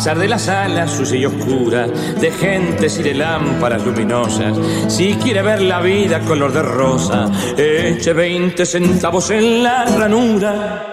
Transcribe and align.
De 0.00 0.28
las 0.28 0.48
alas 0.48 0.92
sucia 0.92 1.18
y 1.18 1.26
oscura, 1.26 1.86
de 1.86 2.30
gentes 2.30 2.98
y 2.98 3.02
de 3.02 3.12
lámparas 3.12 3.84
luminosas, 3.84 4.56
si 4.88 5.12
quiere 5.12 5.42
ver 5.42 5.60
la 5.60 5.82
vida 5.82 6.20
color 6.20 6.54
de 6.54 6.62
rosa, 6.62 7.30
eche 7.54 8.14
20 8.14 8.64
centavos 8.64 9.30
en 9.30 9.62
la 9.62 9.84
ranura. 9.84 10.86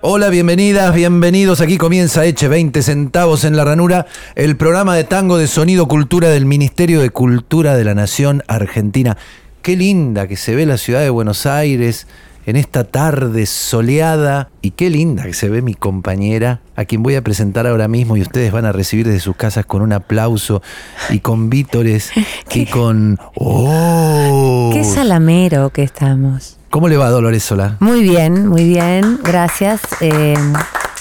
Hola, 0.00 0.30
bienvenidas, 0.30 0.94
bienvenidos. 0.94 1.60
Aquí 1.60 1.76
comienza 1.76 2.24
Eche 2.24 2.48
20 2.48 2.80
centavos 2.82 3.44
en 3.44 3.54
la 3.54 3.66
ranura, 3.66 4.06
el 4.34 4.56
programa 4.56 4.96
de 4.96 5.04
tango 5.04 5.36
de 5.36 5.46
sonido 5.46 5.86
cultura 5.86 6.30
del 6.30 6.46
Ministerio 6.46 7.02
de 7.02 7.10
Cultura 7.10 7.76
de 7.76 7.84
la 7.84 7.94
Nación 7.94 8.42
Argentina. 8.48 9.18
Qué 9.60 9.76
linda 9.76 10.26
que 10.26 10.36
se 10.36 10.54
ve 10.54 10.64
la 10.64 10.78
ciudad 10.78 11.02
de 11.02 11.10
Buenos 11.10 11.44
Aires 11.44 12.06
en 12.48 12.56
esta 12.56 12.84
tarde 12.84 13.44
soleada 13.44 14.48
y 14.62 14.70
qué 14.70 14.88
linda 14.88 15.24
que 15.24 15.34
se 15.34 15.50
ve 15.50 15.60
mi 15.60 15.74
compañera, 15.74 16.62
a 16.76 16.86
quien 16.86 17.02
voy 17.02 17.14
a 17.14 17.22
presentar 17.22 17.66
ahora 17.66 17.88
mismo 17.88 18.16
y 18.16 18.22
ustedes 18.22 18.52
van 18.52 18.64
a 18.64 18.72
recibir 18.72 19.06
desde 19.06 19.20
sus 19.20 19.36
casas 19.36 19.66
con 19.66 19.82
un 19.82 19.92
aplauso 19.92 20.62
y 21.10 21.20
con 21.20 21.50
vítores 21.50 22.10
y 22.54 22.64
con... 22.64 23.18
¡Oh! 23.34 24.70
Qué 24.72 24.82
salamero 24.82 25.68
que 25.68 25.82
estamos. 25.82 26.56
¿Cómo 26.70 26.88
le 26.88 26.96
va 26.96 27.10
Dolores 27.10 27.42
Solá? 27.42 27.76
Muy 27.80 28.02
bien, 28.02 28.46
muy 28.46 28.64
bien, 28.64 29.20
gracias. 29.22 29.82
Eh, 30.00 30.34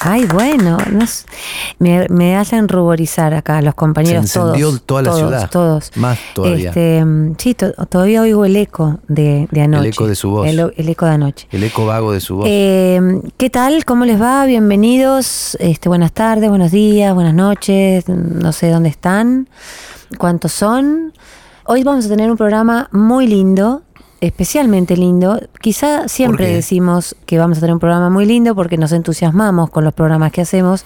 ay, 0.02 0.26
bueno, 0.26 0.78
me, 1.80 2.08
me 2.10 2.36
hacen 2.36 2.68
ruborizar 2.68 3.34
acá 3.34 3.62
los 3.62 3.76
compañeros 3.76 4.30
Se 4.30 4.40
encendió 4.40 4.68
todos. 4.70 4.82
toda 4.86 5.02
la 5.02 5.10
todos, 5.10 5.20
ciudad. 5.20 5.50
Todos. 5.50 5.92
Más 5.96 6.20
todavía. 6.34 6.70
Este, 6.70 7.04
sí, 7.38 7.54
to- 7.54 7.74
todavía 7.88 8.22
oigo 8.22 8.46
el 8.46 8.56
eco 8.56 9.00
de, 9.08 9.48
de 9.52 9.62
anoche. 9.62 9.90
eco 9.90 10.08
de 10.08 10.16
su 10.16 10.30
voz. 10.30 10.48
El, 10.48 10.72
el 10.76 10.90
eco 10.90 11.06
de 11.06 11.12
anoche. 11.12 11.48
El 11.52 11.64
eco 11.64 11.86
vago 11.86 12.12
de 12.12 12.20
su 12.20 12.36
voz. 12.38 12.46
Eh, 12.50 13.22
¿Qué 13.38 13.50
tal? 13.50 13.86
¿Cómo 13.86 14.06
les 14.06 14.22
va? 14.22 14.46
Bienvenidos. 14.46 15.56
Este, 15.60 15.90
buenas 15.90 16.12
tardes, 16.12 16.50
buenos 16.50 16.72
días, 16.72 17.14
buenas 17.14 17.34
noches. 17.34 18.08
No 18.08 18.52
sé 18.52 18.70
dónde 18.70 18.90
están, 18.90 19.50
cuántos 20.18 20.52
son. 20.52 21.14
Hoy 21.66 21.84
vamos 21.84 22.06
a 22.06 22.10
tener 22.10 22.32
un 22.32 22.38
programa 22.38 22.88
muy 22.94 23.28
lindo, 23.28 23.82
especialmente 24.22 24.98
lindo. 24.98 25.40
Quizá 25.62 26.08
siempre 26.08 26.52
decimos 26.52 27.16
que 27.26 27.38
vamos 27.38 27.58
a 27.58 27.62
tener 27.62 27.74
un 27.74 27.80
programa 27.80 28.10
muy 28.10 28.26
lindo 28.26 28.56
porque 28.56 28.78
nos 28.78 28.92
entusiasmamos 28.92 29.70
con 29.70 29.84
los 29.84 29.94
programas 29.94 30.32
que 30.32 30.42
hacemos, 30.42 30.86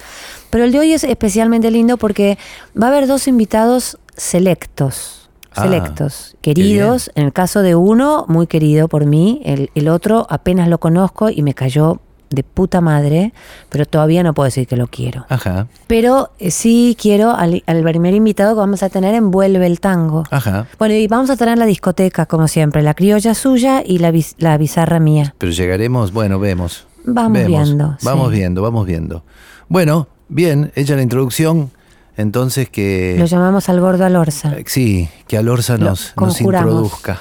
pero 0.50 0.64
el 0.64 0.72
de 0.72 0.80
hoy 0.80 0.94
es 0.94 1.04
especialmente 1.04 1.72
lindo 1.72 1.98
porque 1.98 2.38
va 2.80 2.88
a 2.88 2.90
haber 2.90 3.08
dos 3.08 3.28
invitados 3.28 3.98
selectos. 4.16 5.30
Ah, 5.54 5.64
Selectos, 5.64 6.38
queridos, 6.40 7.12
en 7.14 7.26
el 7.26 7.34
caso 7.34 7.62
de 7.62 7.76
uno, 7.76 8.24
muy 8.30 8.48
querido 8.48 8.88
por 8.88 9.06
mí, 9.06 9.42
el, 9.44 9.70
el 9.76 9.90
otro 9.90 10.26
apenas 10.30 10.70
lo 10.70 10.80
conozco 10.80 11.30
y 11.30 11.42
me 11.42 11.54
cayó 11.54 12.00
de 12.32 12.44
puta 12.44 12.82
madre, 12.82 13.34
pero 13.70 13.86
todavía 13.86 14.24
no 14.24 14.34
puedo 14.34 14.46
decir 14.46 14.66
que 14.68 14.76
lo 14.76 14.88
quiero. 14.88 15.26
Ajá, 15.30 15.68
Pero 15.88 16.32
eh, 16.40 16.50
sí 16.52 16.98
quiero 17.00 17.32
al, 17.32 17.64
al 17.68 17.84
primer 17.84 18.14
invitado 18.16 18.56
que 18.56 18.60
vamos 18.60 18.82
a 18.84 18.90
tener 18.90 19.14
en 19.14 19.30
Vuelve 19.32 19.68
el 19.68 19.80
Tango. 19.80 20.24
ajá. 20.32 20.66
Bueno, 20.80 20.96
y 20.96 21.08
vamos 21.08 21.30
a 21.30 21.38
tener 21.38 21.58
la 21.58 21.66
discoteca, 21.66 22.26
como 22.26 22.48
siempre, 22.48 22.82
la 22.82 22.94
criolla 22.94 23.34
suya 23.36 23.84
y 23.86 24.00
la, 24.00 24.12
la 24.38 24.58
bizarra 24.58 25.00
mía. 25.00 25.36
Pero 25.38 25.52
llegaremos, 25.52 26.12
bueno, 26.12 26.40
vemos. 26.40 26.88
Vamos 27.04 27.34
Vemos. 27.34 27.48
viendo, 27.48 27.98
Vamos 28.04 28.30
sí. 28.32 28.38
viendo, 28.38 28.62
vamos 28.62 28.86
viendo. 28.86 29.24
Bueno, 29.68 30.08
bien, 30.30 30.72
hecha 30.76 30.96
la 30.96 31.02
introducción, 31.02 31.72
entonces 32.16 32.70
que... 32.70 33.16
Lo 33.18 33.26
llamamos 33.26 33.70
al 33.70 33.80
gordo 33.80 34.06
Alorza. 34.06 34.54
eh, 34.58 34.64
Sí, 34.68 35.10
que 35.28 35.38
Alorza 35.38 35.78
Lo 35.78 35.86
nos, 35.90 36.14
nos 36.16 36.40
introduzca. 36.42 37.20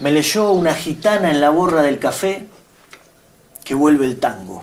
Me 0.00 0.12
leyó 0.12 0.52
una 0.52 0.74
gitana 0.74 1.30
en 1.30 1.40
la 1.40 1.50
borra 1.50 1.82
del 1.82 1.98
café 1.98 2.46
que 3.64 3.74
vuelve 3.74 4.04
el 4.04 4.20
tango. 4.20 4.62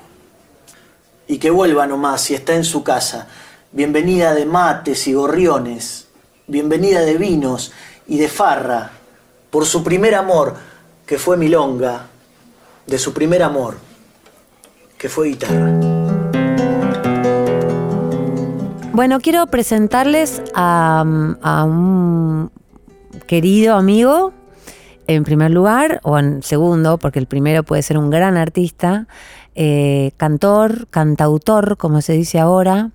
Y 1.28 1.40
que 1.40 1.50
vuelva 1.50 1.88
nomás 1.88 2.22
si 2.22 2.36
está 2.36 2.54
en 2.54 2.64
su 2.64 2.84
casa. 2.84 3.28
Bienvenida 3.72 4.34
de 4.34 4.46
mates 4.46 5.08
y 5.08 5.14
gorriones. 5.14 6.08
Bienvenida 6.48 7.02
de 7.02 7.18
vinos 7.18 7.72
y 8.08 8.18
de 8.20 8.28
farra. 8.28 8.92
Por 9.50 9.66
su 9.66 9.84
primer 9.84 10.14
amor, 10.14 10.56
que 11.06 11.18
fue 11.18 11.36
milonga. 11.36 12.08
De 12.86 13.00
su 13.00 13.14
primer 13.14 13.42
amor, 13.44 13.78
que 14.98 15.10
fue 15.10 15.30
guitarra. 15.30 15.72
Bueno, 18.92 19.20
quiero 19.20 19.48
presentarles 19.48 20.42
a, 20.54 21.06
a 21.42 21.64
un 21.64 22.52
querido 23.28 23.76
amigo, 23.76 24.34
en 25.08 25.24
primer 25.24 25.52
lugar, 25.52 26.00
o 26.04 26.18
en 26.18 26.44
segundo, 26.44 26.98
porque 26.98 27.20
el 27.20 27.26
primero 27.26 27.64
puede 27.64 27.82
ser 27.82 27.98
un 27.98 28.10
gran 28.10 28.38
artista, 28.38 29.08
eh, 29.56 30.12
cantor, 30.18 30.88
cantautor, 30.90 31.78
como 31.78 32.02
se 32.02 32.14
dice 32.14 32.40
ahora, 32.40 32.92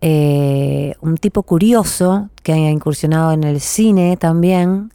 eh, 0.00 0.94
un 1.00 1.16
tipo 1.16 1.42
curioso 1.42 2.28
que 2.42 2.52
ha 2.52 2.70
incursionado 2.70 3.32
en 3.32 3.44
el 3.44 3.60
cine 3.60 4.16
también, 4.16 4.92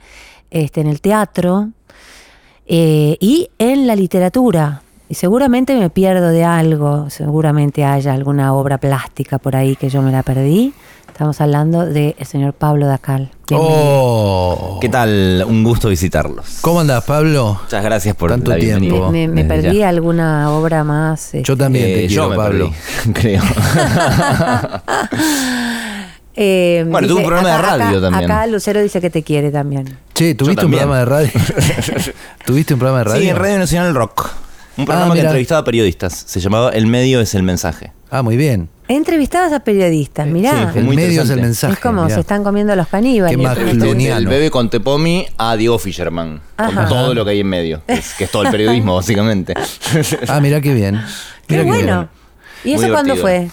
este, 0.52 0.82
en 0.82 0.88
el 0.88 1.02
teatro 1.02 1.70
eh, 2.68 3.18
y 3.20 3.50
en 3.58 3.88
la 3.88 3.96
literatura. 3.96 4.84
Y 5.10 5.16
seguramente 5.16 5.78
me 5.78 5.90
pierdo 5.90 6.30
de 6.30 6.46
algo, 6.46 7.10
seguramente 7.10 7.84
haya 7.84 8.14
alguna 8.14 8.54
obra 8.54 8.78
plástica 8.78 9.40
por 9.40 9.56
ahí 9.56 9.76
que 9.76 9.90
yo 9.90 10.02
me 10.02 10.12
la 10.12 10.24
perdí. 10.24 10.74
Estamos 11.22 11.40
hablando 11.40 11.86
del 11.86 12.16
señor 12.26 12.54
Pablo 12.54 12.88
Dacal. 12.88 13.30
¡Oh! 13.52 14.80
¿Qué 14.82 14.90
tal? 14.90 15.46
Un 15.48 15.64
gusto 15.64 15.88
visitarlos. 15.90 16.58
¿Cómo 16.62 16.80
andás, 16.80 17.04
Pablo? 17.04 17.60
Muchas 17.62 17.84
gracias 17.84 18.16
por 18.16 18.32
Tanto 18.32 18.50
la 18.50 18.58
tiempo. 18.58 19.12
me, 19.12 19.46
perdí 19.46 19.78
ya. 19.78 19.90
alguna 19.90 20.50
obra 20.50 20.84
más. 20.84 21.34
Yo 21.34 21.40
este, 21.42 21.56
también 21.58 21.86
Eh, 21.86 21.94
te 21.94 22.08
quiero, 22.08 22.24
yo 22.24 22.30
me 22.32 22.36
Pablo. 22.38 22.72
perdí, 23.06 23.14
creo. 23.22 23.44
eh, 26.36 26.86
Bueno, 26.90 27.08
tuvo 27.08 27.20
un 27.20 27.26
programa 27.28 27.50
de 27.52 27.62
radio 27.62 28.02
también. 28.02 28.24
Acá 28.32 28.48
Lucero 28.48 28.82
dice 28.82 29.00
que 29.00 29.12
te 29.12 29.22
quiere 29.22 29.52
también. 29.52 29.96
Che, 30.16 30.34
¿tuviste 30.34 30.64
Yo 30.64 30.68
un 30.68 30.74
también. 30.74 30.80
programa 30.90 30.98
de 31.02 31.06
radio? 31.06 31.32
¿Tuviste 32.48 32.74
un 32.74 32.80
programa 32.80 32.98
de 32.98 33.04
radio? 33.04 33.22
Sí, 33.22 33.30
en 33.30 33.36
Radio 33.36 33.60
Nacional 33.60 33.94
Rock. 33.94 34.28
Un 34.76 34.86
programa 34.86 35.12
Ah, 35.12 35.16
que 35.16 35.22
entrevistaba 35.22 35.64
periodistas. 35.64 36.16
Se 36.26 36.40
llamaba 36.40 36.72
El 36.72 36.88
medio 36.88 37.22
es 37.22 37.36
el 37.36 37.44
mensaje. 37.44 37.92
Ah, 38.12 38.22
muy 38.22 38.36
bien. 38.36 38.68
Entrevistadas 38.90 39.54
a 39.54 39.62
periodistas, 39.62 40.28
mirá. 40.28 40.74
sí, 40.74 40.80
El 40.80 40.84
muy 40.86 40.98
medio 40.98 41.22
es 41.24 41.30
el 41.30 41.38
interesante. 41.40 41.42
mensaje. 41.44 41.74
es 41.76 41.80
como 41.80 42.04
mirá. 42.04 42.14
se 42.16 42.20
están 42.22 42.44
comiendo 42.44 42.76
los 42.76 42.88
caníbales. 42.90 43.38
Qué 43.38 43.42
más. 43.42 43.58
El 43.58 44.28
bebé 44.28 44.52
con 44.52 44.70
Tepomi 44.70 45.26
a 45.38 45.56
Diego 45.56 45.80
Fisherman. 45.80 46.42
Ajá. 46.58 46.74
Con 46.74 46.90
todo 46.90 47.14
lo 47.14 47.24
que 47.24 47.32
hay 47.32 47.40
en 47.40 47.48
medio. 47.48 47.82
Que 47.88 47.94
es, 47.94 48.14
que 48.16 48.26
es 48.26 48.32
todo 48.32 48.44
el 48.44 48.52
periodismo, 48.52 48.96
básicamente. 48.96 49.54
Ah, 50.28 50.42
mirá 50.42 50.60
qué 50.60 50.74
bien. 50.74 51.02
Qué 51.48 51.58
Mirá 51.64 51.64
bueno. 51.68 52.10
¿Y 52.66 52.76
Muy 52.76 52.84
eso 52.84 52.94
cuándo 52.94 53.16
fue? 53.16 53.50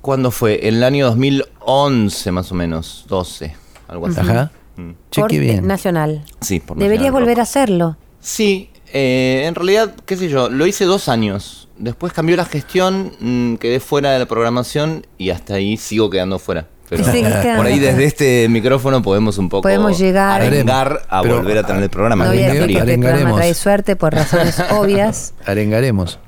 ¿Cuándo 0.00 0.30
fue? 0.30 0.68
En 0.68 0.74
el 0.76 0.84
año 0.84 1.06
2011, 1.06 2.30
más 2.32 2.52
o 2.52 2.54
menos. 2.54 3.06
12. 3.08 3.54
Algo 3.88 4.06
así. 4.08 4.20
bien. 4.20 4.30
Ajá. 4.30 4.50
Mm. 4.76 4.90
Che, 5.10 5.20
Por- 5.20 5.30
qué 5.30 5.38
bien. 5.38 5.66
Nacional. 5.66 6.24
Sí, 6.40 6.60
por 6.60 6.76
Deberías 6.76 7.04
Nacional 7.06 7.22
volver 7.22 7.40
a 7.40 7.42
hacerlo. 7.44 7.96
Sí, 8.20 8.70
eh, 8.94 9.44
en 9.46 9.54
realidad, 9.54 9.92
qué 10.06 10.16
sé 10.16 10.28
yo, 10.30 10.48
lo 10.48 10.66
hice 10.66 10.84
dos 10.86 11.08
años. 11.10 11.68
Después 11.76 12.12
cambió 12.14 12.36
la 12.36 12.44
gestión, 12.46 13.12
mm, 13.20 13.56
quedé 13.56 13.80
fuera 13.80 14.12
de 14.12 14.20
la 14.20 14.26
programación 14.26 15.04
y 15.18 15.30
hasta 15.30 15.54
ahí 15.54 15.76
sigo 15.76 16.08
quedando 16.08 16.38
fuera. 16.38 16.68
Pero 16.88 17.02
Sí, 17.04 17.22
quedando 17.22 17.56
por 17.56 17.66
ahí 17.66 17.78
desde 17.80 18.04
este 18.04 18.46
micrófono 18.48 19.02
podemos 19.02 19.36
un 19.38 19.48
poco 19.48 19.62
Podemos 19.62 19.98
llegar- 19.98 20.40
arengar 20.40 21.02
a 21.08 21.22
Pero- 21.22 21.36
volver 21.38 21.58
a 21.58 21.62
tener 21.66 21.82
el 21.82 21.90
programa. 21.90 22.24
No 22.26 22.30
que 22.30 22.36
voy 22.36 22.44
a 22.44 22.48
me 22.48 22.52
decir 22.54 22.66
que 22.68 22.72
encantaría. 22.74 22.94
este 22.94 23.00
programa 23.00 23.16
Arengaremos. 23.30 23.40
trae 23.40 23.54
suerte 23.54 23.96
por 23.96 24.14
razones 24.14 24.60
obvias. 24.70 25.34
Arengaremos. 25.46 26.18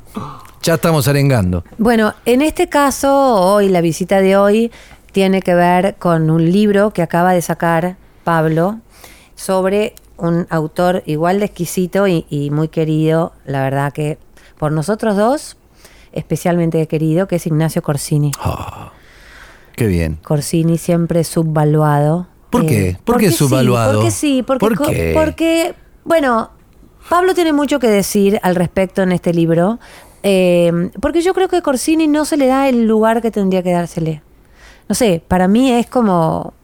Ya 0.62 0.74
estamos 0.74 1.06
arengando. 1.06 1.62
Bueno, 1.78 2.14
en 2.24 2.42
este 2.42 2.68
caso, 2.68 3.14
hoy, 3.34 3.68
la 3.68 3.80
visita 3.82 4.20
de 4.20 4.36
hoy, 4.36 4.72
tiene 5.12 5.40
que 5.42 5.54
ver 5.54 5.94
con 5.98 6.28
un 6.30 6.50
libro 6.50 6.90
que 6.90 7.02
acaba 7.02 7.32
de 7.32 7.42
sacar 7.42 7.96
Pablo 8.24 8.80
sobre 9.36 9.94
un 10.18 10.46
autor 10.50 11.02
igual 11.06 11.38
de 11.40 11.46
exquisito 11.46 12.06
y, 12.08 12.26
y 12.30 12.50
muy 12.50 12.68
querido, 12.68 13.32
la 13.44 13.62
verdad 13.62 13.92
que 13.92 14.18
por 14.58 14.72
nosotros 14.72 15.16
dos, 15.16 15.56
especialmente 16.12 16.86
querido, 16.86 17.28
que 17.28 17.36
es 17.36 17.46
Ignacio 17.46 17.82
Corsini. 17.82 18.32
Ah, 18.40 18.92
qué 19.74 19.86
bien. 19.86 20.18
Corsini 20.24 20.78
siempre 20.78 21.24
subvaluado. 21.24 22.26
¿Por 22.50 22.64
qué? 22.66 22.96
¿Por 23.04 23.14
porque 23.16 23.26
qué 23.26 23.32
sí, 23.32 23.38
subvaluado? 23.38 23.94
porque 23.98 24.10
sí, 24.10 24.42
porque, 24.46 24.60
¿Por 24.66 24.78
qué? 24.78 25.12
porque, 25.14 25.74
bueno, 26.04 26.50
Pablo 27.10 27.34
tiene 27.34 27.52
mucho 27.52 27.78
que 27.78 27.88
decir 27.88 28.38
al 28.42 28.54
respecto 28.54 29.02
en 29.02 29.12
este 29.12 29.34
libro, 29.34 29.78
eh, 30.22 30.90
porque 31.00 31.20
yo 31.20 31.34
creo 31.34 31.48
que 31.48 31.60
Corsini 31.60 32.08
no 32.08 32.24
se 32.24 32.36
le 32.36 32.46
da 32.46 32.68
el 32.68 32.86
lugar 32.86 33.20
que 33.20 33.30
tendría 33.30 33.62
que 33.62 33.72
dársele. 33.72 34.22
No 34.88 34.94
sé, 34.94 35.22
para 35.26 35.48
mí 35.48 35.70
es 35.72 35.86
como, 35.88 36.54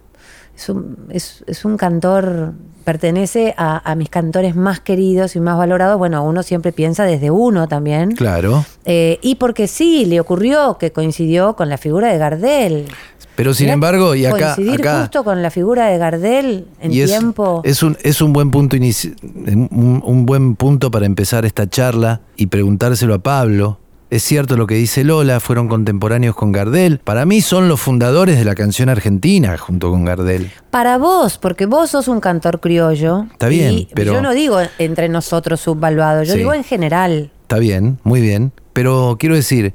es 0.57 0.69
un, 0.69 1.09
es- 1.11 1.45
es 1.47 1.65
un 1.65 1.77
cantor, 1.77 2.55
pertenece 2.83 3.55
a, 3.57 3.91
a 3.91 3.95
mis 3.95 4.09
cantores 4.11 4.55
más 4.55 4.81
queridos 4.81 5.37
y 5.37 5.41
más 5.41 5.57
valorados. 5.57 5.99
Bueno, 5.99 6.23
uno 6.25 6.43
siempre 6.43 6.73
piensa 6.73 7.05
desde 7.05 7.31
uno 7.31 7.69
también. 7.69 8.13
Claro. 8.13 8.65
Eh, 8.85 9.19
y 9.23 9.37
porque 9.37 9.67
sí, 9.67 10.05
le 10.05 10.21
ocurrió 10.21 10.77
que 10.79 10.93
coincidió 10.93 11.57
con 11.57 11.69
la 11.69 11.79
figura 11.79 12.13
de 12.13 12.19
Gardel. 12.19 12.87
Pero 13.35 13.55
sin 13.55 13.65
Mirá, 13.67 13.75
embargo, 13.75 14.15
y 14.15 14.27
acá, 14.27 14.55
coincidir 14.55 14.81
acá 14.81 15.01
justo 15.01 15.25
con 15.25 15.41
la 15.41 15.51
figura 15.51 15.87
de 15.87 15.97
Gardel 15.97 16.67
en 16.81 16.93
y 16.93 17.01
es, 17.01 17.11
tiempo. 17.11 17.63
es 17.65 17.83
un 17.83 17.97
es 18.03 18.21
un 18.21 18.35
buen 18.35 18.51
punto 18.51 18.77
un, 18.77 20.03
un 20.05 20.27
buen 20.27 20.55
punto 20.55 20.91
para 20.91 21.07
empezar 21.07 21.47
esta 21.47 21.67
charla 21.67 22.21
y 22.37 22.47
preguntárselo 22.47 23.15
a 23.15 23.21
Pablo. 23.21 23.79
Es 24.13 24.23
cierto 24.25 24.59
lo 24.59 24.67
que 24.67 24.75
dice 24.75 25.05
Lola, 25.05 25.41
fueron 25.41 25.69
contemporáneos 25.69 26.37
con 26.37 26.53
Gardel. 26.53 26.99
Para 26.99 27.25
mí 27.25 27.41
son 27.41 27.67
los 27.67 27.81
fundadores 27.81 28.37
de 28.37 28.45
la 28.45 28.55
canción 28.55 28.91
argentina 28.91 29.57
junto 29.57 29.91
con 29.91 30.05
Gardel. 30.05 30.51
Para 30.71 30.99
vos, 30.99 31.39
porque 31.39 31.65
vos 31.65 31.89
sos 31.93 32.09
un 32.09 32.21
cantor 32.21 32.61
criollo. 32.61 33.25
Está 33.33 33.49
bien, 33.49 33.73
y 33.73 33.89
pero- 33.95 34.13
Yo 34.13 34.21
no 34.21 34.35
digo 34.35 34.59
entre 34.79 35.09
nosotros 35.09 35.61
subvaluado, 35.63 36.25
yo 36.25 36.33
Sí. 36.35 36.41
digo 36.41 36.53
en 36.53 36.63
general. 36.63 37.31
Está 37.41 37.59
bien, 37.59 38.01
muy 38.05 38.21
bien. 38.21 38.53
Pero 38.75 39.17
quiero 39.19 39.35
decir, 39.35 39.73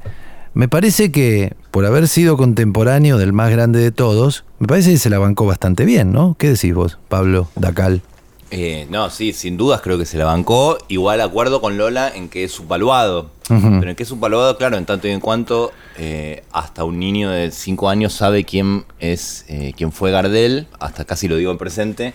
me 0.54 0.68
parece 0.68 1.12
que 1.12 1.56
por 1.72 1.88
haber 1.88 2.08
sido 2.08 2.38
contemporáneo 2.38 3.18
del 3.18 3.34
más 3.34 3.50
grande 3.50 3.80
de 3.80 3.92
todos, 3.92 4.46
me 4.60 4.68
parece 4.68 4.92
que 4.92 4.98
se 5.00 5.10
la 5.10 5.18
bancó 5.18 5.48
bastante 5.48 5.84
bien, 5.84 6.12
¿no? 6.12 6.36
¿Qué 6.38 6.50
decís 6.50 6.76
vos, 6.76 7.00
Pablo 7.10 7.48
Dacal? 7.56 8.04
Eh, 8.50 8.88
no, 8.90 9.10
sí, 9.10 9.34
sin 9.34 9.58
dudas 9.58 9.82
creo 9.82 9.98
que 9.98 10.06
se 10.06 10.18
la 10.18 10.26
bancó. 10.26 10.78
Igual 10.88 11.20
acuerdo 11.22 11.60
con 11.62 11.78
Lola 11.78 12.10
en 12.14 12.30
que 12.30 12.44
es 12.46 12.52
subvaluado. 12.52 13.32
Pero 13.50 13.90
en 13.90 13.96
que 13.96 14.04
es 14.04 14.10
subvaluado, 14.10 14.58
claro, 14.58 14.78
en 14.78 14.86
tanto 14.86 15.08
y 15.08 15.12
en 15.12 15.20
cuanto 15.22 15.72
eh, 15.98 16.44
hasta 16.52 16.84
un 16.84 17.00
niño 17.00 17.30
de 17.30 17.50
5 17.52 17.90
años 17.90 18.12
sabe 18.14 18.44
quién 18.44 18.84
es, 19.00 19.46
eh, 19.48 19.72
quién 19.78 19.92
fue 19.94 20.12
Gardel, 20.12 20.68
hasta 20.82 21.06
casi 21.06 21.28
lo 21.30 21.38
digo 21.38 21.52
en 21.52 21.58
presente, 21.58 22.14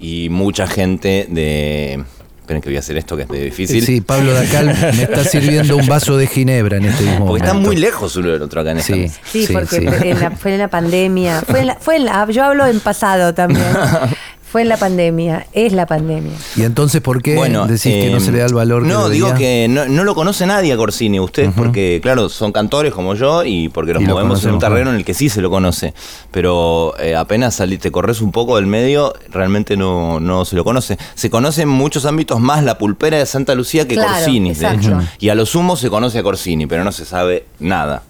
y 0.00 0.28
mucha 0.30 0.66
gente 0.68 1.26
de... 1.28 2.04
Esperen 2.40 2.62
que 2.62 2.68
voy 2.68 2.76
a 2.76 2.80
hacer 2.80 2.96
esto 2.96 3.16
que 3.16 3.24
es 3.24 3.28
medio 3.30 3.44
difícil. 3.44 3.84
Sí, 3.84 4.00
Pablo 4.00 4.32
Dacal 4.32 4.66
me 4.96 5.02
está 5.04 5.22
sirviendo 5.24 5.76
un 5.76 5.86
vaso 5.86 6.16
de 6.16 6.26
ginebra 6.26 6.78
en 6.78 6.84
este 6.86 7.02
mismo 7.04 7.26
Porque 7.26 7.42
momento. 7.44 7.46
están 7.46 7.62
muy 7.62 7.76
lejos 7.76 8.16
uno 8.16 8.28
del 8.30 8.42
otro 8.42 8.60
acá 8.60 8.70
en 8.72 8.78
esta 8.78 8.94
Sí. 8.94 9.08
Sí, 9.24 9.46
Sí, 9.46 9.52
porque 9.52 9.76
sí. 9.80 9.86
fue 9.88 10.10
en 10.10 10.20
la- 10.20 10.30
fue 10.32 10.52
en 10.54 10.58
la 10.58 10.68
pandemia. 10.68 11.42
Fue 11.42 11.60
en 11.60 11.66
la, 11.68 11.74
fue 11.76 11.96
en 11.96 12.04
la- 12.06 12.28
yo 12.30 12.42
hablo 12.44 12.66
en 12.66 12.80
pasado 12.80 13.34
también. 13.34 13.66
Fue 14.50 14.62
en 14.62 14.68
la 14.68 14.76
pandemia, 14.76 15.46
es 15.52 15.72
la 15.72 15.86
pandemia. 15.86 16.32
Y 16.56 16.62
entonces, 16.62 17.00
¿por 17.00 17.22
qué 17.22 17.34
decís 17.68 17.82
que 17.82 18.10
no 18.10 18.16
eh, 18.16 18.20
se 18.20 18.32
le 18.32 18.38
da 18.38 18.46
el 18.46 18.54
valor 18.54 18.82
que 18.82 18.88
No, 18.88 19.08
digo 19.08 19.32
que 19.34 19.68
no, 19.70 19.86
no 19.86 20.02
lo 20.02 20.16
conoce 20.16 20.44
nadie 20.44 20.72
a 20.72 20.76
Corsini, 20.76 21.20
ustedes, 21.20 21.52
porque, 21.56 22.00
claro, 22.02 22.28
son 22.28 22.50
cantores 22.50 22.92
como 22.92 23.14
yo 23.14 23.44
y 23.44 23.68
porque 23.68 23.94
nos 23.94 24.02
Y 24.02 24.06
movemos 24.06 24.44
en 24.44 24.54
un 24.54 24.58
terreno 24.58 24.90
en 24.90 24.96
el 24.96 25.04
que 25.04 25.14
sí 25.14 25.28
se 25.28 25.40
lo 25.40 25.50
conoce. 25.50 25.94
Pero 26.32 26.94
eh, 26.98 27.14
apenas 27.14 27.54
salí, 27.54 27.78
te 27.78 27.92
corres 27.92 28.20
un 28.20 28.32
poco 28.32 28.56
del 28.56 28.66
medio, 28.66 29.14
realmente 29.28 29.76
no, 29.76 30.18
no 30.18 30.44
se 30.44 30.56
lo 30.56 30.64
conoce. 30.64 30.98
Se 31.14 31.30
conoce 31.30 31.62
en 31.62 31.68
muchos 31.68 32.04
ámbitos 32.04 32.40
más 32.40 32.64
la 32.64 32.76
pulpera 32.76 33.18
de 33.18 33.26
Santa 33.26 33.54
Lucía 33.54 33.86
que 33.86 33.94
Claro, 33.94 34.14
Corsini, 34.14 34.52
de 34.52 34.74
hecho. 34.74 34.98
Y 35.20 35.28
a 35.28 35.36
lo 35.36 35.46
sumo 35.46 35.76
se 35.76 35.90
conoce 35.90 36.18
a 36.18 36.22
Corsini, 36.24 36.66
pero 36.66 36.82
no 36.82 36.90
se 36.90 37.04
sabe 37.04 37.46
nada. 37.60 38.02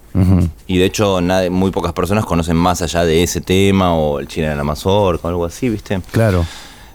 Y 0.66 0.78
de 0.78 0.84
hecho, 0.84 1.20
muy 1.50 1.70
pocas 1.70 1.92
personas 1.92 2.24
conocen 2.24 2.56
más 2.56 2.82
allá 2.82 3.04
de 3.04 3.22
ese 3.22 3.40
tema 3.40 3.94
o 3.94 4.18
el 4.20 4.28
China 4.28 4.50
de 4.50 4.56
la 4.56 4.64
Mazorca 4.64 5.28
o 5.28 5.30
algo 5.30 5.44
así, 5.44 5.68
¿viste? 5.68 6.00
Claro. 6.12 6.44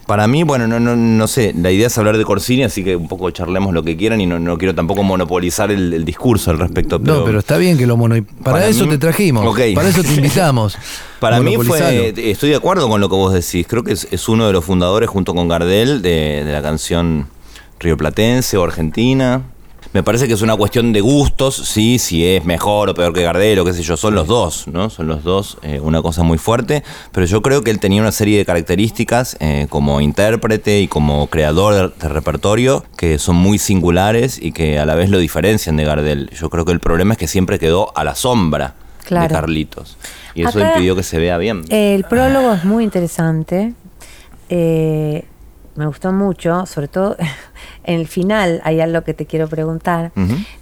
Para 0.06 0.28
mí, 0.28 0.44
bueno, 0.44 0.68
no, 0.68 0.78
no, 0.78 0.94
no 0.94 1.26
sé, 1.26 1.52
la 1.60 1.72
idea 1.72 1.88
es 1.88 1.98
hablar 1.98 2.16
de 2.16 2.24
Corsini, 2.24 2.62
así 2.62 2.84
que 2.84 2.94
un 2.94 3.08
poco 3.08 3.28
charlemos 3.32 3.74
lo 3.74 3.82
que 3.82 3.96
quieran 3.96 4.20
y 4.20 4.26
no, 4.26 4.38
no 4.38 4.56
quiero 4.56 4.72
tampoco 4.72 5.02
monopolizar 5.02 5.72
el, 5.72 5.92
el 5.92 6.04
discurso 6.04 6.52
al 6.52 6.60
respecto. 6.60 7.00
Pero 7.00 7.14
no, 7.18 7.24
pero 7.24 7.40
está 7.40 7.56
bien 7.56 7.76
que 7.76 7.88
lo 7.88 7.96
mono... 7.96 8.14
Para, 8.44 8.58
Para 8.58 8.68
eso 8.68 8.84
mí- 8.84 8.90
te 8.90 8.98
trajimos. 8.98 9.44
Para 9.74 9.88
eso 9.88 10.02
te 10.04 10.12
invitamos. 10.14 10.78
Para 11.18 11.40
mí 11.40 11.56
fue, 11.56 12.14
estoy 12.30 12.50
de 12.50 12.54
acuerdo 12.56 12.88
con 12.88 13.00
lo 13.00 13.08
que 13.08 13.16
vos 13.16 13.32
decís, 13.32 13.66
creo 13.68 13.82
que 13.82 13.94
es, 13.94 14.06
es 14.12 14.28
uno 14.28 14.46
de 14.46 14.52
los 14.52 14.64
fundadores 14.64 15.08
junto 15.10 15.34
con 15.34 15.48
Gardel 15.48 16.02
de, 16.02 16.44
de 16.44 16.52
la 16.52 16.62
canción 16.62 17.26
rioplatense 17.80 18.56
o 18.56 18.62
argentina. 18.64 19.42
Me 19.92 20.02
parece 20.02 20.26
que 20.28 20.34
es 20.34 20.42
una 20.42 20.56
cuestión 20.56 20.92
de 20.92 21.00
gustos, 21.00 21.54
sí, 21.56 21.98
si 21.98 22.26
es 22.26 22.44
mejor 22.44 22.90
o 22.90 22.94
peor 22.94 23.14
que 23.14 23.22
Gardel 23.22 23.58
o 23.60 23.64
qué 23.64 23.72
sé 23.72 23.82
yo, 23.82 23.96
son 23.96 24.14
los 24.14 24.26
dos, 24.26 24.66
¿no? 24.68 24.90
Son 24.90 25.06
los 25.06 25.24
dos 25.24 25.56
eh, 25.62 25.80
una 25.80 26.02
cosa 26.02 26.22
muy 26.22 26.36
fuerte, 26.36 26.82
pero 27.12 27.24
yo 27.24 27.40
creo 27.40 27.62
que 27.64 27.70
él 27.70 27.78
tenía 27.80 28.02
una 28.02 28.12
serie 28.12 28.36
de 28.36 28.44
características 28.44 29.38
eh, 29.40 29.66
como 29.70 30.00
intérprete 30.02 30.80
y 30.80 30.88
como 30.88 31.28
creador 31.28 31.74
de, 31.94 31.98
de 32.02 32.08
repertorio 32.12 32.84
que 32.98 33.18
son 33.18 33.36
muy 33.36 33.58
singulares 33.58 34.38
y 34.42 34.52
que 34.52 34.78
a 34.78 34.84
la 34.84 34.94
vez 34.96 35.08
lo 35.08 35.18
diferencian 35.18 35.76
de 35.76 35.84
Gardel. 35.84 36.28
Yo 36.38 36.50
creo 36.50 36.64
que 36.66 36.72
el 36.72 36.80
problema 36.80 37.14
es 37.14 37.18
que 37.18 37.28
siempre 37.28 37.58
quedó 37.58 37.96
a 37.96 38.04
la 38.04 38.14
sombra 38.14 38.74
Claro. 39.04 39.28
de 39.28 39.34
Carlitos. 39.34 39.96
Y 40.34 40.42
eso 40.42 40.58
Acá- 40.58 40.72
impidió 40.72 40.96
que 40.96 41.04
se 41.04 41.18
vea 41.18 41.38
bien. 41.38 41.64
El 41.70 42.02
prólogo 42.04 42.52
es 42.52 42.64
muy 42.64 42.82
interesante. 42.84 43.72
Eh, 44.48 45.24
me 45.76 45.86
gustó 45.86 46.12
mucho, 46.12 46.66
sobre 46.66 46.88
todo 46.88 47.16
en 47.84 48.00
el 48.00 48.06
final 48.08 48.60
hay 48.64 48.80
algo 48.80 49.02
que 49.02 49.14
te 49.14 49.26
quiero 49.26 49.48
preguntar. 49.48 50.12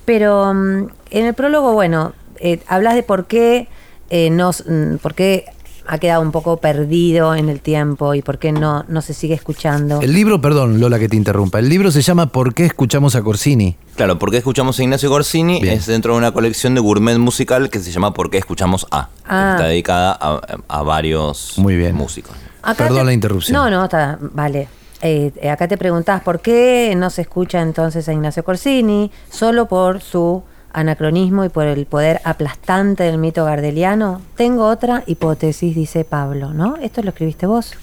Pero 0.05 0.52
mm, 0.55 0.88
en 1.11 1.26
el 1.26 1.34
prólogo, 1.34 1.72
bueno, 1.72 2.12
eh, 2.38 2.61
hablas 2.66 2.94
de 2.94 3.02
por 3.02 3.26
qué, 3.26 3.69
eh, 4.11 4.31
nos, 4.31 4.64
mm, 4.66 4.96
por 4.96 5.14
qué 5.14 5.46
ha 5.87 5.99
quedado 5.99 6.22
un 6.22 6.32
poco 6.32 6.56
perdido 6.56 7.34
en 7.34 7.50
el 7.50 7.61
tiempo 7.61 8.14
y 8.14 8.22
por 8.22 8.38
qué 8.38 8.52
no, 8.52 8.87
no 8.88 9.02
se 9.02 9.12
sigue 9.12 9.34
escuchando. 9.34 10.00
El 10.00 10.14
libro, 10.14 10.40
perdón, 10.40 10.81
Lola, 10.81 10.99
que 10.99 11.11
te 11.11 11.17
interrumpa. 11.17 11.58
El 11.58 11.69
libro 11.69 11.90
se 11.90 12.00
llama 12.00 12.32
¿Por 12.32 12.55
qué 12.55 12.64
escuchamos 12.64 13.14
a 13.17 13.22
Corsini? 13.22 13.76
Claro, 13.94 14.19
¿por 14.19 14.31
qué 14.31 14.38
escuchamos 14.38 14.78
a 14.78 14.82
Ignacio 14.82 15.10
Corsini? 15.10 15.60
Bien. 15.60 15.75
Es 15.76 15.84
dentro 15.84 16.12
de 16.14 16.19
una 16.19 16.32
colección 16.32 16.75
de 16.75 16.81
gourmet 16.81 17.19
musical 17.19 17.69
que 17.69 17.81
se 17.81 17.90
llama 17.93 18.14
¿Por 18.14 18.31
qué 18.31 18.38
escuchamos 18.38 18.87
a? 18.90 19.10
Ah. 19.26 19.50
Está 19.56 19.69
dedicada 19.69 20.17
a, 20.19 20.40
a 20.69 20.82
varios 20.82 21.58
Muy 21.58 21.76
bien. 21.76 21.94
músicos. 21.94 22.34
Perdón 22.78 22.99
te- 23.00 23.05
la 23.05 23.12
interrupción. 23.12 23.55
No, 23.55 23.69
no, 23.69 23.84
está, 23.84 24.19
vale. 24.20 24.69
Eh, 25.06 25.50
acá 25.50 25.68
te 25.68 25.76
preguntás 25.76 26.22
por 26.22 26.40
qué 26.40 26.94
no 26.96 27.10
se 27.10 27.20
escucha 27.20 27.60
entonces 27.60 28.08
a 28.08 28.14
Ignacio 28.14 28.43
Corsini, 28.43 29.10
solo 29.29 29.67
por 29.67 30.00
su 30.00 30.43
anacronismo 30.72 31.44
y 31.44 31.50
por 31.50 31.67
el 31.67 31.84
poder 31.84 32.22
aplastante 32.24 33.05
del 33.05 33.19
mito 33.19 33.44
gardeliano. 33.44 34.22
Tengo 34.34 34.67
otra 34.67 35.05
hipótesis, 35.06 35.74
dice 35.74 36.05
Pablo, 36.05 36.55
¿no? 36.55 36.76
Esto 36.76 37.02
lo 37.02 37.10
escribiste 37.10 37.44
vos. 37.44 37.74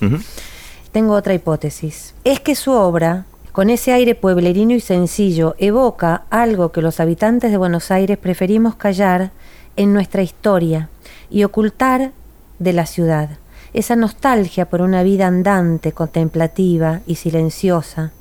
Tengo 0.91 1.13
otra 1.13 1.36
hipótesis. 1.36 2.15
Es 2.24 2.39
que 2.39 2.55
su 2.55 2.72
obra, 2.72 3.25
con 3.51 3.69
ese 3.69 3.93
aire 3.93 4.15
pueblerino 4.15 4.74
y 4.74 4.79
sencillo, 4.79 5.53
evoca 5.60 6.24
algo 6.31 6.72
que 6.72 6.81
los 6.81 7.00
habitantes 7.00 7.51
de 7.51 7.57
Buenos 7.57 7.91
Aires 7.91 8.17
preferimos 8.17 8.77
callar 8.77 9.29
en 9.75 9.93
nuestra 9.93 10.24
historia 10.24 10.89
y 11.29 11.43
ocultar 11.43 12.13
de 12.57 12.74
la 12.74 12.88
ciudad. 12.88 13.29
Esa 13.74 13.96
nostalgia 13.96 14.70
por 14.70 14.82
una 14.82 15.01
vida 15.01 15.28
andante, 15.28 15.94
contemplativa 15.94 17.01
y 17.08 17.16
silenciosa. 17.16 18.12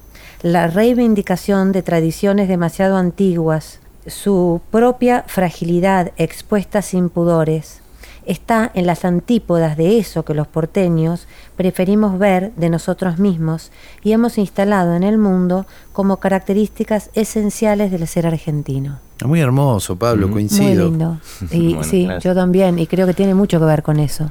La 0.42 0.68
reivindicación 0.68 1.72
de 1.72 1.82
tradiciones 1.82 2.48
demasiado 2.48 2.96
antiguas, 2.96 3.80
su 4.06 4.60
propia 4.70 5.24
fragilidad 5.26 6.12
expuesta 6.16 6.82
sin 6.82 7.10
pudores, 7.10 7.80
está 8.24 8.70
en 8.74 8.86
las 8.86 9.04
antípodas 9.04 9.76
de 9.76 9.98
eso 9.98 10.24
que 10.24 10.34
los 10.34 10.46
porteños 10.46 11.26
preferimos 11.56 12.18
ver 12.18 12.52
de 12.54 12.70
nosotros 12.70 13.18
mismos 13.18 13.72
y 14.02 14.12
hemos 14.12 14.38
instalado 14.38 14.94
en 14.94 15.02
el 15.02 15.18
mundo 15.18 15.66
como 15.92 16.18
características 16.18 17.10
esenciales 17.14 17.90
del 17.90 18.06
ser 18.06 18.26
argentino. 18.26 19.00
Muy 19.24 19.40
hermoso, 19.40 19.96
Pablo, 19.96 20.30
coincido. 20.30 20.84
Muy 20.84 20.90
lindo. 20.90 21.20
Y 21.50 21.74
Bueno, 21.74 21.84
sí, 21.84 22.04
gracias. 22.04 22.24
yo 22.24 22.34
también, 22.34 22.78
y 22.78 22.86
creo 22.86 23.06
que 23.06 23.14
tiene 23.14 23.34
mucho 23.34 23.58
que 23.58 23.66
ver 23.66 23.82
con 23.82 23.98
eso. 23.98 24.30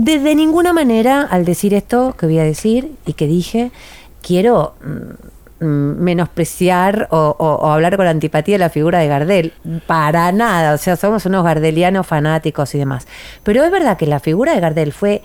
De, 0.00 0.20
de 0.20 0.34
ninguna 0.36 0.72
manera, 0.72 1.22
al 1.28 1.44
decir 1.44 1.74
esto 1.74 2.14
que 2.16 2.26
voy 2.26 2.38
a 2.38 2.44
decir 2.44 2.92
y 3.04 3.14
que 3.14 3.26
dije, 3.26 3.72
quiero 4.22 4.74
mm, 5.60 5.64
mm, 5.66 6.00
menospreciar 6.00 7.08
o, 7.10 7.34
o- 7.36 7.54
o 7.54 7.66
hablar 7.72 7.96
con 7.96 8.06
antipatía 8.06 8.54
de 8.54 8.58
la 8.60 8.70
figura 8.70 9.00
de 9.00 9.08
Gardel. 9.08 9.52
Para 9.88 10.30
nada, 10.30 10.74
o 10.74 10.78
sea, 10.78 10.94
somos 10.96 11.26
unos 11.26 11.42
gardelianos 11.42 12.06
fanáticos 12.06 12.74
y 12.76 12.78
demás. 12.78 13.08
Pero 13.42 13.64
es 13.64 13.70
verdad 13.72 13.96
que 13.96 14.06
la 14.06 14.20
figura 14.20 14.54
de 14.54 14.60
Gardel 14.60 14.92
fue 14.92 15.20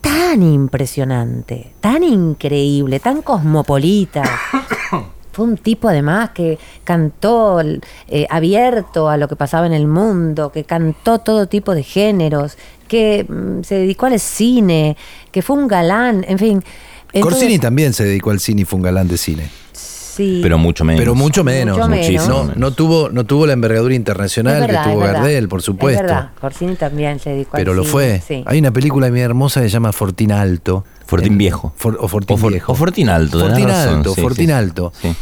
tan 0.00 0.42
impresionante, 0.42 1.74
tan 1.80 2.02
increíble, 2.02 3.00
tan 3.00 3.20
cosmopolita. 3.20 4.22
Fue 5.34 5.44
un 5.44 5.56
tipo 5.56 5.88
además 5.88 6.30
que 6.30 6.58
cantó 6.84 7.60
eh, 7.60 8.26
abierto 8.30 9.08
a 9.08 9.16
lo 9.16 9.28
que 9.28 9.36
pasaba 9.36 9.66
en 9.66 9.72
el 9.72 9.86
mundo, 9.86 10.50
que 10.52 10.64
cantó 10.64 11.18
todo 11.18 11.46
tipo 11.46 11.74
de 11.74 11.82
géneros, 11.82 12.56
que 12.88 13.26
mm, 13.28 13.62
se 13.62 13.74
dedicó 13.76 14.06
al 14.06 14.18
cine, 14.20 14.96
que 15.32 15.42
fue 15.42 15.56
un 15.56 15.68
galán, 15.68 16.24
en 16.28 16.38
fin. 16.38 16.64
Entonces- 17.12 17.40
Corsini 17.40 17.58
también 17.58 17.92
se 17.92 18.04
dedicó 18.04 18.30
al 18.30 18.40
cine 18.40 18.62
y 18.62 18.64
fue 18.64 18.76
un 18.78 18.82
galán 18.82 19.08
de 19.08 19.16
cine. 19.18 19.50
Sí. 19.72 20.38
Pero 20.42 20.58
mucho 20.58 20.84
menos. 20.84 21.00
Pero 21.00 21.14
mucho 21.16 21.42
menos. 21.42 21.76
Mucho. 21.76 21.88
Muchísimo. 21.88 22.44
No, 22.44 22.52
no 22.54 22.70
tuvo, 22.72 23.08
no 23.10 23.24
tuvo 23.24 23.46
la 23.46 23.52
envergadura 23.52 23.94
internacional 23.96 24.60
verdad, 24.60 24.84
que 24.84 24.90
tuvo. 24.92 25.00
Gardel, 25.00 25.48
por 25.48 25.60
supuesto. 25.60 26.00
Es 26.00 26.06
verdad, 26.06 26.30
Corsini 26.40 26.76
también 26.76 27.18
se 27.18 27.30
dedicó 27.30 27.56
al 27.56 27.60
Pero 27.60 27.74
lo 27.74 27.82
cine, 27.82 27.92
fue. 27.92 28.22
Sí. 28.24 28.44
Hay 28.46 28.60
una 28.60 28.70
película 28.70 29.10
muy 29.10 29.20
hermosa 29.20 29.60
que 29.60 29.66
se 29.66 29.72
llama 29.72 29.92
Fortín 29.92 30.30
Alto. 30.30 30.84
Fortín 31.06 31.36
Viejo. 31.38 31.72
For- 31.76 31.96
o 32.00 32.08
Fortín 32.08 32.34
O 32.34 32.38
For- 32.38 32.50
Viejo. 32.52 32.72
o 32.72 32.74
Fortín 32.74 33.08
Alto, 33.08 33.40
Fortín 33.40 33.68
razón, 33.68 33.94
Alto, 33.98 34.14
sí, 34.14 34.20
Fortín 34.22 34.46
sí. 34.46 34.52
Alto. 34.52 34.92
Sí. 35.00 35.14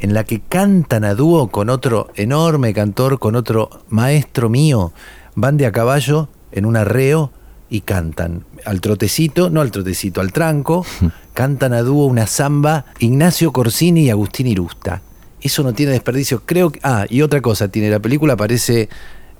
En 0.00 0.14
la 0.14 0.24
que 0.24 0.40
cantan 0.40 1.04
a 1.04 1.14
dúo 1.14 1.48
con 1.48 1.68
otro 1.68 2.08
enorme 2.16 2.72
cantor, 2.72 3.18
con 3.18 3.36
otro 3.36 3.68
maestro 3.90 4.48
mío. 4.48 4.92
Van 5.34 5.56
de 5.56 5.66
a 5.66 5.72
caballo 5.72 6.28
en 6.52 6.64
un 6.66 6.76
arreo 6.76 7.32
y 7.68 7.82
cantan. 7.82 8.44
Al 8.64 8.80
trotecito, 8.80 9.50
no 9.50 9.60
al 9.60 9.70
trotecito, 9.70 10.20
al 10.20 10.32
tranco, 10.32 10.84
cantan 11.34 11.72
a 11.74 11.82
dúo 11.82 12.06
una 12.06 12.26
samba 12.26 12.86
Ignacio 12.98 13.52
Corsini 13.52 14.04
y 14.06 14.10
Agustín 14.10 14.46
Irusta. 14.46 15.02
Eso 15.42 15.62
no 15.62 15.72
tiene 15.72 15.92
desperdicio. 15.92 16.42
Creo 16.44 16.70
que. 16.70 16.80
Ah, 16.82 17.06
y 17.08 17.22
otra 17.22 17.40
cosa 17.40 17.68
tiene. 17.68 17.88
La 17.90 18.00
película 18.00 18.32
aparece 18.34 18.88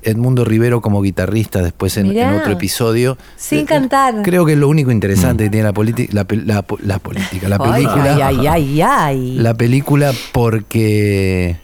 Edmundo 0.03 0.45
Rivero 0.45 0.81
como 0.81 1.03
guitarrista 1.03 1.63
después 1.63 1.97
en, 1.97 2.09
Mirá. 2.09 2.31
en 2.35 2.41
otro 2.41 2.53
episodio. 2.53 3.17
Sin 3.37 3.61
Eh, 3.61 3.65
cantar. 3.65 4.23
Creo 4.23 4.45
que 4.47 4.53
es 4.53 4.59
lo 4.59 4.69
único 4.69 4.91
interesante 4.91 5.45
que 5.45 5.51
tiene 5.51 5.65
la, 5.65 5.71
la, 5.71 5.75
política. 6.99 7.49
La 7.49 7.59
película. 7.59 8.17
ay, 8.17 8.21
ay, 8.23 8.47
ay, 8.47 8.83
ay. 8.83 9.35
La 9.39 9.55
película 9.55 10.13
porque. 10.33 11.57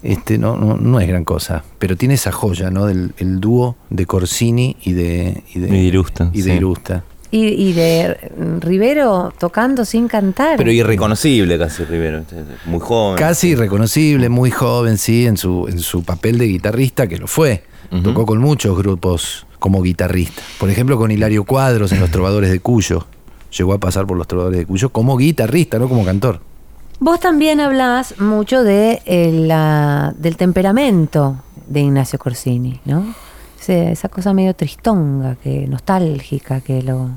Este, 0.00 0.38
no, 0.38 0.56
no, 0.56 0.76
no 0.76 1.00
es 1.00 1.08
gran 1.08 1.24
cosa, 1.24 1.64
pero 1.80 1.96
tiene 1.96 2.14
esa 2.14 2.30
joya, 2.30 2.70
¿no? 2.70 2.86
Del 2.86 3.14
el 3.18 3.40
dúo 3.40 3.76
de 3.90 4.06
Corsini 4.06 4.76
y 4.84 4.92
de, 4.92 5.42
y 5.52 5.58
de, 5.58 5.66
Y 5.66 5.70
de 5.72 5.78
Irusta, 5.78 6.30
y 6.32 6.42
de 6.42 6.50
sí. 6.52 6.56
Irusta. 6.56 7.02
Y, 7.30 7.46
y 7.48 7.72
de 7.74 8.16
Rivero 8.60 9.32
tocando 9.38 9.84
sin 9.84 10.08
cantar. 10.08 10.56
Pero 10.56 10.70
irreconocible 10.72 11.58
casi 11.58 11.84
Rivero. 11.84 12.22
Muy 12.64 12.80
joven. 12.80 13.18
Casi 13.18 13.48
irreconocible, 13.48 14.28
muy 14.30 14.50
joven, 14.50 14.96
sí, 14.96 15.26
en 15.26 15.36
su, 15.36 15.66
en 15.68 15.78
su 15.78 16.02
papel 16.04 16.38
de 16.38 16.46
guitarrista, 16.46 17.06
que 17.06 17.18
lo 17.18 17.26
fue. 17.26 17.64
Tocó 18.02 18.24
con 18.26 18.38
muchos 18.38 18.76
grupos 18.78 19.46
como 19.58 19.82
guitarrista. 19.82 20.42
Por 20.58 20.68
ejemplo, 20.70 20.96
con 20.98 21.10
Hilario 21.10 21.44
Cuadros 21.44 21.92
en 21.92 22.00
Los 22.00 22.10
Trovadores 22.10 22.50
de 22.50 22.60
Cuyo. 22.60 23.06
Llegó 23.56 23.72
a 23.72 23.78
pasar 23.78 24.06
por 24.06 24.16
Los 24.18 24.26
Trovadores 24.28 24.58
de 24.60 24.66
Cuyo 24.66 24.90
como 24.90 25.16
guitarrista, 25.16 25.78
no 25.78 25.88
como 25.88 26.04
cantor. 26.04 26.40
Vos 27.00 27.20
también 27.20 27.60
hablás 27.60 28.18
mucho 28.20 28.62
de 28.62 29.00
eh, 29.06 29.32
la- 29.32 30.14
del 30.18 30.36
temperamento 30.36 31.36
de 31.66 31.80
Ignacio 31.80 32.18
Corsini, 32.18 32.80
¿no? 32.84 33.14
Esa 33.68 34.08
cosa 34.08 34.32
medio 34.32 34.54
tristonga, 34.54 35.36
que 35.36 35.66
nostálgica, 35.66 36.60
que 36.60 36.82
lo... 36.82 37.10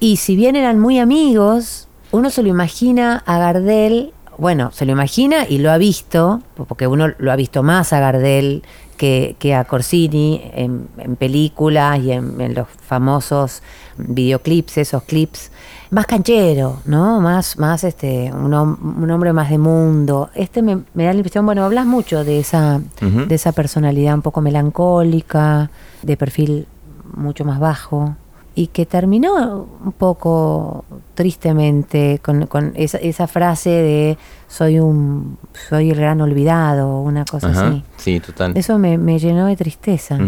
Y 0.00 0.16
si 0.16 0.36
bien 0.36 0.56
eran 0.56 0.78
muy 0.78 0.98
amigos, 0.98 1.88
uno 2.12 2.30
se 2.30 2.42
lo 2.42 2.48
imagina 2.48 3.22
a 3.26 3.38
Gardel, 3.38 4.12
bueno, 4.38 4.70
se 4.72 4.84
lo 4.84 4.92
imagina 4.92 5.46
y 5.48 5.58
lo 5.58 5.70
ha 5.70 5.78
visto, 5.78 6.42
porque 6.68 6.86
uno 6.86 7.08
lo 7.18 7.32
ha 7.32 7.36
visto 7.36 7.62
más 7.62 7.92
a 7.92 8.00
Gardel 8.00 8.62
que, 8.94 9.36
que 9.38 9.54
a 9.54 9.64
Corsini 9.64 10.50
en, 10.54 10.88
en 10.98 11.16
películas 11.16 12.00
y 12.00 12.12
en, 12.12 12.40
en 12.40 12.54
los 12.54 12.68
famosos 12.68 13.62
videoclips, 13.96 14.78
esos 14.78 15.02
clips, 15.04 15.50
más 15.90 16.06
canchero, 16.06 16.80
¿no? 16.84 17.20
Más, 17.20 17.58
más 17.58 17.84
este, 17.84 18.32
un, 18.32 18.52
un 18.54 19.10
hombre 19.10 19.32
más 19.32 19.50
de 19.50 19.58
mundo. 19.58 20.30
Este 20.34 20.62
me, 20.62 20.82
me 20.94 21.04
da 21.04 21.12
la 21.12 21.18
impresión, 21.18 21.46
bueno, 21.46 21.64
hablas 21.64 21.86
mucho 21.86 22.24
de 22.24 22.40
esa, 22.40 22.80
de 23.00 23.34
esa 23.34 23.52
personalidad 23.52 24.14
un 24.14 24.22
poco 24.22 24.40
melancólica, 24.40 25.70
de 26.02 26.16
perfil 26.16 26.66
mucho 27.14 27.44
más 27.44 27.60
bajo, 27.60 28.16
y 28.56 28.68
que 28.68 28.86
terminó 28.86 29.66
un 29.84 29.92
poco 29.92 30.84
tristemente 31.14 32.20
con, 32.22 32.46
con 32.46 32.72
esa, 32.76 32.98
esa 32.98 33.26
frase 33.26 33.70
de 33.70 34.18
soy 34.48 34.78
un 34.78 35.38
soy 35.68 35.90
el 35.90 35.96
gran 35.96 36.20
olvidado, 36.20 37.00
una 37.00 37.24
cosa 37.24 37.48
Ajá, 37.48 37.68
así. 37.68 37.84
Sí, 37.96 38.20
total. 38.20 38.52
Eso 38.56 38.78
me, 38.78 38.96
me 38.96 39.18
llenó 39.18 39.46
de 39.46 39.56
tristeza. 39.56 40.18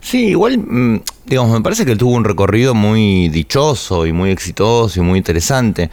Sí, 0.00 0.28
igual, 0.28 0.58
mm, 0.58 1.00
digamos, 1.26 1.52
me 1.52 1.60
parece 1.60 1.84
que 1.84 1.92
él 1.92 1.98
tuvo 1.98 2.14
un 2.14 2.24
recorrido 2.24 2.74
muy 2.74 3.28
dichoso 3.28 4.06
y 4.06 4.12
muy 4.12 4.30
exitoso 4.30 5.00
y 5.00 5.02
muy 5.04 5.18
interesante. 5.18 5.90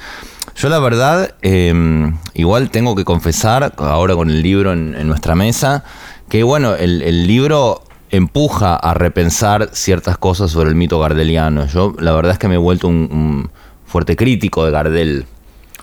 Yo 0.56 0.70
la 0.70 0.80
verdad, 0.80 1.36
eh, 1.42 2.12
igual 2.34 2.70
tengo 2.72 2.96
que 2.96 3.06
confesar, 3.06 3.74
ahora 3.78 4.16
con 4.16 4.30
el 4.30 4.42
libro 4.42 4.74
en, 4.74 4.96
en 4.96 5.08
nuestra 5.08 5.36
mesa, 5.36 5.84
que 6.30 6.42
bueno, 6.42 6.76
el, 6.76 7.02
el 7.04 7.28
libro 7.28 7.83
empuja 8.14 8.76
a 8.76 8.94
repensar 8.94 9.72
ciertas 9.74 10.20
cosas 10.20 10.52
sobre 10.52 10.70
el 10.70 10.76
mito 10.76 11.00
gardeliano. 11.00 11.66
Yo 11.66 11.96
la 11.98 12.12
verdad 12.12 12.34
es 12.34 12.38
que 12.38 12.48
me 12.48 12.56
he 12.56 12.60
vuelto 12.60 12.88
un, 12.88 13.50
fuerte 13.88 14.16
crítico 14.16 14.66
de 14.66 14.72
Gardel. 14.72 15.26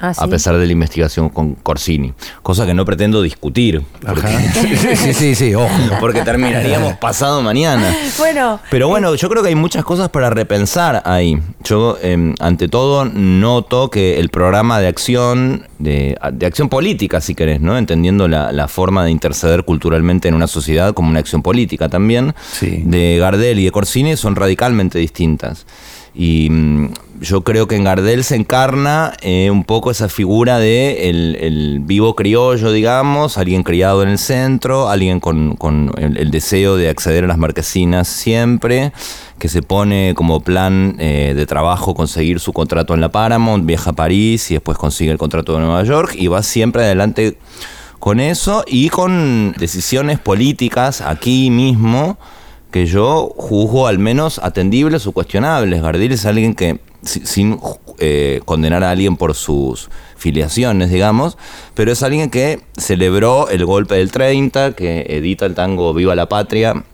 Ah, 0.01 0.15
¿sí? 0.15 0.21
A 0.25 0.27
pesar 0.29 0.57
de 0.57 0.67
la 0.67 0.73
investigación 0.73 1.29
con 1.29 1.55
Corsini, 1.55 2.13
cosa 2.43 2.65
que 2.67 2.73
no 2.75 2.85
pretendo 2.85 3.21
discutir, 3.23 3.83
porque, 4.07 4.27
Ajá. 4.27 4.41
sí, 4.97 5.13
sí, 5.13 5.35
sí, 5.35 5.55
ojo. 5.55 5.69
porque 6.01 6.23
terminaríamos 6.23 6.97
pasado 7.01 7.43
mañana. 7.43 7.95
Bueno, 8.19 8.61
Pero 8.71 8.89
bueno, 8.89 9.15
yo 9.15 9.29
creo 9.29 9.43
que 9.43 9.51
hay 9.51 9.55
muchas 9.55 9.85
cosas 9.85 10.09
para 10.09 10.31
repensar 10.31 11.03
ahí. 11.05 11.39
Yo, 11.65 11.99
eh, 12.03 12.35
ante 12.41 12.69
todo, 12.69 13.05
noto 13.05 13.91
que 13.91 14.19
el 14.21 14.31
programa 14.31 14.81
de 14.81 14.89
acción, 14.89 15.67
de, 15.79 16.17
de 16.33 16.47
acción 16.47 16.69
política, 16.69 17.21
si 17.21 17.35
querés, 17.35 17.61
¿no? 17.61 17.77
Entendiendo 17.77 18.27
la, 18.29 18.53
la 18.53 18.69
forma 18.69 19.05
de 19.05 19.11
interceder 19.11 19.65
culturalmente 19.65 20.29
en 20.29 20.35
una 20.35 20.47
sociedad 20.47 20.95
como 20.95 21.11
una 21.11 21.21
acción 21.21 21.43
política 21.43 21.89
también, 21.89 22.35
Sí. 22.53 22.83
de 22.85 23.19
Gardel 23.19 23.59
y 23.59 23.65
de 23.67 23.71
Corsini 23.71 24.17
son 24.17 24.35
radicalmente 24.37 24.99
distintas. 24.99 25.67
Y 26.15 26.49
mm, 26.51 26.93
yo 27.21 27.43
creo 27.43 27.69
que 27.69 27.77
en 27.77 27.85
Gardel 27.85 28.25
se 28.25 28.35
encarna 28.35 29.13
eh, 29.21 29.51
un 29.51 29.65
poco 29.65 29.91
esa 29.91 30.09
figura 30.09 30.59
de 30.59 31.11
el, 31.11 31.37
el 31.41 31.81
vivo 31.81 32.17
criollo, 32.17 32.73
digamos, 32.73 33.37
alguien 33.37 33.63
criado 33.63 34.03
en 34.03 34.09
el 34.09 34.19
centro, 34.19 34.89
alguien 34.89 35.21
con, 35.21 35.57
con 35.57 35.93
el, 35.99 36.17
el 36.17 36.31
deseo 36.31 36.77
de 36.77 36.89
acceder 36.89 37.25
a 37.25 37.27
las 37.27 37.39
marquesinas 37.39 38.09
siempre, 38.09 38.93
que 39.39 39.49
se 39.49 39.63
pone 39.63 40.15
como 40.17 40.41
plan 40.41 40.97
eh, 40.99 41.35
de 41.37 41.47
trabajo 41.47 41.95
conseguir 41.95 42.41
su 42.41 42.53
contrato 42.53 42.95
en 42.95 43.01
la 43.01 43.11
Paramount, 43.11 43.67
viaja 43.67 43.91
a 43.91 43.95
París 43.95 44.51
y 44.51 44.55
después 44.55 44.79
consigue 44.79 45.11
el 45.11 45.19
contrato 45.19 45.55
de 45.55 45.61
Nueva 45.61 45.85
York 45.85 46.15
y 46.17 46.29
va 46.29 46.43
siempre 46.43 46.85
adelante 46.85 47.37
con 47.99 48.19
eso 48.19 48.65
y 48.67 48.89
con 48.89 49.53
decisiones 49.59 50.19
políticas 50.19 51.03
aquí 51.03 51.51
mismo 51.51 52.19
que 52.71 52.87
yo 52.87 53.33
juzgo 53.37 53.87
al 53.87 53.99
menos 53.99 54.39
atendibles 54.43 55.07
o 55.07 55.13
cuestionables. 55.13 55.83
Gardel 55.83 56.13
es 56.13 56.25
alguien 56.27 56.55
que, 56.55 56.79
si- 57.03 57.27
sin 57.27 57.59
eh, 57.99 58.41
condenar 58.45 58.85
a 58.85 58.91
alguien 58.91 59.17
por 59.17 59.35
sus 59.35 59.91
filiaciones, 60.17 60.91
digamos, 60.91 61.37
pero 61.75 61.91
es 61.93 62.03
alguien 62.03 62.31
que 62.31 62.61
celebró 62.77 63.49
el 63.49 63.65
golpe 63.65 63.97
del 63.97 64.13
30, 64.13 64.73
que 64.73 65.07
edita 65.09 65.47
el 65.47 65.55
tango 65.55 65.93
Viva 65.95 66.15
la 66.15 66.29
Patria, 66.29 66.85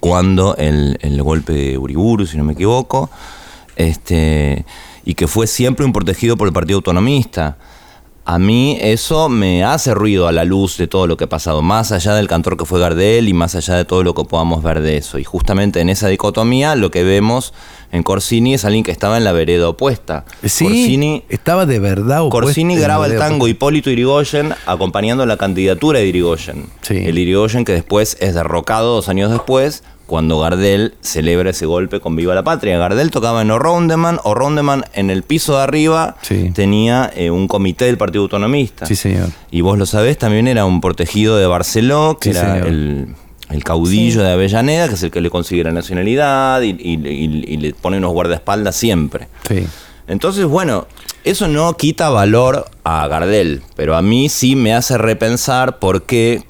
cuando 0.00 0.56
el, 0.56 0.98
el 1.00 1.22
golpe 1.22 1.52
de 1.52 1.78
Uriburu, 1.78 2.26
si 2.26 2.36
no 2.36 2.44
me 2.44 2.52
equivoco, 2.54 3.08
este, 3.76 4.64
y 5.04 5.14
que 5.14 5.26
fue 5.26 5.46
siempre 5.46 5.84
un 5.86 5.92
protegido 5.92 6.36
por 6.36 6.46
el 6.48 6.52
Partido 6.52 6.78
Autonomista. 6.78 7.56
A 8.28 8.40
mí 8.40 8.76
eso 8.80 9.28
me 9.28 9.62
hace 9.62 9.94
ruido 9.94 10.26
a 10.26 10.32
la 10.32 10.44
luz 10.44 10.78
de 10.78 10.88
todo 10.88 11.06
lo 11.06 11.16
que 11.16 11.24
ha 11.24 11.28
pasado, 11.28 11.62
más 11.62 11.92
allá 11.92 12.12
del 12.12 12.26
cantor 12.26 12.56
que 12.56 12.64
fue 12.64 12.80
Gardel 12.80 13.28
y 13.28 13.32
más 13.32 13.54
allá 13.54 13.76
de 13.76 13.84
todo 13.84 14.02
lo 14.02 14.14
que 14.14 14.24
podamos 14.24 14.64
ver 14.64 14.80
de 14.80 14.96
eso. 14.96 15.20
Y 15.20 15.22
justamente 15.22 15.80
en 15.80 15.88
esa 15.88 16.08
dicotomía 16.08 16.74
lo 16.74 16.90
que 16.90 17.04
vemos 17.04 17.54
en 17.92 18.02
Corsini 18.02 18.54
es 18.54 18.64
alguien 18.64 18.82
que 18.82 18.90
estaba 18.90 19.16
en 19.16 19.22
la 19.22 19.30
vereda 19.30 19.68
opuesta. 19.68 20.24
Sí, 20.42 20.64
Corsini, 20.64 21.22
estaba 21.28 21.66
de 21.66 21.78
verdad 21.78 22.22
opuesto 22.22 22.46
Corsini 22.46 22.74
graba 22.74 23.06
el 23.06 23.16
tango 23.16 23.46
Hipólito 23.46 23.90
Irigoyen 23.90 24.52
acompañando 24.66 25.24
la 25.24 25.36
candidatura 25.36 26.00
de 26.00 26.06
Irigoyen. 26.06 26.66
Sí. 26.82 26.96
El 26.96 27.18
Irigoyen 27.18 27.64
que 27.64 27.74
después 27.74 28.16
es 28.18 28.34
derrocado 28.34 28.96
dos 28.96 29.08
años 29.08 29.30
después 29.30 29.84
cuando 30.06 30.38
Gardel 30.38 30.94
celebra 31.00 31.50
ese 31.50 31.66
golpe 31.66 31.98
con 32.00 32.14
Viva 32.16 32.34
la 32.34 32.44
Patria. 32.44 32.78
Gardel 32.78 33.10
tocaba 33.10 33.42
en 33.42 33.50
O'Roundeman, 33.50 34.20
O'Roundeman 34.22 34.84
en 34.94 35.10
el 35.10 35.22
piso 35.24 35.56
de 35.56 35.62
arriba 35.64 36.16
Sí. 36.22 36.50
tenía 36.54 37.10
eh, 37.16 37.30
un 37.30 37.48
comité 37.48 37.86
del 37.86 37.98
Partido 37.98 38.22
Autonomista. 38.22 38.86
Sí, 38.86 38.94
señor. 38.96 39.28
Y 39.50 39.62
vos 39.62 39.76
lo 39.78 39.86
sabés, 39.86 40.16
también 40.18 40.46
era 40.48 40.64
un 40.64 40.80
protegido 40.80 41.36
de 41.36 41.46
Barceló, 41.46 42.18
que 42.20 42.32
Sí, 42.32 42.38
era 42.38 42.52
señor. 42.54 42.68
el, 42.68 43.08
el 43.50 43.64
caudillo 43.64 44.22
de 44.22 44.30
Avellaneda, 44.32 44.88
que 44.88 44.94
es 44.94 45.02
el 45.02 45.10
que 45.10 45.20
le 45.20 45.28
consigue 45.30 45.64
la 45.64 45.72
nacionalidad 45.72 46.60
y, 46.62 46.70
y- 46.70 47.00
y- 47.08 47.44
y 47.46 47.56
le 47.56 47.74
pone 47.74 47.98
unos 47.98 48.12
guardaespaldas 48.12 48.76
siempre. 48.76 49.28
Sí. 49.48 49.66
Entonces, 50.08 50.44
bueno, 50.46 50.86
eso 51.24 51.48
no 51.48 51.76
quita 51.76 52.10
valor 52.10 52.66
a 52.84 53.08
Gardel, 53.08 53.62
pero 53.74 53.96
a 53.96 54.02
mí 54.02 54.28
sí 54.28 54.54
me 54.54 54.72
hace 54.72 54.96
repensar 54.98 55.80
por 55.80 56.04
qué 56.04 56.44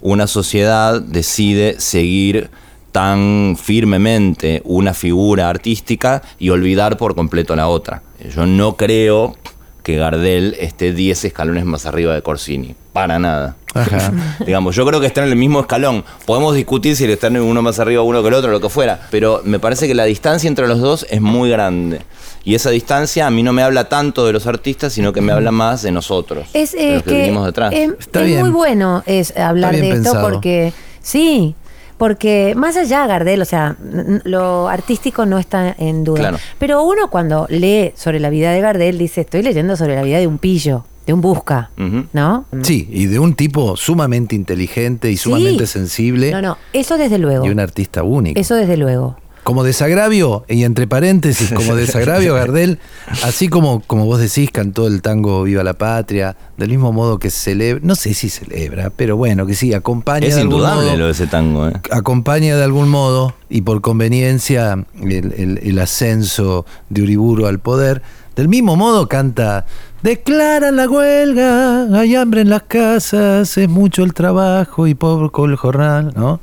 una 0.00 0.26
sociedad 0.26 1.00
decide 1.02 1.76
seguir 1.78 2.50
tan 2.92 3.56
firmemente 3.60 4.62
una 4.64 4.94
figura 4.94 5.48
artística 5.48 6.22
y 6.38 6.50
olvidar 6.50 6.96
por 6.96 7.14
completo 7.14 7.56
la 7.56 7.68
otra. 7.68 8.02
Yo 8.34 8.46
no 8.46 8.76
creo 8.76 9.34
que 9.82 9.96
Gardel 9.96 10.54
esté 10.60 10.92
10 10.92 11.24
escalones 11.24 11.64
más 11.64 11.86
arriba 11.86 12.14
de 12.14 12.22
Corsini, 12.22 12.76
para 12.92 13.18
nada. 13.18 13.56
Ajá. 13.74 14.12
Digamos, 14.46 14.76
yo 14.76 14.86
creo 14.86 15.00
que 15.00 15.06
están 15.08 15.24
en 15.24 15.30
el 15.30 15.36
mismo 15.36 15.58
escalón. 15.60 16.04
Podemos 16.24 16.54
discutir 16.54 16.94
si 16.94 17.04
están 17.06 17.36
uno 17.36 17.62
más 17.62 17.80
arriba 17.80 18.02
uno 18.02 18.22
que 18.22 18.28
el 18.28 18.34
otro, 18.34 18.50
lo 18.52 18.60
que 18.60 18.68
fuera, 18.68 19.08
pero 19.10 19.40
me 19.44 19.58
parece 19.58 19.88
que 19.88 19.94
la 19.94 20.04
distancia 20.04 20.46
entre 20.46 20.68
los 20.68 20.78
dos 20.78 21.04
es 21.10 21.20
muy 21.20 21.50
grande. 21.50 22.02
Y 22.44 22.54
esa 22.54 22.70
distancia 22.70 23.26
a 23.26 23.30
mí 23.30 23.42
no 23.42 23.52
me 23.52 23.62
habla 23.62 23.88
tanto 23.88 24.24
de 24.26 24.32
los 24.32 24.46
artistas, 24.46 24.92
sino 24.92 25.12
que 25.12 25.20
me 25.20 25.32
habla 25.32 25.50
más 25.50 25.82
de 25.82 25.90
nosotros, 25.92 26.46
Es 26.52 26.72
de 26.72 26.90
eh, 26.90 26.94
los 26.94 27.02
que, 27.04 27.10
que 27.10 27.16
venimos 27.16 27.46
detrás. 27.46 27.72
eh, 27.72 27.90
Está 27.98 28.20
es 28.20 28.26
bien. 28.26 28.40
muy 28.40 28.50
bueno 28.50 29.02
es 29.06 29.36
hablar 29.36 29.72
bien 29.72 29.82
de 29.82 29.88
esto 29.96 30.12
pensado. 30.12 30.30
porque 30.30 30.72
sí, 31.00 31.54
porque 32.02 32.54
más 32.56 32.76
allá 32.76 33.06
Gardel, 33.06 33.40
o 33.42 33.44
sea, 33.44 33.76
lo 34.24 34.68
artístico 34.68 35.24
no 35.24 35.38
está 35.38 35.72
en 35.78 36.02
duda. 36.02 36.18
Claro. 36.18 36.38
Pero 36.58 36.82
uno 36.82 37.08
cuando 37.10 37.46
lee 37.48 37.92
sobre 37.94 38.18
la 38.18 38.28
vida 38.28 38.50
de 38.50 38.60
Gardel 38.60 38.98
dice, 38.98 39.20
estoy 39.20 39.40
leyendo 39.44 39.76
sobre 39.76 39.94
la 39.94 40.02
vida 40.02 40.18
de 40.18 40.26
un 40.26 40.38
pillo, 40.38 40.84
de 41.06 41.12
un 41.12 41.20
busca. 41.20 41.70
¿no? 42.12 42.44
Sí, 42.62 42.88
y 42.90 43.06
de 43.06 43.20
un 43.20 43.34
tipo 43.36 43.76
sumamente 43.76 44.34
inteligente 44.34 45.12
y 45.12 45.16
sumamente 45.16 45.64
Sí. 45.68 45.74
sensible 45.74 46.32
No, 46.32 46.42
no, 46.42 46.58
eso 46.72 46.98
desde 46.98 47.18
luego. 47.18 47.46
y 47.46 47.50
un 47.50 47.60
artista 47.60 48.02
único. 48.02 48.40
Eso 48.40 48.56
desde 48.56 48.76
luego. 48.76 49.16
Como 49.44 49.64
desagravio, 49.64 50.44
y 50.48 50.62
entre 50.62 50.86
paréntesis, 50.86 51.50
como 51.54 51.74
desagravio, 51.74 52.34
Gardel, 52.34 52.78
así 53.24 53.48
como, 53.48 53.80
como 53.86 54.04
vos 54.06 54.20
decís, 54.20 54.50
cantó 54.52 54.86
el 54.86 55.02
tango 55.02 55.42
Viva 55.42 55.64
la 55.64 55.74
Patria, 55.74 56.36
del 56.56 56.68
mismo 56.68 56.92
modo 56.92 57.18
que 57.18 57.28
celebra, 57.28 57.80
no 57.84 57.96
sé 57.96 58.14
si 58.14 58.28
celebra, 58.28 58.90
pero 58.94 59.16
bueno, 59.16 59.44
que 59.44 59.54
sí, 59.54 59.74
acompaña 59.74 60.26
es 60.28 60.36
de 60.36 60.42
indudable 60.42 60.86
modo- 60.90 60.96
lo 60.98 61.06
de 61.06 61.10
ese 61.12 61.26
tango, 61.26 61.66
¿eh? 61.68 61.72
acompaña 61.90 62.56
de 62.56 62.62
algún 62.62 62.88
modo 62.88 63.34
y 63.50 63.62
por 63.62 63.80
conveniencia 63.80 64.84
el, 65.00 65.32
el- 65.36 65.60
el 65.62 65.78
ascenso 65.80 66.64
de 66.88 67.02
Uriburu 67.02 67.46
al 67.46 67.58
poder. 67.58 68.00
Del 68.36 68.48
mismo 68.48 68.76
modo 68.76 69.08
canta, 69.08 69.66
declaran 70.02 70.76
la 70.76 70.88
huelga, 70.88 71.98
hay 72.00 72.14
hambre 72.14 72.40
en 72.42 72.48
las 72.48 72.62
casas, 72.62 73.58
es 73.58 73.68
mucho 73.68 74.04
el 74.04 74.14
trabajo 74.14 74.86
y 74.86 74.94
poco 74.94 75.44
el 75.44 75.56
jornal, 75.56 76.12
¿no? 76.16 76.40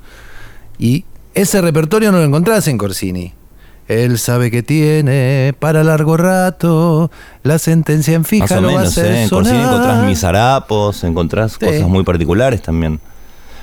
Y 0.77 1.05
ese 1.33 1.61
repertorio 1.61 2.11
no 2.11 2.19
lo 2.19 2.23
encontrás 2.23 2.67
en 2.67 2.77
Corsini. 2.77 3.33
Él 3.87 4.19
sabe 4.19 4.51
que 4.51 4.61
tiene 4.61 5.53
para 5.57 5.83
largo 5.83 6.15
rato, 6.15 7.09
la 7.41 7.57
sentencia 7.57 8.13
en 8.13 8.23
fija 8.23 8.43
Más 8.45 8.51
o 8.51 8.61
lo 8.61 8.67
va 8.67 8.73
a 8.73 8.77
menos, 8.81 8.97
¿eh? 8.99 9.23
En 9.23 9.29
Corsini 9.29 9.59
encontrás 9.59 10.05
mis 10.05 10.23
harapos, 10.23 11.03
encontrás 11.03 11.53
Sí. 11.53 11.65
cosas 11.65 11.87
muy 11.87 12.03
particulares 12.03 12.61
también. 12.61 12.99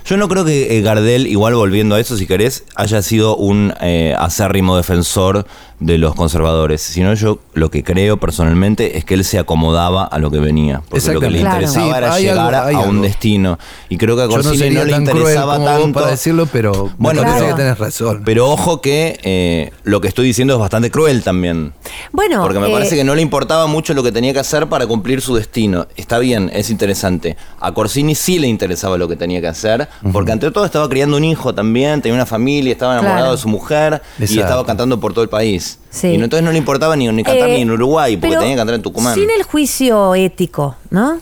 Yo 0.04 0.16
no 0.16 0.28
creo 0.28 0.44
que 0.44 0.78
eh, 0.78 0.82
Gardel, 0.82 1.26
igual 1.26 1.54
volviendo 1.54 1.96
a 1.96 2.00
eso, 2.00 2.16
si 2.16 2.26
querés, 2.26 2.64
haya 2.76 3.02
sido 3.02 3.37
un 3.37 3.75
eh, 3.80 4.14
acérrimo 4.18 4.76
defensor 4.76 5.46
de 5.78 5.99
los 5.99 6.14
conservadores, 6.14 6.80
sino 6.80 7.12
yo 7.14 7.38
lo 7.52 7.71
que 7.71 7.85
creo 7.85 8.16
personalmente 8.16 8.97
es 8.97 9.04
que 9.04 9.12
él 9.14 9.25
se 9.25 9.38
acomodaba 9.38 10.04
a 10.04 10.18
lo 10.18 10.30
que 10.30 10.38
venía, 10.38 10.80
porque 10.88 11.12
lo 11.12 11.21
que 11.21 11.30
le. 11.30 11.40
Claro. 11.40 11.56
interesaba 11.56 11.87
Sí, 11.87 11.90
era 11.97 12.18
llegar 12.18 12.54
algo- 12.54 12.78
a 12.80 12.83
un 12.85 12.90
algo. 12.97 13.02
destino. 13.02 13.59
Y 13.90 13.99
creo 13.99 14.16
que 14.16 14.23
a 14.23 14.26
no 14.26 14.30
Corsini 14.33 14.56
sería 14.56 14.78
no, 14.80 14.85
le 14.87 14.97
interesaba 14.97 15.62
tanto. 15.62 15.92
para 15.92 16.11
decirlo, 16.12 16.47
pero 16.50 16.90
Bueno, 16.97 17.23
pero- 17.23 17.47
que 17.49 17.54
tenés 17.54 17.78
razón. 17.78 18.23
Pero 18.25 18.49
ojo 18.50 18.80
que 18.80 19.18
eh, 19.23 19.71
lo 19.85 20.00
que 20.00 20.09
estoy 20.09 20.26
diciendo 20.26 20.54
es 20.54 20.61
bastante 20.61 20.90
cruel 20.90 21.23
también. 21.23 21.75
Bueno, 22.11 22.42
Porque 22.42 22.59
me 22.59 22.68
eh, 22.68 22.73
parece 22.73 22.97
que 22.97 23.04
no 23.04 23.14
le 23.14 23.21
importaba 23.23 23.66
mucho 23.66 23.92
lo 23.92 24.02
que 24.02 24.12
tenía 24.12 24.33
que 24.33 24.38
hacer 24.40 24.68
para 24.68 24.87
cumplir 24.87 25.21
su 25.21 25.35
destino. 25.37 25.87
Está 25.97 26.18
bien, 26.18 26.50
es 26.54 26.71
interesante. 26.71 27.37
A 27.61 27.73
Corsini 27.73 28.14
sí 28.14 28.38
le 28.38 28.47
interesaba 28.49 28.97
lo 28.97 29.09
que 29.09 29.16
tenía 29.16 29.40
que 29.42 29.49
hacer, 29.49 29.88
porque 30.12 30.33
ante 30.33 30.50
todo 30.50 30.64
estaba 30.64 30.88
criando 30.88 31.16
un 31.18 31.25
hijo 31.25 31.54
también, 31.54 32.00
tenía 32.00 32.14
una 32.14 32.26
familia, 32.26 32.73
estaba 32.73 32.95
enamorado 32.95 33.18
Claro. 33.21 33.33
de 33.37 33.42
su 33.42 33.49
mujer 33.49 34.00
y 34.18 34.25
estaba 34.38 34.64
cantando 34.64 34.99
por 34.99 35.12
todo 35.12 35.23
el 35.23 35.28
país. 35.28 35.65
Sí. 35.90 36.08
Y 36.08 36.18
no- 36.18 36.25
entonces 36.25 36.44
no 36.44 36.52
le 36.52 36.58
importaba 36.58 36.94
ni, 36.96 37.08
ni 37.08 37.23
cantar 37.23 37.49
Eh, 37.49 37.54
ni 37.54 37.62
en 37.62 37.70
Uruguay, 37.70 38.16
porque 38.16 38.28
pero 38.28 38.40
tenía 38.40 38.54
que 38.54 38.58
cantar 38.61 38.75
en 38.75 38.82
Tucumán. 38.82 39.14
Sin 39.14 39.30
el 39.30 39.42
juicio 39.44 40.14
ético, 40.14 40.76
¿no? 40.90 41.18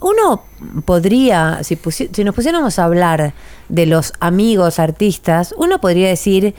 Uno 0.00 0.42
podría, 0.84 1.60
si, 1.62 1.76
pusi- 1.76 2.10
si 2.12 2.22
nos 2.24 2.34
pusiéramos 2.34 2.78
a 2.78 2.84
hablar 2.84 3.34
de 3.68 3.86
los 3.86 4.12
amigos 4.20 4.78
artistas, 4.78 5.54
uno 5.56 5.80
podría 5.80 6.08
decir 6.08 6.54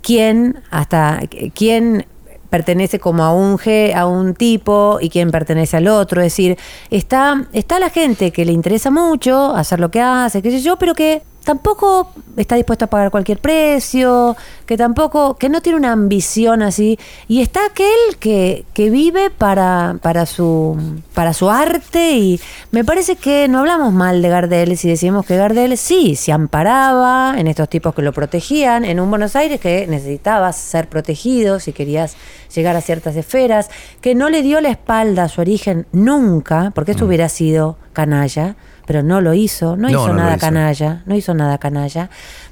quién 0.00 0.60
hasta 0.70 1.20
quién 1.54 2.06
pertenece 2.50 2.98
como 2.98 3.24
a 3.24 3.32
un 3.32 3.58
ge- 3.58 3.94
a 3.94 4.06
un 4.06 4.34
tipo 4.34 4.98
y 5.00 5.08
quién 5.08 5.30
pertenece 5.30 5.78
al 5.78 5.88
otro, 5.88 6.20
es 6.20 6.26
decir, 6.26 6.58
está 6.90 7.46
está 7.52 7.78
la 7.78 7.88
gente 7.88 8.30
que 8.30 8.44
le 8.44 8.52
interesa 8.52 8.90
mucho 8.90 9.54
hacer 9.56 9.80
lo 9.80 9.90
que 9.90 10.00
hace, 10.00 10.42
qué 10.42 10.50
sé 10.50 10.60
yo, 10.60 10.76
pero 10.76 10.94
que 10.94 11.22
tampoco 11.44 12.10
está 12.36 12.56
dispuesto 12.56 12.84
a 12.84 12.88
pagar 12.88 13.10
cualquier 13.10 13.38
precio, 13.38 14.36
que 14.66 14.76
tampoco, 14.76 15.36
que 15.36 15.48
no 15.48 15.60
tiene 15.60 15.78
una 15.78 15.92
ambición 15.92 16.62
así. 16.62 16.98
Y 17.28 17.40
está 17.40 17.66
aquel 17.66 18.16
que, 18.18 18.64
que 18.74 18.90
vive 18.90 19.30
para, 19.30 19.98
para, 20.02 20.26
su, 20.26 20.76
para 21.14 21.32
su 21.32 21.50
arte 21.50 22.12
y 22.12 22.40
me 22.70 22.84
parece 22.84 23.16
que 23.16 23.48
no 23.48 23.60
hablamos 23.60 23.92
mal 23.92 24.22
de 24.22 24.28
Gardel 24.28 24.76
si 24.76 24.88
decimos 24.88 25.26
que 25.26 25.36
Gardel 25.36 25.76
sí, 25.76 26.16
se 26.16 26.32
amparaba 26.32 27.34
en 27.36 27.46
estos 27.46 27.68
tipos 27.68 27.94
que 27.94 28.02
lo 28.02 28.12
protegían, 28.12 28.84
en 28.84 29.00
un 29.00 29.10
Buenos 29.10 29.36
Aires 29.36 29.60
que 29.60 29.86
necesitabas 29.86 30.56
ser 30.56 30.88
protegido 30.88 31.60
si 31.60 31.72
querías 31.72 32.16
llegar 32.54 32.76
a 32.76 32.80
ciertas 32.80 33.16
esferas, 33.16 33.70
que 34.00 34.14
no 34.14 34.30
le 34.30 34.42
dio 34.42 34.60
la 34.60 34.70
espalda 34.70 35.24
a 35.24 35.28
su 35.28 35.40
origen 35.40 35.86
nunca, 35.92 36.72
porque 36.74 36.92
eso 36.92 37.06
hubiera 37.06 37.28
sido 37.28 37.76
canalla, 37.92 38.56
pero 38.86 39.02
no 39.02 39.20
lo 39.20 39.34
hizo, 39.34 39.76
no, 39.76 39.88
No, 39.88 39.90
hizo 39.90 40.08
no 40.08 40.14
nada 40.14 40.32
hizo. 40.36 40.40
canalla, 40.40 41.02
no 41.06 41.14
hizo 41.16 41.34
nada 41.34 41.58
canalla, 41.58 42.10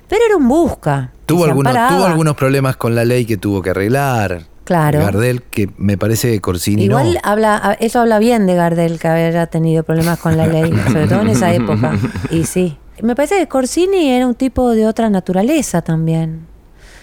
pero 0.09 0.23
era 0.27 0.37
un 0.37 0.49
busca. 0.49 1.11
algunos, 1.29 1.73
tuvo 1.73 2.05
algunos 2.05 2.35
problemas 2.37 2.77
con 2.77 2.95
la 2.95 3.05
ley 3.05 3.25
que 3.27 3.37
tuvo 3.37 3.63
que 3.63 3.71
arreglar. 3.71 4.43
Claro. 4.65 5.01
Gardel, 5.01 5.43
que 5.43 5.69
me 5.79 5.99
parece 5.99 6.31
que 6.31 6.41
Corsini 6.41 6.85
Igual 6.85 7.15
no. 7.15 7.21
habla, 7.25 7.77
eso 7.81 8.01
habla 8.01 8.21
bien 8.21 8.47
de 8.47 8.55
Gardel, 8.55 9.01
que 9.01 9.09
haya 9.09 9.47
tenido 9.47 9.83
problemas 9.83 10.19
con 10.21 10.37
la 10.37 10.47
ley, 10.47 10.71
sobre 10.87 11.09
todo 11.09 11.23
en 11.23 11.29
esa 11.29 11.53
época. 11.53 11.99
Y 12.31 12.45
sí. 12.45 12.77
Me 13.03 13.17
parece 13.17 13.39
que 13.39 13.49
Corsini 13.49 14.11
era 14.11 14.27
un 14.27 14.35
tipo 14.37 14.71
de 14.71 14.87
otra 14.87 15.11
naturaleza 15.11 15.83
también. 15.83 16.47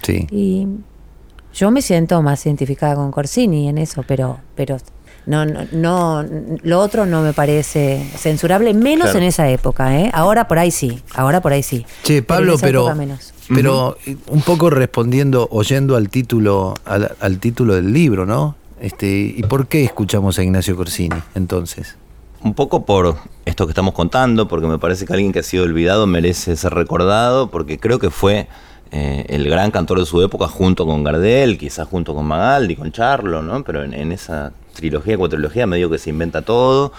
Sí. 0.03 0.27
Y 0.31 0.67
yo 1.53 1.71
me 1.71 1.81
siento 1.81 2.21
más 2.21 2.45
identificada 2.45 2.95
con 2.95 3.11
Corsini 3.11 3.67
en 3.67 3.79
eso, 3.79 4.03
pero, 4.07 4.39
pero 4.55 4.77
no, 5.27 5.45
no, 5.45 5.65
no, 5.71 6.25
lo 6.63 6.79
otro 6.79 7.05
no 7.05 7.21
me 7.21 7.33
parece 7.33 8.03
censurable, 8.17 8.73
menos 8.73 9.05
Claro. 9.09 9.19
en 9.19 9.23
esa 9.25 9.49
época, 9.49 9.99
¿eh? 9.99 10.09
Ahora 10.13 10.47
por 10.47 10.57
ahí 10.57 10.71
sí, 10.71 11.01
ahora 11.13 11.41
por 11.41 11.53
ahí 11.53 11.61
sí. 11.61 11.85
Che, 12.03 12.23
Pablo, 12.23 12.55
pero, 12.59 12.95
menos. 12.95 13.33
pero 13.47 13.97
eh, 14.07 14.17
un 14.29 14.41
poco 14.41 14.69
respondiendo, 14.71 15.47
oyendo 15.51 15.95
al 15.95 16.09
título, 16.09 16.73
al, 16.85 17.15
al 17.19 17.39
título 17.39 17.75
del 17.75 17.93
libro, 17.93 18.25
¿no? 18.25 18.55
Este, 18.79 19.07
¿Y 19.35 19.43
por 19.43 19.67
qué 19.67 19.83
escuchamos 19.83 20.39
a 20.39 20.43
Ignacio 20.43 20.75
Corsini 20.75 21.17
entonces? 21.35 21.95
Un 22.43 22.53
poco 22.53 22.85
por 22.85 23.17
esto 23.45 23.65
que 23.65 23.71
estamos 23.71 23.93
contando, 23.95 24.47
porque 24.47 24.67
me 24.67 24.77
parece 24.77 25.05
que 25.05 25.13
alguien 25.13 25.31
que 25.33 25.39
ha 25.39 25.43
sido 25.43 25.63
olvidado 25.63 26.05
merece 26.07 26.55
ser 26.55 26.73
recordado, 26.73 27.49
porque 27.49 27.79
creo 27.79 27.97
que 27.97 28.11
fue 28.11 28.47
eh, 28.91 29.25
el 29.29 29.49
gran 29.49 29.71
cantor 29.71 29.99
de 29.99 30.05
su 30.05 30.21
época 30.21 30.47
junto 30.47 30.85
con 30.85 31.03
Gardel, 31.03 31.57
quizás 31.57 31.87
junto 31.87 32.13
con 32.13 32.25
Magaldi, 32.27 32.75
con 32.75 32.91
Charlo, 32.91 33.41
¿no? 33.41 33.63
Pero 33.63 33.83
en, 33.83 33.93
en 33.95 34.11
esa 34.11 34.53
trilogía, 34.77 35.17
cuatrilogía, 35.17 35.67
medio 35.67 35.89
que 35.89 35.97
se 35.97 36.09
inventa 36.09 36.41
todo, 36.43 36.93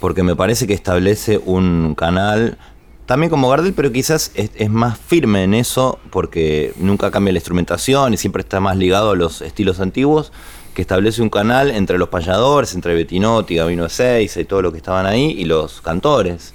porque 0.00 0.22
me 0.22 0.36
parece 0.36 0.66
que 0.66 0.74
establece 0.74 1.38
un 1.38 1.94
canal, 1.94 2.58
también 3.06 3.30
como 3.30 3.48
Gardel, 3.48 3.72
pero 3.74 3.90
quizás 3.90 4.32
es, 4.34 4.70
más 4.70 4.98
firme 4.98 5.44
en 5.44 5.54
eso, 5.54 5.98
porque 6.10 6.72
nunca 6.76 7.10
cambia 7.10 7.32
la 7.32 7.38
instrumentación 7.38 8.14
y 8.14 8.16
siempre 8.16 8.42
está 8.42 8.60
más 8.60 8.76
ligado 8.76 9.10
a 9.10 9.16
los 9.16 9.42
estilos 9.42 9.80
antiguos 9.80 10.32
que 10.74 10.82
establece 10.82 11.20
un 11.20 11.28
canal 11.28 11.70
entre 11.70 11.98
los 11.98 12.08
payadores, 12.08 12.74
entre 12.74 12.94
Bettinotti, 12.94 13.56
Gabino 13.56 13.84
Ezeiza 13.84 14.40
y 14.40 14.44
todo 14.44 14.62
lo 14.62 14.72
que 14.72 14.78
estaban 14.78 15.04
ahí, 15.04 15.32
y 15.38 15.44
los 15.44 15.82
cantores, 15.82 16.54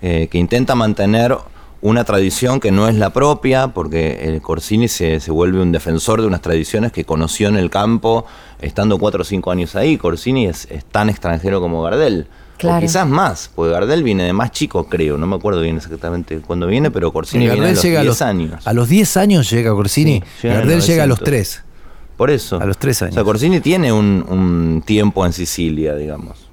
eh, 0.00 0.28
que 0.30 0.38
intenta 0.38 0.74
mantener 0.74 1.36
una 1.84 2.04
tradición 2.04 2.60
que 2.60 2.72
no 2.72 2.88
es 2.88 2.94
la 2.94 3.10
propia, 3.10 3.68
porque 3.68 4.20
el 4.22 4.40
Corsini 4.40 4.88
se, 4.88 5.20
se 5.20 5.30
vuelve 5.30 5.60
un 5.60 5.70
defensor 5.70 6.22
de 6.22 6.26
unas 6.26 6.40
tradiciones 6.40 6.92
que 6.92 7.04
conoció 7.04 7.46
en 7.48 7.58
el 7.58 7.68
campo 7.68 8.24
estando 8.58 8.96
cuatro 8.96 9.20
o 9.20 9.24
cinco 9.24 9.50
años 9.50 9.76
ahí. 9.76 9.98
Corsini 9.98 10.46
es, 10.46 10.66
es 10.70 10.82
tan 10.86 11.10
extranjero 11.10 11.60
como 11.60 11.82
Gardel. 11.82 12.26
Claro. 12.56 12.78
O 12.78 12.80
quizás 12.80 13.06
más, 13.06 13.50
porque 13.54 13.72
Gardel 13.72 14.02
viene 14.02 14.24
de 14.24 14.32
más 14.32 14.50
chico, 14.50 14.86
creo. 14.86 15.18
No 15.18 15.26
me 15.26 15.36
acuerdo 15.36 15.60
bien 15.60 15.76
exactamente 15.76 16.38
cuándo 16.38 16.66
viene, 16.66 16.90
pero 16.90 17.12
Corsini 17.12 17.48
viene 17.48 17.66
a 17.66 17.72
los 17.72 17.82
llega 17.82 18.00
10 18.00 18.00
a 18.00 18.04
los, 18.04 18.22
años. 18.22 18.66
a 18.66 18.72
los 18.72 18.88
10 18.88 19.16
años 19.18 19.50
llega 19.50 19.70
Corsini. 19.72 20.22
Sí, 20.40 20.48
llega 20.48 20.54
Gardel 20.60 20.80
llega 20.80 21.02
a 21.04 21.06
los 21.06 21.20
900. 21.20 21.24
3. 21.24 21.64
Por 22.16 22.30
eso. 22.30 22.62
A 22.62 22.64
los 22.64 22.78
tres 22.78 23.02
años. 23.02 23.12
O 23.12 23.16
sea, 23.16 23.24
Corsini 23.24 23.60
tiene 23.60 23.92
un, 23.92 24.24
un 24.26 24.82
tiempo 24.86 25.26
en 25.26 25.34
Sicilia, 25.34 25.94
digamos. 25.96 26.43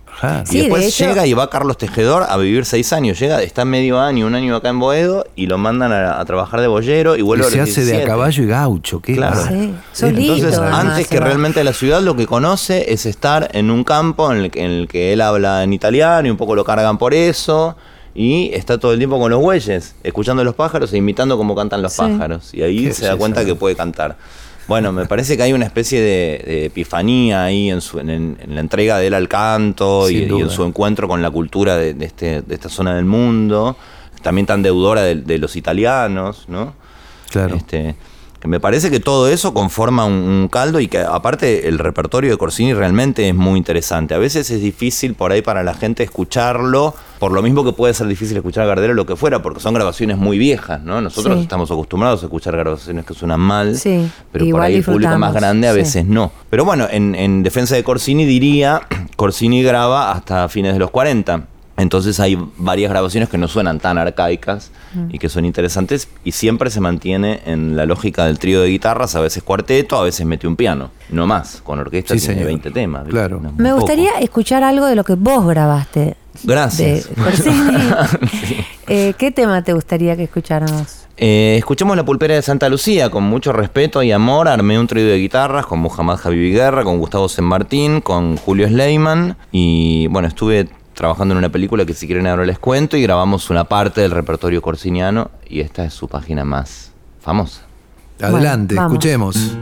Sí, 0.46 0.58
y 0.58 0.60
después 0.62 0.82
de 0.84 0.88
hecho- 0.90 1.06
llega 1.08 1.26
y 1.28 1.34
va 1.34 1.50
Carlos 1.50 1.78
Tejedor 1.78 2.24
a 2.30 2.38
vivir 2.38 2.66
seis 2.66 2.94
años. 2.94 3.20
Llega, 3.20 3.42
está 3.42 3.66
medio 3.66 4.00
año, 4.00 4.28
un 4.28 4.36
año 4.36 4.56
acá 4.56 4.70
en 4.70 4.80
Boedo 4.80 5.26
y 5.36 5.48
lo 5.48 5.58
mandan 5.58 5.92
a, 5.92 6.20
a 6.20 6.26
trabajar 6.26 6.62
de 6.62 6.68
boyero 6.68 7.16
y 7.16 7.20
Y 7.20 7.22
vuelve 7.24 7.46
a 7.46 7.50
se 7.50 7.58
los 7.58 7.70
hace 7.70 7.82
de 7.86 7.92
a 7.94 7.98
17. 7.98 8.08
caballo 8.08 8.44
y 8.44 8.48
gaucho. 8.48 9.00
Qué 9.02 9.16
Claro. 9.16 9.36
bárbaro. 9.38 9.56
Sí, 9.62 9.74
solito. 9.94 10.34
Entonces, 10.36 10.60
además, 10.60 10.80
antes 10.86 11.08
se 11.08 11.14
que 11.14 11.20
va. 11.20 11.26
realmente 11.26 11.64
la 11.64 11.74
ciudad, 11.74 12.02
lo 12.02 12.16
que 12.16 12.28
conoce 12.28 12.94
es 12.94 13.06
estar 13.06 13.50
en 13.54 13.72
un 13.72 13.84
campo 13.84 14.32
en 14.32 14.40
el, 14.40 14.52
que- 14.52 14.64
en 14.64 14.72
el 14.72 14.88
que 14.88 15.14
él 15.14 15.22
habla 15.22 15.64
en 15.64 15.74
italiano 15.74 16.28
y 16.28 16.32
un 16.32 16.38
poco 16.38 16.56
lo 16.56 16.64
cargan 16.64 16.98
por 16.98 17.14
eso. 17.14 17.76
Y 18.14 18.52
está 18.54 18.78
todo 18.78 18.92
el 18.92 18.98
tiempo 18.98 19.18
con 19.20 19.32
los 19.32 19.40
bueyes, 19.40 19.96
escuchando 20.04 20.42
a 20.42 20.46
los 20.46 20.54
pájaros 20.54 20.92
e 20.92 20.98
imitando 20.98 21.38
cómo 21.38 21.56
cantan 21.56 21.82
los 21.82 21.94
Sí. 21.94 22.00
pájaros. 22.02 22.54
Y 22.54 22.62
ahí 22.62 22.88
Qué 22.88 22.94
se 22.94 23.06
da 23.06 23.16
cuenta 23.16 23.46
que 23.46 23.56
puede 23.56 23.76
cantar. 23.78 24.18
Bueno, 24.72 24.94
me 24.94 25.06
parece 25.06 25.36
que 25.36 25.44
hay 25.44 25.52
una 25.52 25.66
especie 25.66 26.00
de, 26.00 26.44
de 26.48 26.66
epifanía 26.68 27.44
ahí 27.44 27.70
en, 27.70 27.82
su, 27.82 28.00
en, 28.00 28.10
en 28.10 28.56
la 28.56 28.62
entrega 28.62 29.00
de 29.00 29.08
él 29.08 29.14
al 29.14 29.28
canto 29.28 30.10
y, 30.10 30.24
en 30.24 30.50
su 30.50 30.64
encuentro 30.64 31.10
con 31.10 31.22
la 31.22 31.30
cultura 31.30 31.76
de, 31.76 31.94
de 31.94 32.06
este, 32.06 32.42
de 32.42 32.56
esta 32.56 32.70
zona 32.70 32.96
del 32.96 33.04
mundo, 33.04 33.76
también 34.22 34.48
tan 34.48 34.64
deudora 34.64 35.02
de, 35.02 35.38
los 35.40 35.58
italianos, 35.58 36.46
¿no? 36.48 36.74
Claro. 37.30 37.58
Este, 37.58 37.96
me 38.48 38.60
parece 38.60 38.90
que 38.90 39.00
todo 39.00 39.28
eso 39.28 39.54
conforma 39.54 40.06
un, 40.06 40.14
un 40.14 40.48
caldo 40.48 40.80
y 40.80 40.88
que 40.88 41.00
aparte 41.00 41.68
el 41.68 41.78
repertorio 41.80 42.32
de 42.32 42.38
Corsini 42.38 42.74
realmente 42.74 43.28
es 43.30 43.36
muy 43.36 43.58
interesante. 43.58 44.14
A 44.14 44.18
veces 44.18 44.50
es 44.52 44.62
difícil 44.62 45.14
por 45.14 45.32
ahí 45.32 45.42
para 45.42 45.64
la 45.64 45.74
gente 45.74 46.04
escucharlo, 46.04 46.94
por 47.20 47.32
lo 47.32 47.42
mismo 47.42 47.64
que 47.64 47.72
puede 47.74 47.94
ser 47.94 48.08
difícil 48.08 48.36
escuchar 48.38 48.64
a 48.64 48.68
Gardel 48.68 48.92
o 48.92 48.94
lo 48.96 49.06
que 49.06 49.16
fuera, 49.16 49.42
porque 49.42 49.60
son 49.60 49.74
grabaciones 49.74 50.18
muy 50.18 50.38
viejas, 50.38 50.82
¿no? 50.82 51.02
Nosotros 51.02 51.36
Sí. 51.38 51.44
estamos 51.44 51.70
acostumbrados 51.72 52.24
a 52.24 52.26
escuchar 52.26 52.56
grabaciones 52.58 53.06
que 53.06 53.14
suenan 53.14 53.40
mal, 53.40 53.76
Sí, 53.78 54.10
pero 54.32 54.46
por 54.50 54.62
ahí 54.62 54.76
el 54.78 54.84
público 54.84 55.18
más 55.18 55.34
grande 55.34 55.68
a 55.68 55.72
sí. 55.74 55.78
veces 55.78 56.06
no. 56.06 56.32
Pero 56.50 56.66
bueno, 56.66 56.88
en, 56.90 57.14
en 57.16 57.44
defensa 57.44 57.76
de 57.76 57.84
Corsini 57.84 58.26
diría, 58.26 58.82
Corsini 59.16 59.62
graba 59.62 60.12
hasta 60.12 60.50
fines 60.50 60.74
de 60.74 60.80
los 60.80 60.90
40. 60.90 61.48
Entonces 61.82 62.20
hay 62.20 62.38
varias 62.58 62.91
grabaciones 62.91 63.28
que 63.30 63.38
no 63.38 63.48
suenan 63.48 63.80
tan 63.80 63.98
arcaicas 63.98 64.72
Mm. 64.94 65.06
y 65.15 65.20
que 65.20 65.30
son 65.30 65.46
interesantes 65.46 66.10
y 66.26 66.34
siempre 66.34 66.70
se 66.70 66.82
mantiene 66.82 67.39
en 67.46 67.78
la 67.78 67.86
lógica 67.86 68.26
del 68.26 68.39
trío 68.39 68.62
de 68.62 68.67
guitarras, 68.67 69.15
a 69.15 69.22
veces 69.22 69.41
cuarteto, 69.41 69.98
a 69.98 70.04
veces 70.04 70.26
mete 70.26 70.48
un 70.48 70.58
piano, 70.58 70.91
no 71.10 71.26
más, 71.26 71.62
con 71.63 71.80
orquesta 71.80 72.13
Sí, 72.13 72.20
tiene 72.20 72.34
señor. 72.36 72.48
20 72.48 72.72
temas. 72.72 73.08
Claro. 73.08 73.39
No 73.41 73.54
Me 73.54 73.70
poco. 73.70 73.82
gustaría 73.84 74.12
escuchar 74.20 74.65
algo 74.65 74.86
de 74.88 74.96
lo 74.98 75.06
que 75.06 75.15
vos 75.15 75.48
grabaste. 75.48 76.17
Gracias. 76.44 77.08
De 77.10 77.15
Corsini. 77.24 77.78
Eh, 78.88 79.13
¿Qué 79.17 79.32
tema 79.32 79.63
te 79.63 79.72
gustaría 79.72 80.17
que 80.17 80.24
escucháramos? 80.24 81.06
Eh, 81.15 81.56
escuchemos 81.58 81.96
La 81.96 82.04
Pulpera 82.04 82.36
de 82.36 82.41
Santa 82.41 82.67
Lucía, 82.67 83.10
con 83.10 83.24
mucho 83.24 83.54
respeto 83.54 84.04
y 84.04 84.12
amor. 84.12 84.50
Armé 84.50 84.78
un 84.78 84.88
trío 84.88 85.06
de 85.08 85.17
guitarras 85.17 85.65
con 85.65 85.80
Muhammad 85.80 86.17
Javibi 86.17 86.52
Guerra, 86.52 86.84
con 86.84 86.98
Gustavo 87.00 87.30
San 87.30 87.46
Martín, 87.46 88.02
con 88.02 88.36
Julio 88.36 88.67
Sleiman. 88.67 89.38
Y 89.54 90.08
bueno, 90.08 90.28
estuve 90.28 90.67
trabajando 91.02 91.34
en 91.34 91.40
una 91.40 91.50
película 91.50 91.84
que 91.84 91.96
si 91.96 92.06
quieren 92.06 92.28
ahora 92.28 92.46
les 92.46 92.60
cuento 92.60 92.96
y 92.96 93.02
grabamos 93.02 93.50
una 93.50 93.64
parte 93.64 94.02
del 94.02 94.12
repertorio 94.12 94.62
corsiniano 94.62 95.32
y 95.50 95.62
esta 95.62 95.84
es 95.84 95.96
su 95.96 96.08
página 96.08 96.46
más 96.46 96.92
famosa. 97.20 97.64
Adelante, 98.22 98.76
Bueno, 98.76 98.88
escuchemos. 98.88 99.58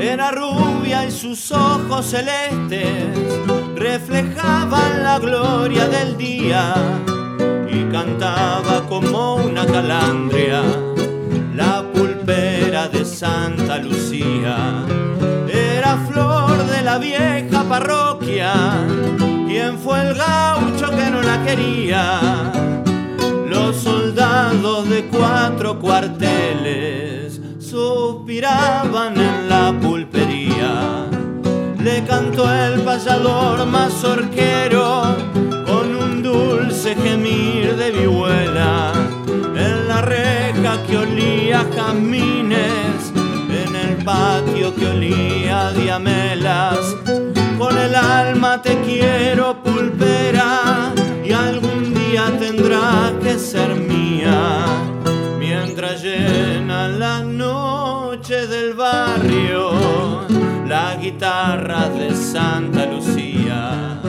Era 0.00 0.30
rubia 0.30 1.04
y 1.04 1.10
sus 1.10 1.50
ojos 1.50 2.06
celestes 2.06 3.35
reflejaban 3.98 5.02
la 5.02 5.18
gloria 5.18 5.88
del 5.88 6.18
día 6.18 6.74
y 7.66 7.82
cantaba 7.84 8.86
como 8.86 9.36
una 9.36 9.64
calandria 9.64 10.60
la 11.54 11.82
pulpera 11.94 12.88
de 12.88 13.06
Santa 13.06 13.78
Lucía. 13.78 14.58
Era 15.48 15.96
flor 16.08 16.66
de 16.66 16.82
la 16.82 16.98
vieja 16.98 17.64
parroquia, 17.66 18.52
quien 19.48 19.78
fue 19.78 19.98
el 20.06 20.14
gaucho 20.14 20.90
que 20.90 21.10
no 21.10 21.22
la 21.22 21.42
quería. 21.46 22.20
Los 23.48 23.76
soldados 23.76 24.90
de 24.90 25.06
cuatro 25.06 25.78
cuarteles 25.78 27.40
suspiraban 27.58 29.18
en 29.18 29.48
la 29.48 29.74
pulpería. 29.80 30.35
Le 31.86 32.02
cantó 32.02 32.52
el 32.52 32.80
payador 32.80 33.64
mazorquero 33.64 35.04
con 35.64 35.94
un 35.94 36.20
dulce 36.20 36.96
gemir 36.96 37.76
de 37.76 37.92
vihuela. 37.92 38.92
En 39.54 39.86
la 39.86 40.02
reja 40.02 40.82
que 40.84 40.98
olía 40.98 41.60
a 41.60 41.64
jazmines, 41.76 43.12
en 43.62 43.76
el 43.76 44.04
patio 44.04 44.74
que 44.74 44.84
olía 44.84 45.70
diamelas. 45.74 46.96
Con 47.56 47.78
el 47.78 47.94
alma 47.94 48.60
te 48.60 48.80
quiero 48.80 49.62
pulpera 49.62 50.92
y 51.24 51.30
algún 51.30 51.94
día 51.94 52.24
tendrás 52.40 53.12
que 53.22 53.38
ser 53.38 53.76
mía. 53.76 54.64
Mientras 55.38 56.02
llena 56.02 56.88
la 56.88 57.20
noche 57.22 58.48
del 58.48 58.74
barrio 58.74 60.26
la 60.96 61.02
guitarra 61.02 61.88
de 61.90 62.14
Santa 62.14 62.86
Lucía. 62.86 64.00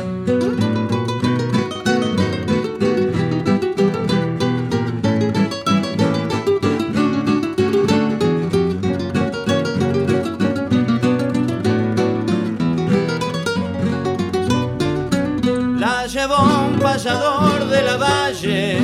La 15.80 16.08
llevó 16.08 16.38
un 16.70 16.80
payador 16.80 17.66
de 17.68 17.82
la 17.82 17.98
valle 17.98 18.78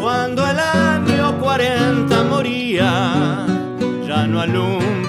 cuando 0.00 0.46
el 0.46 0.58
año 0.58 1.38
40 1.38 2.24
moría. 2.24 3.46
Ya 4.06 4.26
no 4.26 4.40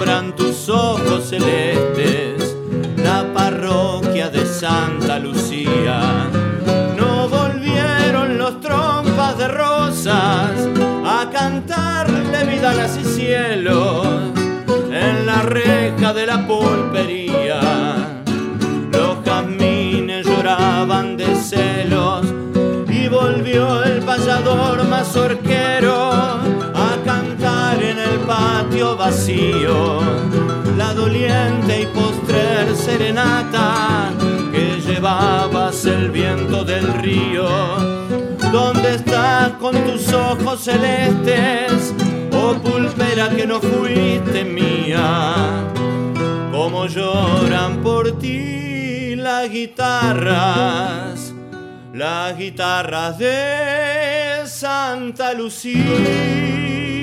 alumbran 0.02 0.34
tus 0.34 0.68
ojos 0.68 1.28
celestes 1.28 2.56
la 2.96 3.24
parroquia 3.32 4.28
de 4.30 4.44
Santa 4.46 5.18
Lucía. 5.18 6.28
No 6.96 7.28
volvieron 7.28 8.38
los 8.38 8.60
trompas 8.60 9.38
de 9.38 9.48
rosas 9.48 10.50
a 11.04 11.28
cantarle 11.32 12.44
vidalas 12.44 12.98
y 13.00 13.04
cielos 13.04 14.06
en 14.90 15.26
la 15.26 15.42
reja 15.42 16.12
de 16.12 16.26
la 16.26 16.46
pulpería. 16.46 17.60
Los 18.92 19.24
jazmines 19.24 20.26
lloraban 20.26 21.16
de 21.16 21.34
celos 21.36 22.26
y 22.88 23.08
volvió 23.08 23.84
el 23.84 24.02
payador 24.02 24.84
mazorquero 24.84 26.31
patio 28.42 28.96
vacío 28.96 30.00
la 30.76 30.92
doliente 30.94 31.82
y 31.82 31.86
postrer 31.86 32.74
serenata 32.74 34.10
que 34.52 34.80
llevabas 34.80 35.84
el 35.84 36.10
viento 36.10 36.64
del 36.64 36.86
río. 36.94 37.48
¿Dónde 38.50 38.96
estás 38.96 39.52
con 39.62 39.74
tus 39.86 40.12
ojos 40.12 40.64
celestes? 40.64 41.94
Oh 42.32 42.54
pulpera 42.54 43.28
que 43.30 43.46
no 43.46 43.60
fuiste 43.60 44.44
mía 44.44 45.68
como 46.50 46.86
lloran 46.86 47.82
por 47.82 48.18
ti 48.18 49.14
las 49.16 49.48
guitarras, 49.50 51.32
las 51.92 52.36
guitarras 52.36 53.18
de 53.18 54.42
Santa 54.46 55.32
Lucía. 55.32 57.01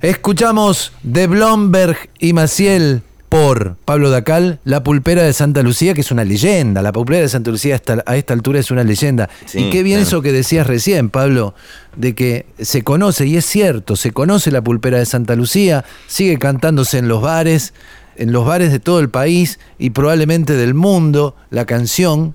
Escuchamos 0.00 0.92
de 1.02 1.26
Blomberg 1.26 1.96
y 2.18 2.32
Maciel 2.32 3.02
por 3.28 3.76
Pablo 3.84 4.10
Dacal, 4.10 4.58
La 4.64 4.82
Pulpera 4.82 5.22
de 5.22 5.32
Santa 5.32 5.62
Lucía, 5.62 5.94
que 5.94 6.00
es 6.00 6.10
una 6.10 6.24
leyenda. 6.24 6.82
La 6.82 6.90
Pulpera 6.90 7.20
de 7.20 7.28
Santa 7.28 7.50
Lucía 7.50 7.74
hasta- 7.76 8.02
a 8.06 8.16
esta 8.16 8.32
altura 8.32 8.58
es 8.58 8.70
una 8.70 8.82
leyenda. 8.82 9.28
Sí, 9.44 9.58
y 9.66 9.70
qué 9.70 9.82
bien 9.82 9.98
claro. 9.98 10.08
eso 10.08 10.22
que 10.22 10.32
decías 10.32 10.66
recién, 10.66 11.10
Pablo, 11.10 11.54
de 11.96 12.14
que 12.14 12.46
se 12.58 12.82
conoce, 12.82 13.26
y 13.26 13.36
es 13.36 13.44
cierto, 13.44 13.94
se 13.94 14.10
conoce 14.10 14.50
la 14.50 14.62
Pulpera 14.62 14.98
de 14.98 15.06
Santa 15.06 15.36
Lucía, 15.36 15.84
sigue 16.08 16.38
cantándose 16.38 16.98
en 16.98 17.06
los 17.08 17.20
bares, 17.22 17.72
en 18.16 18.32
los 18.32 18.44
bares 18.46 18.72
de 18.72 18.80
todo 18.80 18.98
el 19.00 19.10
país 19.10 19.60
y 19.78 19.90
probablemente 19.90 20.54
del 20.56 20.74
mundo, 20.74 21.36
la 21.50 21.66
canción 21.66 22.34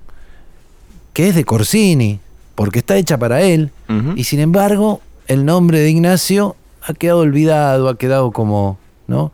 que 1.12 1.28
es 1.28 1.34
de 1.34 1.44
Corsini, 1.44 2.20
porque 2.56 2.80
está 2.80 2.96
hecha 2.96 3.16
para 3.18 3.40
él, 3.42 3.70
y 4.16 4.24
sin 4.24 4.40
embargo, 4.40 5.00
el 5.28 5.44
nombre 5.44 5.78
de 5.78 5.90
Ignacio 5.90 6.56
ha 6.82 6.92
quedado 6.94 7.20
olvidado, 7.20 7.88
ha 7.88 7.96
quedado 7.96 8.32
como, 8.32 8.78
¿no? 9.06 9.30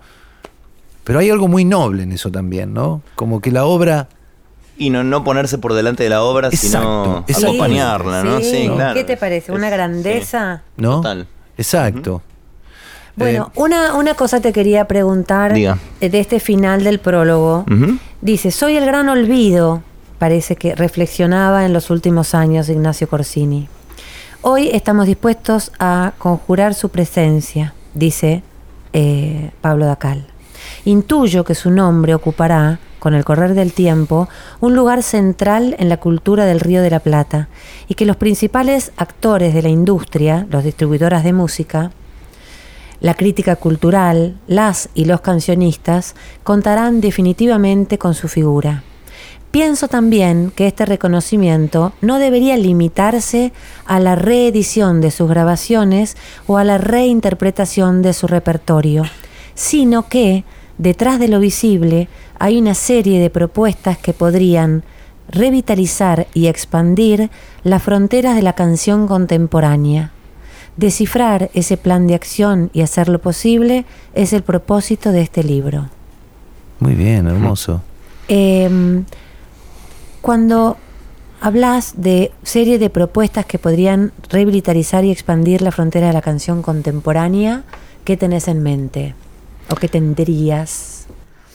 Pero 1.05 1.19
hay 1.19 1.31
algo 1.31 1.49
muy 1.49 1.65
noble 1.65 2.03
en 2.03 2.13
eso 2.13 2.31
también, 2.31 2.75
¿no? 2.75 3.01
Como 3.17 3.41
que 3.41 3.51
la 3.51 3.65
obra 3.65 4.09
Y 4.79 4.91
no, 4.91 5.03
no 5.05 5.23
ponerse 5.25 5.59
por 5.59 5.73
delante 5.75 6.03
de 6.05 6.09
la 6.11 6.23
obra, 6.23 6.51
sino 6.51 7.25
acompañarla, 7.29 8.23
¿no? 8.25 8.41
Sí, 8.41 8.69
¿no? 8.69 8.75
claro. 8.77 8.95
¿Qué 8.95 9.05
te 9.05 9.17
parece? 9.17 9.53
¿Una 9.53 9.69
Es- 9.69 9.73
grandeza? 9.75 10.63
¿no? 10.77 10.97
Total. 10.97 11.27
Exacto. 11.59 12.23
Bueno, 13.17 13.51
Eh, 13.55 13.61
una, 13.61 13.95
una 13.95 14.15
cosa 14.15 14.41
te 14.41 14.53
quería 14.53 14.87
preguntar 14.89 15.53
Diga. 15.53 15.79
eh, 16.01 16.09
de 16.09 16.19
este 16.21 16.41
final 16.41 16.83
del 16.85 16.99
prólogo. 16.99 17.65
Dice, 18.23 18.51
soy 18.51 18.77
el 18.77 18.87
gran 18.87 19.09
olvido, 19.09 19.83
parece 20.23 20.55
que 20.55 20.77
reflexionaba 20.77 21.67
en 21.67 21.73
los 21.73 21.91
últimos 21.91 22.33
años 22.33 22.69
Ignacio 22.69 23.09
Corsini. 23.09 23.67
Hoy 24.41 24.71
estamos 24.73 25.09
dispuestos 25.09 25.73
a 25.81 26.13
conjurar 26.17 26.75
su 26.75 26.91
presencia, 26.91 27.75
dice 27.93 28.45
eh, 28.93 29.51
Pablo 29.61 29.87
Dacal. 29.87 30.25
Intuyo 30.85 31.43
que 31.43 31.57
su 31.57 31.73
nombre 31.73 32.15
ocupará, 32.15 32.79
con 33.01 33.15
el 33.15 33.25
correr 33.25 33.55
del 33.55 33.73
tiempo, 33.73 34.29
un 34.61 34.77
lugar 34.77 35.03
central 35.03 35.75
en 35.81 35.89
la 35.89 35.97
cultura 35.97 36.47
del 36.47 36.61
Río 36.61 36.83
de 36.83 36.91
la 36.91 37.01
Plata 37.01 37.49
y 37.89 37.95
que 37.95 38.07
los 38.07 38.15
principales 38.15 38.93
actores 38.97 39.53
de 39.55 39.63
la 39.63 39.71
industria, 39.71 40.47
los 40.51 40.63
distribuidoras 40.63 41.25
de 41.25 41.33
música, 41.33 41.91
la 43.01 43.15
crítica 43.15 43.57
cultural, 43.57 44.37
las 44.47 44.89
y 44.95 45.07
los 45.07 45.21
cancionistas 45.21 46.15
contarán 46.45 47.01
definitivamente 47.01 47.99
con 47.99 48.15
su 48.15 48.29
figura. 48.29 48.85
Pienso 49.53 49.87
también 49.87 50.51
que 50.57 50.67
este 50.67 50.87
reconocimiento 50.87 51.93
no 52.01 52.19
debería 52.19 52.57
limitarse 52.57 53.53
a 53.85 54.01
la 54.01 54.17
reedición 54.17 55.03
de 55.03 55.11
sus 55.11 55.29
grabaciones 55.29 56.17
o 56.47 56.57
a 56.57 56.65
la 56.65 56.79
reinterpretación 56.79 58.01
de 58.01 58.15
su 58.15 58.27
repertorio, 58.27 59.05
sino 59.55 60.09
que, 60.09 60.45
detrás 60.79 61.19
de 61.19 61.29
lo 61.29 61.39
visible, 61.39 62.09
hay 62.39 62.57
una 62.57 62.73
serie 62.73 63.21
de 63.21 63.29
propuestas 63.29 63.99
que 63.99 64.15
podrían 64.15 64.85
revitalizar 65.29 66.29
y 66.33 66.47
expandir 66.47 67.31
las 67.63 67.83
fronteras 67.83 68.35
de 68.35 68.43
la 68.43 68.55
canción 68.55 69.07
contemporánea. 69.07 70.13
Descifrar 70.79 71.51
ese 71.53 71.77
plan 71.77 72.07
de 72.07 72.15
acción 72.15 72.71
y 72.73 72.81
hacerlo 72.81 73.21
posible 73.21 73.85
es 74.15 74.33
el 74.33 74.45
propósito 74.45 75.13
de 75.13 75.21
este 75.21 75.45
libro. 75.45 75.91
Muy 76.81 76.95
bien, 76.95 77.27
hermoso. 77.27 77.83
Eh, 78.29 79.05
cuando 80.23 80.79
hablas 81.41 81.95
de 82.01 82.33
serie 82.45 82.79
de 82.79 82.89
propuestas 82.89 83.45
que 83.45 83.59
podrían 83.59 84.13
revitalizar 84.31 85.05
y 85.05 85.11
expandir 85.11 85.61
la 85.61 85.73
frontera 85.73 86.07
de 86.07 86.13
la 86.13 86.23
canción 86.23 86.63
contemporánea, 86.63 87.65
¿qué 88.05 88.17
tenés 88.17 88.47
en 88.47 88.63
mente? 88.63 89.15
¿O 89.69 89.75
qué 89.75 89.89
tendrías? 89.89 91.09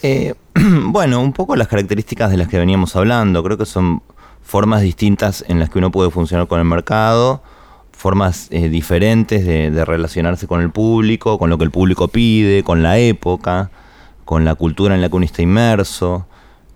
Eh, 0.03 0.36
bueno, 0.84 1.21
un 1.21 1.32
poco 1.32 1.56
las 1.56 1.69
características 1.69 2.30
de 2.30 2.38
las 2.38 2.49
que 2.49 2.60
veníamos 2.60 2.95
hablando. 2.97 3.41
Creo 3.41 3.58
que 3.58 3.65
son 3.65 4.03
formas 4.43 4.82
distintas 4.82 5.45
en 5.47 5.60
las 5.60 5.69
que 5.69 5.80
uno 5.80 5.89
puede 5.89 6.12
funcionar 6.12 6.47
con 6.47 6.60
el 6.60 6.65
mercado, 6.65 7.41
formas 7.93 8.49
eh, 8.51 8.67
diferentes 8.67 9.45
de, 9.45 9.71
de 9.71 9.86
relacionarse 9.86 10.45
con 10.45 10.62
el 10.62 10.71
público, 10.71 11.39
con 11.39 11.49
lo 11.49 11.58
que 11.58 11.63
el 11.63 11.71
público 11.71 12.10
pide, 12.10 12.63
con 12.63 12.84
la 12.84 12.99
época, 12.99 13.71
con 14.25 14.43
la 14.43 14.56
cultura 14.56 14.93
en 14.93 15.01
la 15.01 15.08
que 15.08 15.15
uno 15.15 15.25
está 15.25 15.41
inmerso. 15.41 16.25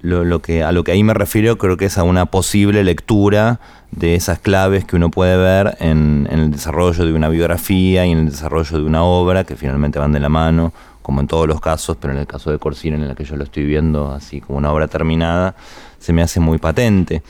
Lo, 0.02 0.24
lo 0.26 0.42
que, 0.42 0.64
a 0.64 0.72
lo 0.72 0.84
que 0.84 0.92
ahí 0.92 1.04
me 1.04 1.14
refiero 1.14 1.58
creo 1.58 1.78
que 1.78 1.86
es 1.86 1.98
a 1.98 2.04
una 2.04 2.26
posible 2.26 2.84
lectura 2.84 3.60
de 3.92 4.16
esas 4.16 4.40
claves 4.40 4.84
que 4.84 4.96
uno 4.96 5.12
puede 5.12 5.38
ver 5.38 5.78
en, 5.80 6.28
en 6.32 6.40
el 6.40 6.52
desarrollo 6.52 7.06
de 7.06 7.14
una 7.14 7.30
biografía 7.30 8.06
y 8.06 8.12
en 8.12 8.20
el 8.20 8.30
desarrollo 8.32 8.80
de 8.80 8.84
una 8.84 9.04
obra 9.04 9.44
que 9.44 9.56
finalmente 9.56 10.00
van 10.00 10.12
de 10.12 10.20
la 10.20 10.30
mano, 10.30 10.74
como 11.02 11.22
en 11.22 11.28
todos 11.28 11.48
los 11.48 11.60
casos, 11.60 11.98
pero 12.00 12.14
en 12.14 12.20
el 12.20 12.28
caso 12.28 12.52
de 12.52 12.60
Corsini, 12.60 12.96
en 12.96 13.04
el 13.04 13.16
que 13.16 13.26
yo 13.26 13.36
lo 13.36 13.44
estoy 13.44 13.66
viendo 13.66 14.12
así 14.12 14.42
como 14.42 14.58
una 14.58 14.72
obra 14.72 14.88
terminada, 14.88 15.56
se 16.00 16.14
me 16.14 16.22
hace 16.22 16.40
muy 16.40 16.58
patente. 16.58 17.22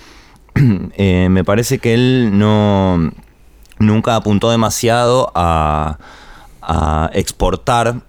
Eh, 0.98 1.30
me 1.30 1.46
parece 1.46 1.80
que 1.80 1.94
él 1.94 2.32
no 2.34 3.12
nunca 3.80 4.18
apuntó 4.18 4.52
demasiado 4.52 5.32
a, 5.34 5.98
a 6.62 7.10
exportar 7.14 8.02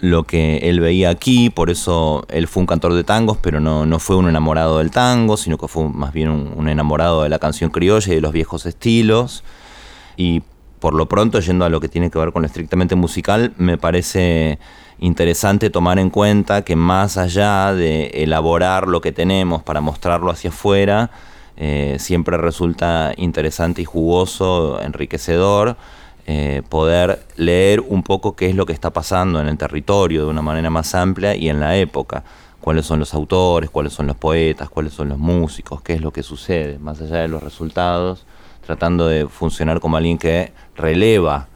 lo 0.00 0.24
que 0.24 0.58
él 0.58 0.80
veía 0.80 1.10
aquí, 1.10 1.50
por 1.50 1.70
eso 1.70 2.26
él 2.28 2.48
fue 2.48 2.60
un 2.60 2.66
cantor 2.66 2.94
de 2.94 3.04
tangos, 3.04 3.38
pero 3.40 3.60
no, 3.60 3.86
no 3.86 3.98
fue 3.98 4.16
un 4.16 4.28
enamorado 4.28 4.78
del 4.78 4.90
tango, 4.90 5.36
sino 5.36 5.56
que 5.56 5.68
fue 5.68 5.88
más 5.88 6.12
bien 6.12 6.30
un, 6.30 6.68
enamorado 6.68 7.22
de 7.22 7.28
la 7.28 7.38
canción 7.38 7.70
criolla 7.70 8.12
y 8.12 8.16
de 8.16 8.20
los 8.20 8.32
viejos 8.32 8.66
estilos. 8.66 9.44
Y 10.16 10.42
por 10.80 10.94
lo 10.94 11.06
pronto, 11.06 11.40
yendo 11.40 11.64
a 11.64 11.68
lo 11.68 11.80
que 11.80 11.88
tiene 11.88 12.10
que 12.10 12.18
ver 12.18 12.32
con 12.32 12.42
lo 12.42 12.46
estrictamente 12.46 12.96
musical, 12.96 13.54
me 13.56 13.78
parece 13.78 14.58
interesante 14.98 15.70
tomar 15.70 15.98
en 15.98 16.10
cuenta 16.10 16.62
que 16.62 16.76
más 16.76 17.16
allá 17.16 17.72
de 17.72 18.06
elaborar 18.14 18.88
lo 18.88 19.00
que 19.00 19.12
tenemos 19.12 19.62
para 19.62 19.80
mostrarlo 19.80 20.30
hacia 20.30 20.50
afuera, 20.50 21.10
eh, 21.56 21.96
siempre 22.00 22.36
resulta 22.36 23.12
interesante 23.16 23.82
y 23.82 23.84
jugoso, 23.84 24.80
enriquecedor, 24.82 25.76
eh, 26.26 26.62
poder 26.68 27.26
leer 27.36 27.80
un 27.80 28.02
poco 28.02 28.34
qué 28.34 28.48
es 28.48 28.54
lo 28.54 28.64
que 28.64 28.72
está 28.72 28.90
pasando 28.90 29.40
en 29.40 29.48
el 29.48 29.58
territorio 29.58 30.24
de 30.24 30.30
una 30.30 30.42
manera 30.42 30.70
más 30.70 30.94
amplia 30.94 31.36
y 31.36 31.48
en 31.48 31.60
la 31.60 31.76
época. 31.76 32.24
Cuáles 32.60 32.86
son 32.86 32.98
los 32.98 33.12
autores, 33.12 33.68
cuáles 33.68 33.92
son 33.92 34.06
los 34.06 34.16
poetas, 34.16 34.70
cuáles 34.70 34.94
son 34.94 35.10
los 35.10 35.18
músicos, 35.18 35.82
qué 35.82 35.92
es 35.92 36.00
lo 36.00 36.12
que 36.12 36.22
sucede, 36.22 36.78
más 36.78 36.98
allá 37.00 37.16
de 37.16 37.28
los 37.28 37.42
resultados, 37.42 38.24
tratando 38.64 39.06
de 39.06 39.28
funcionar 39.28 39.80
como 39.80 39.98
alguien 39.98 40.16
que 40.16 40.52
releva 40.74 41.48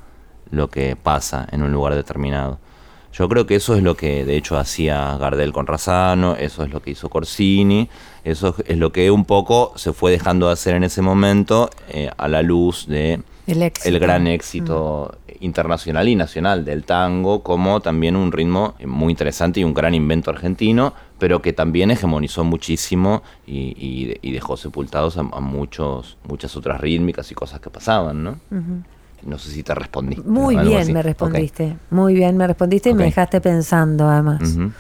lo 0.51 0.69
que 0.69 0.97
pasa 0.97 1.49
en 1.51 1.63
un 1.63 1.73
lugar 1.73 1.95
determinado. 1.95 2.59
Yo 3.13 3.29
creo 3.29 3.47
que 3.47 3.57
eso 3.57 3.75
es 3.75 3.83
lo 3.83 3.97
que 3.97 4.25
de 4.25 4.37
hecho 4.37 4.59
hacía 4.59 5.17
Gardel 5.17 5.53
con 5.53 5.67
Razano, 5.67 6.37
eso 6.37 6.63
es 6.63 6.71
lo 6.71 6.81
que 6.83 6.91
hizo 6.91 7.09
Corsini, 7.09 7.89
eso 8.23 8.55
es 8.67 8.77
lo 8.77 8.93
que 8.93 9.11
un 9.11 9.25
poco 9.25 9.73
se 9.77 9.93
fue 9.93 10.11
dejando 10.11 10.47
de 10.47 10.53
hacer 10.53 10.75
en 10.75 10.85
ese 10.85 11.01
momento 11.01 11.71
eh, 11.89 12.11
a 12.17 12.29
la 12.29 12.43
luz 12.43 12.87
de 12.87 13.23
el, 13.49 13.63
éxito. 13.63 13.89
el 13.89 13.99
gran 13.99 14.27
éxito 14.27 15.19
mm. 15.27 15.45
internacional 15.45 16.09
y 16.09 16.15
nacional 16.15 16.65
del 16.65 16.85
tango, 16.85 17.43
como 17.43 17.81
también 17.81 18.17
un 18.17 18.31
ritmo 18.31 18.75
muy 18.85 19.11
interesante 19.11 19.61
y 19.61 19.65
un 19.65 19.75
gran 19.75 19.95
invento 19.95 20.31
argentino, 20.31 20.95
pero 21.19 21.41
que 21.43 21.53
también 21.53 21.91
hegemonizó 21.91 22.45
muchísimo 22.45 23.23
y, 23.47 23.75
y, 23.77 24.19
y 24.23 24.33
dejó 24.33 24.57
sepultados 24.57 25.17
a, 25.17 25.21
a, 25.21 25.41
muchos, 25.41 26.19
muchas 26.29 26.57
otras 26.57 26.81
rítmicas 26.81 27.31
y 27.33 27.35
cosas 27.35 27.61
que 27.61 27.71
pasaban, 27.71 28.23
¿no? 28.23 28.31
Uh 28.51 28.55
-huh. 28.55 28.83
No 29.25 29.39
sé 29.39 29.51
si 29.51 29.63
te 29.65 29.75
respondí. 29.75 30.17
Muy 30.25 30.57
bien 30.57 30.83
así. 30.83 30.93
me 30.93 31.03
respondiste. 31.03 31.65
Okay. 31.65 31.77
Muy 31.91 32.15
bien 32.15 32.37
me 32.37 32.47
respondiste 32.47 32.91
okay. 32.91 32.97
y 32.97 32.99
me 32.99 33.05
dejaste 33.07 33.41
pensando 33.41 34.09
además. 34.09 34.41
Uh 34.43 34.45
-huh. 34.45 34.73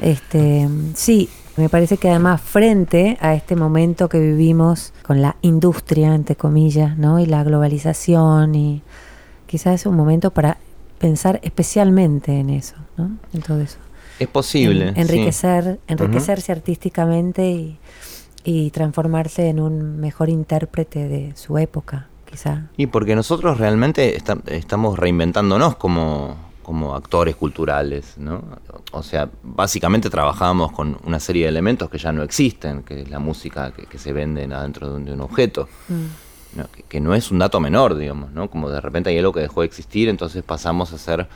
Este, 0.00 0.68
sí, 0.94 1.28
me 1.58 1.68
parece 1.68 1.96
que 1.96 2.08
además 2.08 2.40
frente 2.40 3.18
a 3.20 3.34
este 3.34 3.56
momento 3.56 4.08
que 4.08 4.20
vivimos 4.20 4.92
con 5.02 5.20
la 5.20 5.36
industria, 5.42 6.14
entre 6.14 6.36
comillas, 6.36 6.96
¿no? 6.96 7.18
y 7.18 7.26
la 7.26 7.42
globalización, 7.42 8.54
y 8.54 8.82
quizás 9.46 9.80
es 9.80 9.86
un 9.86 9.96
momento 9.96 10.30
para 10.30 10.58
pensar 10.98 11.40
especialmente 11.42 12.38
en 12.38 12.50
eso, 12.50 12.76
¿no? 12.96 13.10
en 13.32 13.42
todo 13.42 13.60
eso. 13.60 13.78
Es 14.18 14.28
posible. 14.28 14.88
En, 14.88 14.96
enriquecer, 14.98 15.64
sí. 15.64 15.80
enriquecerse 15.88 16.52
uh 16.52 16.54
-huh. 16.54 16.58
artísticamente 16.58 17.50
y, 17.50 17.78
y 18.44 18.70
transformarse 18.70 19.48
en 19.48 19.60
un 19.60 19.98
mejor 20.00 20.28
intérprete 20.28 21.08
de 21.08 21.36
su 21.36 21.58
época, 21.58 22.08
quizá. 22.24 22.68
Y 22.76 22.86
porque 22.86 23.14
nosotros 23.14 23.58
realmente 23.58 24.16
está, 24.16 24.38
estamos 24.46 24.98
reinventándonos 24.98 25.76
como, 25.76 26.36
como 26.68 26.94
actores 26.94 27.34
culturales, 27.34 28.18
¿no? 28.18 28.44
O 28.92 29.02
sea, 29.02 29.30
básicamente 29.42 30.10
trabajábamos 30.10 30.70
con 30.70 30.98
una 31.02 31.18
serie 31.18 31.44
de 31.44 31.48
elementos 31.48 31.88
que 31.88 31.96
ya 31.96 32.12
no 32.12 32.22
existen, 32.22 32.82
que 32.82 33.00
es 33.00 33.08
la 33.08 33.18
música 33.18 33.72
que, 33.72 33.86
que 33.86 33.96
se 33.96 34.12
vende 34.12 34.44
adentro 34.54 34.90
de 34.90 34.96
un, 34.96 35.04
de 35.06 35.14
un 35.14 35.22
objeto. 35.22 35.66
Mm. 35.88 36.58
¿no? 36.58 36.70
Que, 36.70 36.82
que, 36.82 37.00
no 37.00 37.14
es 37.14 37.30
un 37.30 37.38
dato 37.38 37.58
menor, 37.58 37.96
digamos, 37.96 38.32
¿no? 38.32 38.50
Como 38.50 38.68
de 38.68 38.82
repente 38.82 39.08
hay 39.08 39.16
algo 39.16 39.32
que 39.32 39.40
dejó 39.40 39.62
de 39.62 39.66
existir, 39.66 40.10
entonces 40.10 40.42
pasamos 40.42 40.92
a 40.92 40.98
ser 40.98 41.26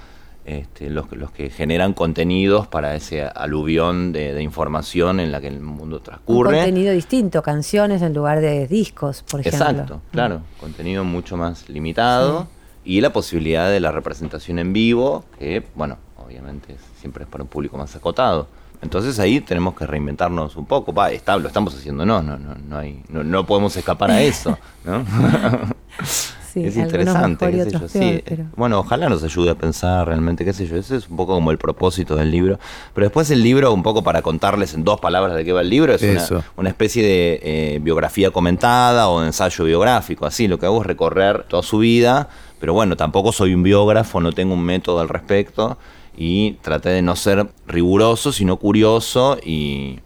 este, 0.45 0.90
los, 0.90 1.11
los, 1.12 1.31
que 1.31 1.49
generan 1.49 1.95
contenidos 1.95 2.66
para 2.66 2.95
ese 2.95 3.23
aluvión 3.23 4.12
de, 4.12 4.35
de, 4.35 4.42
información 4.42 5.18
en 5.18 5.33
la 5.33 5.40
que 5.40 5.49
el 5.49 5.61
mundo 5.61 6.01
transcurre. 6.01 6.51
Un 6.51 6.57
contenido 6.57 6.92
distinto, 6.92 7.42
canciones 7.42 8.03
en 8.03 8.12
lugar 8.12 8.42
de 8.42 8.66
discos, 8.66 9.23
por 9.23 9.40
ejemplo. 9.40 9.66
Exacto, 9.66 10.01
claro, 10.11 10.40
mm. 10.40 10.61
contenido 10.61 11.05
mucho 11.05 11.38
más 11.38 11.71
limitado. 11.71 12.42
Sí 12.42 12.62
y 12.85 13.01
la 13.01 13.12
posibilidad 13.12 13.71
de 13.71 13.81
la 13.81 13.92
representación 13.92 14.59
en 14.59 14.73
vivo, 14.73 15.25
que, 15.38 15.64
bueno, 15.75 15.99
obviamente 16.16 16.77
siempre 17.01 17.25
es 17.25 17.31
para 17.31 17.45
un 17.45 17.49
público 17.49 17.77
más 17.77 17.95
acotado. 17.95 18.49
Entonces 18.81 19.21
ahí 19.21 19.40
tenemos 19.40 19.75
que 19.75 19.87
reinventarnos 19.87 20.57
un 20.57 20.66
poco. 20.66 20.92
Va, 20.92 21.12
está, 21.12 21.37
lo 21.37 21.47
estamos 21.47 21.75
haciendo, 21.75 22.05
no, 22.05 22.21
no, 22.21 22.37
no, 22.37 22.57
no, 22.57 22.79
hay, 22.79 23.03
no, 23.09 23.23
no 23.23 23.47
podemos 23.47 23.77
escapar 23.77 24.11
a 24.11 24.21
eso. 24.23 24.59
¿no? 24.85 25.05
Sí, 26.53 26.62
es 26.66 26.77
interesante, 26.77 27.51
qué 27.51 27.64
sé 27.64 27.71
yo. 27.71 27.79
Peor, 27.79 27.88
sí. 27.88 28.23
pero... 28.27 28.45
Bueno, 28.57 28.81
ojalá 28.81 29.09
nos 29.09 29.25
ayude 29.25 29.49
a 29.49 29.55
pensar 29.55 30.07
realmente, 30.07 30.45
qué 30.45 30.53
sé 30.53 30.66
yo. 30.66 30.77
Ese 30.77 30.97
es 30.97 31.09
un 31.09 31.16
poco 31.16 31.33
como 31.33 31.51
el 31.51 31.57
propósito 31.57 32.14
del 32.14 32.31
libro. 32.31 32.59
Pero 32.92 33.07
después 33.07 33.31
el 33.31 33.42
libro, 33.42 33.73
un 33.73 33.83
poco 33.83 34.03
para 34.03 34.21
contarles 34.21 34.75
en 34.75 34.85
dos 34.85 35.01
palabras 35.01 35.35
de 35.35 35.47
qué 35.47 35.53
va 35.55 35.62
el 35.62 35.71
libro, 35.71 35.95
es 35.95 36.03
una, 36.03 36.45
una, 36.57 36.68
especie 36.68 37.03
de 37.03 37.40
eh, 37.42 37.79
biografía 37.81 38.33
comentada 38.33 39.09
o 39.09 39.25
ensayo 39.25 39.64
biográfico. 39.64 40.27
Así, 40.27 40.47
lo 40.47 40.59
que 40.59 40.66
hago 40.66 40.83
es 40.83 40.87
recorrer 40.87 41.45
toda 41.45 41.62
su 41.62 41.79
vida, 41.79 42.29
pero 42.62 42.75
bueno, 42.75 42.96
tampoco 42.96 43.33
soy 43.33 43.55
un 43.55 43.64
biógrafo, 43.64 44.20
no 44.20 44.31
tengo 44.31 44.55
un 44.55 44.62
método 44.62 45.01
al 45.01 45.09
respecto 45.09 45.79
y 46.16 46.53
traté 46.62 46.90
de 46.90 47.03
no 47.03 47.16
ser 47.16 47.48
riguroso, 47.66 48.31
sino 48.31 48.57
curioso 48.57 49.37
y, 49.44 49.98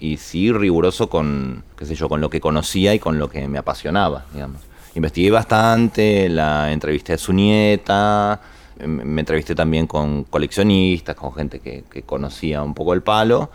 y 0.00 0.18
sí 0.18 0.52
riguroso 0.52 1.10
con, 1.10 1.64
qué 1.76 1.86
sé 1.86 1.96
yo, 1.96 2.08
con 2.08 2.20
lo 2.20 2.30
que 2.30 2.40
conocía 2.40 2.94
y 2.94 3.00
con 3.00 3.18
lo 3.18 3.28
que 3.28 3.48
me 3.48 3.58
apasionaba, 3.58 4.26
digamos 4.32 4.60
investigué 4.94 5.32
bastante, 5.32 6.28
la 6.28 6.70
entrevisté 6.70 7.14
a 7.14 7.18
su 7.18 7.32
nieta, 7.32 8.40
me 8.86 9.20
entrevisté 9.20 9.56
también 9.56 9.88
con 9.88 10.22
coleccionistas, 10.22 11.16
con 11.16 11.34
gente 11.34 11.58
que 11.58 12.02
conocía 12.06 12.62
un 12.62 12.74
poco 12.74 12.94
el 12.94 13.02
palo. 13.02 13.50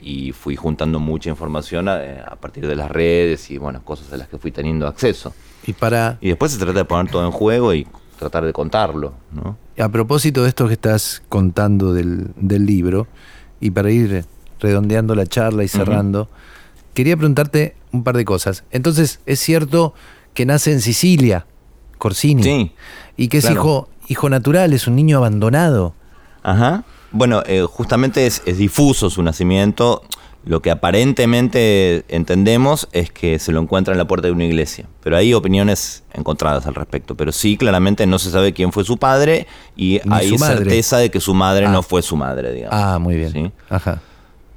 Y 0.00 0.32
fui 0.32 0.56
juntando 0.56 1.00
mucha 1.00 1.30
información 1.30 1.88
a, 1.88 1.98
a 2.26 2.36
partir 2.36 2.66
de 2.66 2.76
las 2.76 2.90
redes 2.90 3.50
y 3.50 3.58
bueno, 3.58 3.82
cosas 3.84 4.12
a 4.12 4.16
las 4.16 4.28
que 4.28 4.38
fui 4.38 4.52
teniendo 4.52 4.86
acceso. 4.86 5.34
Y 5.66 5.72
para, 5.72 6.18
Y 6.20 6.28
después 6.28 6.52
se 6.52 6.58
trata 6.58 6.80
de 6.80 6.84
poner 6.84 7.10
todo 7.10 7.24
en 7.24 7.32
juego 7.32 7.74
y 7.74 7.86
tratar 8.18 8.44
de 8.44 8.52
contarlo, 8.52 9.12
¿no? 9.32 9.56
a 9.78 9.88
propósito 9.90 10.42
de 10.42 10.48
esto 10.48 10.66
que 10.68 10.72
estás 10.74 11.22
contando 11.28 11.92
del, 11.92 12.28
del 12.36 12.64
libro, 12.64 13.06
y 13.60 13.70
para 13.70 13.90
ir 13.90 14.24
redondeando 14.60 15.14
la 15.14 15.26
charla 15.26 15.64
y 15.64 15.68
cerrando, 15.68 16.30
quería 16.94 17.14
preguntarte 17.16 17.76
un 17.92 18.02
par 18.04 18.16
de 18.16 18.24
cosas. 18.24 18.64
Entonces, 18.70 19.20
¿es 19.26 19.38
cierto 19.40 19.92
que 20.32 20.46
nace 20.46 20.72
en 20.72 20.80
Sicilia, 20.80 21.46
Corsini? 21.98 22.42
Sí, 22.42 22.72
Y 23.18 23.28
que 23.28 23.38
es 23.38 23.44
claro. 23.44 23.60
hijo, 23.60 23.88
hijo 24.08 24.30
natural, 24.30 24.72
es 24.72 24.86
un 24.86 24.96
niño 24.96 25.18
abandonado. 25.18 25.94
Ajá. 26.42 26.84
Bueno, 27.16 27.42
eh, 27.46 27.62
justamente 27.68 28.26
es, 28.26 28.42
es 28.46 28.58
difuso 28.58 29.10
su 29.10 29.22
nacimiento. 29.22 30.02
Lo 30.44 30.62
que 30.62 30.70
aparentemente 30.70 32.04
entendemos 32.08 32.88
es 32.92 33.10
que 33.10 33.38
se 33.40 33.50
lo 33.50 33.60
encuentra 33.60 33.92
en 33.94 33.98
la 33.98 34.06
puerta 34.06 34.28
de 34.28 34.32
una 34.32 34.44
iglesia. 34.44 34.86
Pero 35.02 35.16
hay 35.16 35.34
opiniones 35.34 36.04
encontradas 36.14 36.66
al 36.66 36.74
respecto. 36.76 37.16
Pero 37.16 37.32
sí, 37.32 37.56
claramente 37.56 38.06
no 38.06 38.18
se 38.20 38.30
sabe 38.30 38.52
quién 38.52 38.70
fue 38.70 38.84
su 38.84 38.96
padre 38.96 39.46
y 39.76 40.00
Ni 40.04 40.14
hay 40.14 40.38
certeza 40.38 40.98
de 40.98 41.10
que 41.10 41.20
su 41.20 41.34
madre 41.34 41.66
Ah. 41.66 41.70
no 41.72 41.82
fue 41.82 42.00
su 42.02 42.14
madre, 42.16 42.52
digamos. 42.52 42.78
Ah, 42.80 42.98
muy 43.00 43.16
bien. 43.16 43.32
¿Sí? 43.32 43.50
Ajá. 43.68 44.00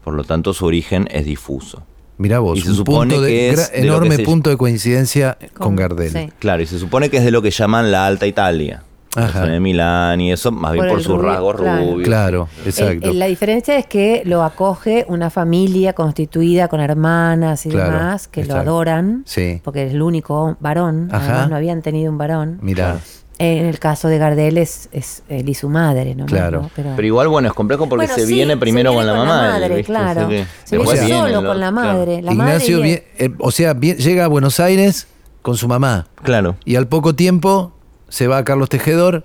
Por 0.04 0.14
lo 0.14 0.24
tanto, 0.24 0.54
su 0.54 0.66
origen 0.66 1.08
es 1.12 1.26
difuso. 1.26 1.82
Mirá 2.18 2.40
vos, 2.40 2.58
Y 2.58 2.62
se 2.62 2.70
un 2.72 2.76
supone 2.76 3.14
punto 3.16 3.22
de, 3.26 3.30
que 3.32 3.50
es 3.50 3.72
de 3.72 3.80
enorme 3.80 4.10
que 4.10 4.16
se- 4.18 4.24
punto 4.24 4.50
de 4.50 4.58
coincidencia 4.58 5.38
con, 5.56 5.76
Gardel. 5.76 6.12
sí. 6.12 6.30
Claro, 6.38 6.62
y 6.62 6.68
se 6.68 6.78
supone 6.78 7.10
que 7.10 7.18
es 7.18 7.24
de 7.24 7.32
lo 7.32 7.42
que 7.42 7.50
llaman 7.50 7.92
la 7.92 8.06
Alta 8.06 8.28
Italia. 8.28 8.84
Ajá. 9.16 9.46
de 9.48 9.60
Milán 9.60 10.22
y 10.22 10.32
eso, 10.32 10.52
más 10.52 10.74
bien 10.74 10.88
Por 10.88 11.02
sus 11.02 11.16
rubio, 11.18 11.30
rasgos 11.30 11.56
claro. 11.56 11.86
rubios. 11.92 12.08
Claro, 12.08 12.50
exacto. 12.66 13.06
El- 13.06 13.12
el- 13.14 13.20
la 13.20 13.26
diferencia 13.26 13.76
es 13.78 13.88
que 13.88 14.22
lo 14.26 14.44
acoge 14.44 15.06
una 15.10 15.30
familia 15.32 15.94
constituida 15.94 16.68
con 16.68 16.80
hermanas 16.80 17.66
y 17.66 17.70
Claro, 17.70 17.92
demás 17.92 18.28
que 18.28 18.46
lo 18.46 18.56
adoran, 18.56 19.24
Sí. 19.26 19.62
porque 19.64 19.88
es 19.88 19.94
el 19.94 20.02
único 20.04 20.58
varón, 20.60 21.10
Ajá. 21.12 21.26
además 21.26 21.50
no 21.50 21.56
habían 21.56 21.82
tenido 21.82 22.12
un 22.12 22.18
varón. 22.18 22.60
Mirá, 22.62 23.00
En 23.42 23.66
el 23.68 23.80
caso 23.80 24.10
de 24.10 24.18
Gardel 24.18 24.58
es, 24.58 24.90
es 24.92 25.24
él 25.30 25.48
y 25.48 25.54
su 25.54 25.70
madre, 25.70 26.14
¿no? 26.14 26.26
Claro. 26.26 26.64
¿no? 26.64 26.72
Pero, 26.76 26.90
Pero 26.98 27.08
igual, 27.08 27.30
bueno, 27.30 27.48
es 27.48 27.54
complejo 27.54 27.88
porque 27.88 28.06
Bueno, 28.08 28.16
se 28.22 28.28
sí, 28.28 28.34
viene 28.34 28.56
se 28.56 28.58
primero 28.60 28.92
viene 28.92 29.06
con 29.06 29.08
la 29.08 29.18
con 29.18 29.28
la 29.30 29.34
mamá. 29.34 29.50
madre, 29.54 29.68
¿viste? 29.78 29.84
claro. 29.94 30.30
Se 30.66 30.78
viene 30.78 31.08
solo 31.08 31.36
con 31.48 31.60
la 31.62 31.72
claro. 31.72 31.72
madre. 31.72 32.22
La 32.22 32.34
Ignacio, 32.34 32.78
madre 32.80 32.90
y 32.90 32.94
vie- 32.96 33.04
eh, 33.18 33.34
o 33.40 33.52
sea, 33.52 33.80
llega 33.80 34.26
a 34.26 34.28
Buenos 34.28 34.60
Aires 34.60 35.08
con 35.42 35.56
su 35.56 35.70
mamá 35.70 36.08
Claro. 36.22 36.58
y 36.66 36.76
al 36.76 36.90
poco 36.90 37.16
tiempo 37.16 37.72
se 38.10 38.28
va 38.28 38.38
a 38.40 38.44
Carlos 38.44 38.70
Tejedor 38.70 39.24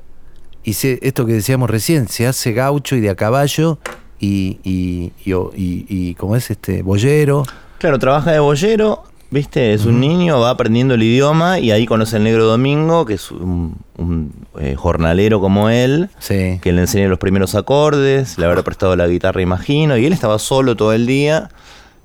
y 0.63 0.75
se, 0.75 0.99
esto 1.03 1.27
que 1.27 1.33
decíamos 1.35 1.69
recién, 1.71 2.09
se 2.09 2.27
hace 2.27 2.53
gaucho 2.53 2.97
y 2.97 3.01
de 3.01 3.11
a 3.11 3.15
caballo 3.17 3.79
y, 4.21 4.59
y, 4.65 5.13
y, 5.25 5.33
y- 5.35 5.87
y 5.89 6.15
¿cómo 6.15 6.37
es 6.37 6.51
este? 6.51 6.83
Boyero. 6.83 7.45
Claro, 7.79 7.99
trabaja 7.99 8.33
de 8.33 8.39
boyero, 8.39 9.03
¿viste? 9.31 9.75
Es 9.75 9.85
un 9.85 10.01
niño, 10.01 10.41
va 10.41 10.51
aprendiendo 10.51 10.95
el 10.95 11.03
idioma 11.03 11.59
y 11.59 11.71
ahí 11.71 11.85
conoce 11.85 12.17
al 12.17 12.25
negro 12.25 12.47
Domingo, 12.47 13.05
que 13.05 13.15
es 13.15 13.31
un, 13.31 13.77
un, 13.99 14.33
eh, 14.59 14.75
jornalero 14.77 15.41
como 15.41 15.69
él, 15.69 16.09
Sí. 16.19 16.59
que 16.63 16.73
le 16.73 16.81
enseña 16.83 17.09
los 17.09 17.19
primeros 17.19 17.55
acordes, 17.55 18.39
le 18.39 18.47
habrá 18.47 18.63
prestado 18.63 18.97
la 18.97 19.07
guitarra, 19.07 19.43
imagino, 19.43 19.99
y 19.99 20.07
él 20.07 20.13
estaba 20.15 20.39
solo 20.39 20.77
todo 20.77 20.95
el 20.95 21.07
día. 21.07 21.51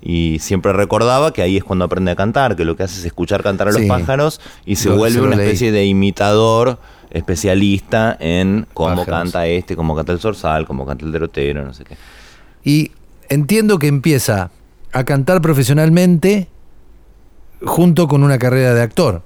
Y 0.01 0.39
siempre 0.39 0.71
recordaba 0.73 1.33
que 1.33 1.41
ahí 1.41 1.57
es 1.57 1.63
cuando 1.63 1.83
aprende 1.85 2.11
a 2.11 2.15
cantar, 2.15 2.55
que 2.55 2.63
lo 2.65 2.75
que 2.75 2.83
hace 2.83 2.99
es 2.99 3.05
escuchar 3.05 3.43
cantar 3.43 3.67
a 3.67 3.71
los 3.71 3.81
Sí. 3.81 3.87
pájaros 3.87 4.39
y 4.65 4.75
se 4.77 4.89
Lo- 4.89 4.95
vuelve 4.97 5.19
se 5.19 5.25
una 5.25 5.35
leí. 5.35 5.45
especie 5.47 5.71
de 5.71 5.85
imitador 5.85 6.79
especialista 7.11 8.15
en 8.19 8.65
cómo 8.73 8.89
Pájaros. 8.97 9.05
canta 9.07 9.47
este, 9.47 9.75
cómo 9.75 9.95
canta 9.95 10.11
el 10.13 10.19
zorzal, 10.19 10.65
cómo 10.65 10.85
canta 10.85 11.05
el 11.05 11.11
derotero, 11.11 11.65
no 11.65 11.73
sé 11.73 11.83
qué. 11.83 11.97
Y 12.63 12.91
entiendo 13.29 13.77
que 13.79 13.87
empieza 13.87 14.51
a 14.93 15.03
cantar 15.03 15.41
profesionalmente 15.41 16.47
junto 17.63 18.07
con 18.07 18.23
una 18.23 18.37
carrera 18.39 18.73
de 18.73 18.81
actor, 18.81 19.21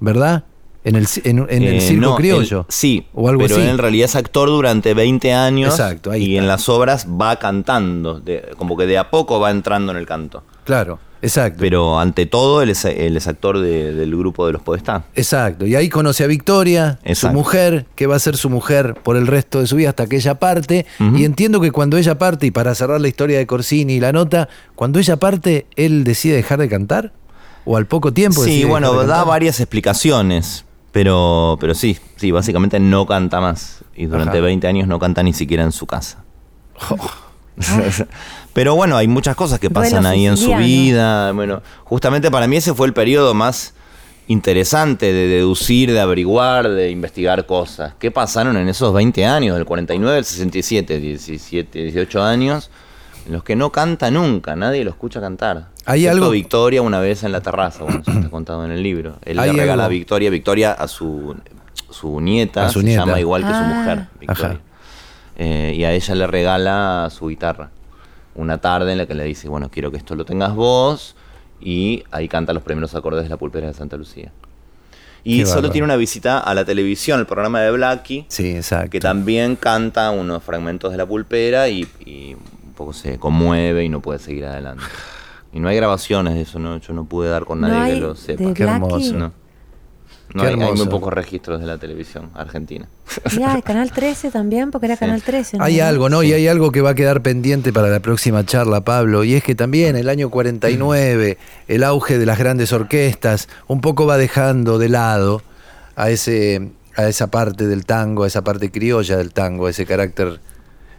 ¿verdad? 0.00 0.44
En 0.86 0.94
el, 0.94 1.06
en, 1.24 1.38
en 1.50 1.62
el 1.64 1.74
Eh, 1.74 1.80
circo 1.80 2.00
no, 2.10 2.14
criollo. 2.16 2.60
él- 2.60 2.66
sí, 2.68 3.06
o 3.12 3.28
algo 3.28 3.42
pero 3.42 3.56
así. 3.56 3.64
él 3.64 3.70
en 3.70 3.78
realidad 3.78 4.04
es 4.04 4.14
actor 4.14 4.48
durante 4.48 4.94
20 4.94 5.34
años 5.34 5.74
Exacto, 5.74 6.12
ahí 6.12 6.22
y 6.22 6.30
está. 6.34 6.42
en 6.42 6.48
las 6.48 6.68
obras 6.68 7.06
va 7.08 7.36
cantando, 7.40 8.20
de- 8.20 8.50
como 8.56 8.76
que 8.76 8.86
de 8.86 8.96
a 8.96 9.10
poco 9.10 9.40
va 9.40 9.50
entrando 9.50 9.90
en 9.90 9.98
el 9.98 10.06
canto. 10.06 10.44
Claro, 10.62 11.00
exacto. 11.22 11.58
Pero 11.58 11.98
ante 11.98 12.26
todo 12.26 12.62
él 12.62 12.70
es, 12.70 12.84
él 12.84 13.16
es 13.16 13.26
actor 13.26 13.58
de- 13.58 13.92
del 13.94 14.16
grupo 14.16 14.46
de 14.46 14.52
los 14.52 14.62
Podestá. 14.62 15.04
Exacto. 15.16 15.66
Y 15.66 15.74
ahí 15.74 15.88
conoce 15.88 16.22
a 16.22 16.28
Victoria, 16.28 17.00
su 17.14 17.30
mujer, 17.30 17.86
que 17.96 18.06
va 18.06 18.14
a 18.14 18.18
ser 18.20 18.36
su 18.36 18.48
mujer 18.48 18.94
por 19.02 19.16
el 19.16 19.26
resto 19.26 19.60
de 19.60 19.66
su 19.66 19.74
vida 19.74 19.88
hasta 19.88 20.06
que 20.06 20.14
ella 20.16 20.36
parte. 20.38 20.86
Y 21.16 21.24
entiendo 21.24 21.60
que 21.60 21.72
cuando 21.72 21.96
ella 21.96 22.16
parte, 22.16 22.46
y 22.46 22.52
para 22.52 22.76
cerrar 22.76 23.00
la 23.00 23.08
historia 23.08 23.38
de 23.38 23.46
Corsini 23.48 23.94
y 23.94 24.00
la 24.00 24.12
nota, 24.12 24.48
cuando 24.76 25.00
ella 25.00 25.16
parte, 25.16 25.66
él 25.74 26.04
decide 26.04 26.36
dejar 26.36 26.60
de 26.60 26.68
cantar. 26.68 27.12
O 27.68 27.76
al 27.76 27.86
poco 27.86 28.12
tiempo. 28.12 28.44
Sí, 28.44 28.64
bueno, 28.64 28.92
da 29.06 29.24
varias 29.24 29.58
explicaciones, 29.58 30.64
pero, 30.96 31.58
pero 31.60 31.74
sí, 31.74 31.98
sí, 32.16 32.30
básicamente 32.30 32.80
no 32.80 33.04
canta 33.04 33.38
más. 33.38 33.84
Y 33.94 34.06
durante 34.06 34.38
Ajá. 34.38 34.46
20 34.46 34.66
años 34.66 34.88
no 34.88 34.98
canta 34.98 35.22
ni 35.22 35.34
siquiera 35.34 35.62
en 35.62 35.70
su 35.70 35.86
casa. 35.86 36.24
Pero 38.54 38.74
bueno, 38.76 38.96
hay 38.96 39.06
muchas 39.06 39.36
cosas 39.36 39.60
que 39.60 39.68
pasan 39.68 40.06
ahí 40.06 40.24
en 40.24 40.38
su 40.38 40.56
vida. 40.56 41.32
Bueno, 41.32 41.60
justamente 41.84 42.30
para 42.30 42.48
mí 42.48 42.56
ese 42.56 42.72
fue 42.72 42.86
el 42.86 42.94
periodo 42.94 43.34
más 43.34 43.74
interesante 44.26 45.12
de 45.12 45.28
deducir, 45.28 45.92
de 45.92 46.00
averiguar, 46.00 46.70
de 46.70 46.90
investigar 46.90 47.44
cosas. 47.44 47.92
¿Qué 47.98 48.10
pasaron 48.10 48.56
en 48.56 48.66
esos 48.66 48.94
20 48.94 49.26
años, 49.26 49.54
del 49.54 49.66
49 49.66 50.16
al 50.16 50.24
67, 50.24 50.98
17, 50.98 51.82
18 51.82 52.22
años, 52.22 52.70
en 53.26 53.34
los 53.34 53.44
que 53.44 53.54
no 53.54 53.70
canta 53.70 54.10
nunca, 54.10 54.56
nadie 54.56 54.82
lo 54.82 54.92
escucha 54.92 55.20
cantar? 55.20 55.75
Hay 55.86 56.00
Excepto 56.04 56.24
algo- 56.24 56.30
Victoria 56.32 56.82
una 56.82 57.00
vez 57.00 57.22
en 57.22 57.32
la 57.32 57.40
terraza, 57.40 57.84
bueno, 57.84 58.00
eso 58.02 58.10
está 58.10 58.28
contado 58.30 58.64
en 58.64 58.72
el 58.72 58.82
libro. 58.82 59.16
Él 59.24 59.36
le 59.36 59.52
regala 59.52 59.84
a 59.84 59.86
algo- 59.86 59.90
Victoria, 59.98 60.30
Victoria 60.30 60.72
a 60.72 60.88
su, 60.88 61.36
su 61.90 62.20
nieta, 62.20 62.66
A 62.66 62.70
su 62.70 62.80
se 62.80 62.86
nieta. 62.86 63.02
llama 63.04 63.20
igual 63.20 63.42
que 63.42 63.48
su 63.48 63.54
Ah. 63.54 63.62
mujer, 63.74 64.06
Victoria. 64.20 64.60
Eh, 65.38 65.74
y 65.76 65.84
a 65.84 65.92
ella 65.92 66.14
le 66.14 66.26
regala 66.26 67.08
su 67.10 67.28
guitarra. 67.28 67.70
Una 68.34 68.58
tarde 68.58 68.92
en 68.92 68.98
la 68.98 69.06
que 69.06 69.14
le 69.14 69.24
dice, 69.24 69.48
bueno, 69.48 69.70
quiero 69.70 69.90
que 69.90 69.96
esto 69.98 70.14
lo 70.14 70.24
tengas 70.24 70.54
vos. 70.54 71.14
Y 71.60 72.04
ahí 72.10 72.28
canta 72.28 72.52
los 72.52 72.62
primeros 72.62 72.94
acordes 72.94 73.22
de 73.22 73.28
la 73.30 73.36
pulpera 73.38 73.66
de 73.66 73.72
Santa 73.74 73.96
Lucía. 73.96 74.30
Y 75.24 75.38
Qué 75.38 75.44
solo 75.46 75.56
bárbaro. 75.56 75.72
tiene 75.72 75.84
una 75.86 75.96
visita 75.96 76.38
a 76.38 76.54
la 76.54 76.64
televisión, 76.64 77.18
el 77.18 77.26
programa 77.26 77.60
de 77.62 77.70
Blackie, 77.70 78.26
Sí, 78.28 78.50
exacto. 78.56 78.90
que 78.90 79.00
también 79.00 79.56
canta 79.56 80.10
unos 80.10 80.42
fragmentos 80.42 80.92
de 80.92 80.98
la 80.98 81.06
pulpera 81.06 81.68
y, 81.68 81.86
y 82.04 82.34
un 82.34 82.72
poco 82.76 82.92
se 82.92 83.18
conmueve 83.18 83.84
y 83.84 83.88
no 83.88 84.00
puede 84.00 84.18
seguir 84.18 84.44
adelante. 84.44 84.84
Y 85.56 85.60
no 85.60 85.68
hay 85.68 85.76
grabaciones 85.76 86.34
de 86.34 86.42
eso, 86.42 86.58
¿no? 86.58 86.78
Yo 86.78 86.92
no 86.92 87.06
pude 87.06 87.30
dar 87.30 87.46
con 87.46 87.62
¿No 87.62 87.68
nadie 87.68 87.92
hay 87.92 87.94
que 87.94 88.00
lo 88.06 88.14
sepa. 88.14 88.44
de 88.44 88.52
Qué 88.52 88.62
hermoso. 88.64 89.14
No. 89.14 89.32
No 90.34 90.42
Qué 90.42 90.48
hay, 90.48 90.52
hay 90.52 90.56
muy 90.60 90.66
hermoso. 90.68 90.90
pocos 90.90 91.14
registros 91.14 91.60
de 91.60 91.66
la 91.66 91.78
televisión 91.78 92.30
argentina. 92.34 92.86
Mirá, 93.32 93.54
el 93.54 93.62
Canal 93.64 93.90
13 93.90 94.30
también, 94.30 94.70
porque 94.70 94.84
era 94.84 94.96
Sí. 94.96 95.00
Canal 95.00 95.22
13. 95.22 95.56
¿no? 95.56 95.64
Hay 95.64 95.80
algo, 95.80 96.10
¿no? 96.10 96.22
Y 96.22 96.34
hay 96.34 96.46
algo 96.46 96.72
que 96.72 96.82
va 96.82 96.90
a 96.90 96.94
quedar 96.94 97.22
pendiente 97.22 97.72
para 97.72 97.88
la 97.88 98.00
próxima 98.00 98.44
charla, 98.44 98.82
Pablo, 98.82 99.24
y 99.24 99.32
es 99.34 99.42
que 99.42 99.54
también 99.54 99.96
el 99.96 100.10
año 100.10 100.28
49, 100.28 101.38
el 101.68 101.84
auge 101.84 102.18
de 102.18 102.26
las 102.26 102.38
grandes 102.38 102.74
orquestas, 102.74 103.48
un 103.66 103.80
poco 103.80 104.04
va 104.04 104.18
dejando 104.18 104.78
de 104.78 104.90
lado 104.90 105.40
a, 105.94 106.10
ese, 106.10 106.70
a 106.96 107.08
esa 107.08 107.28
parte 107.28 107.66
del 107.66 107.86
tango, 107.86 108.24
a 108.24 108.26
esa 108.26 108.44
parte 108.44 108.70
criolla 108.70 109.16
del 109.16 109.32
tango, 109.32 109.68
a 109.68 109.70
ese 109.70 109.86
carácter 109.86 110.38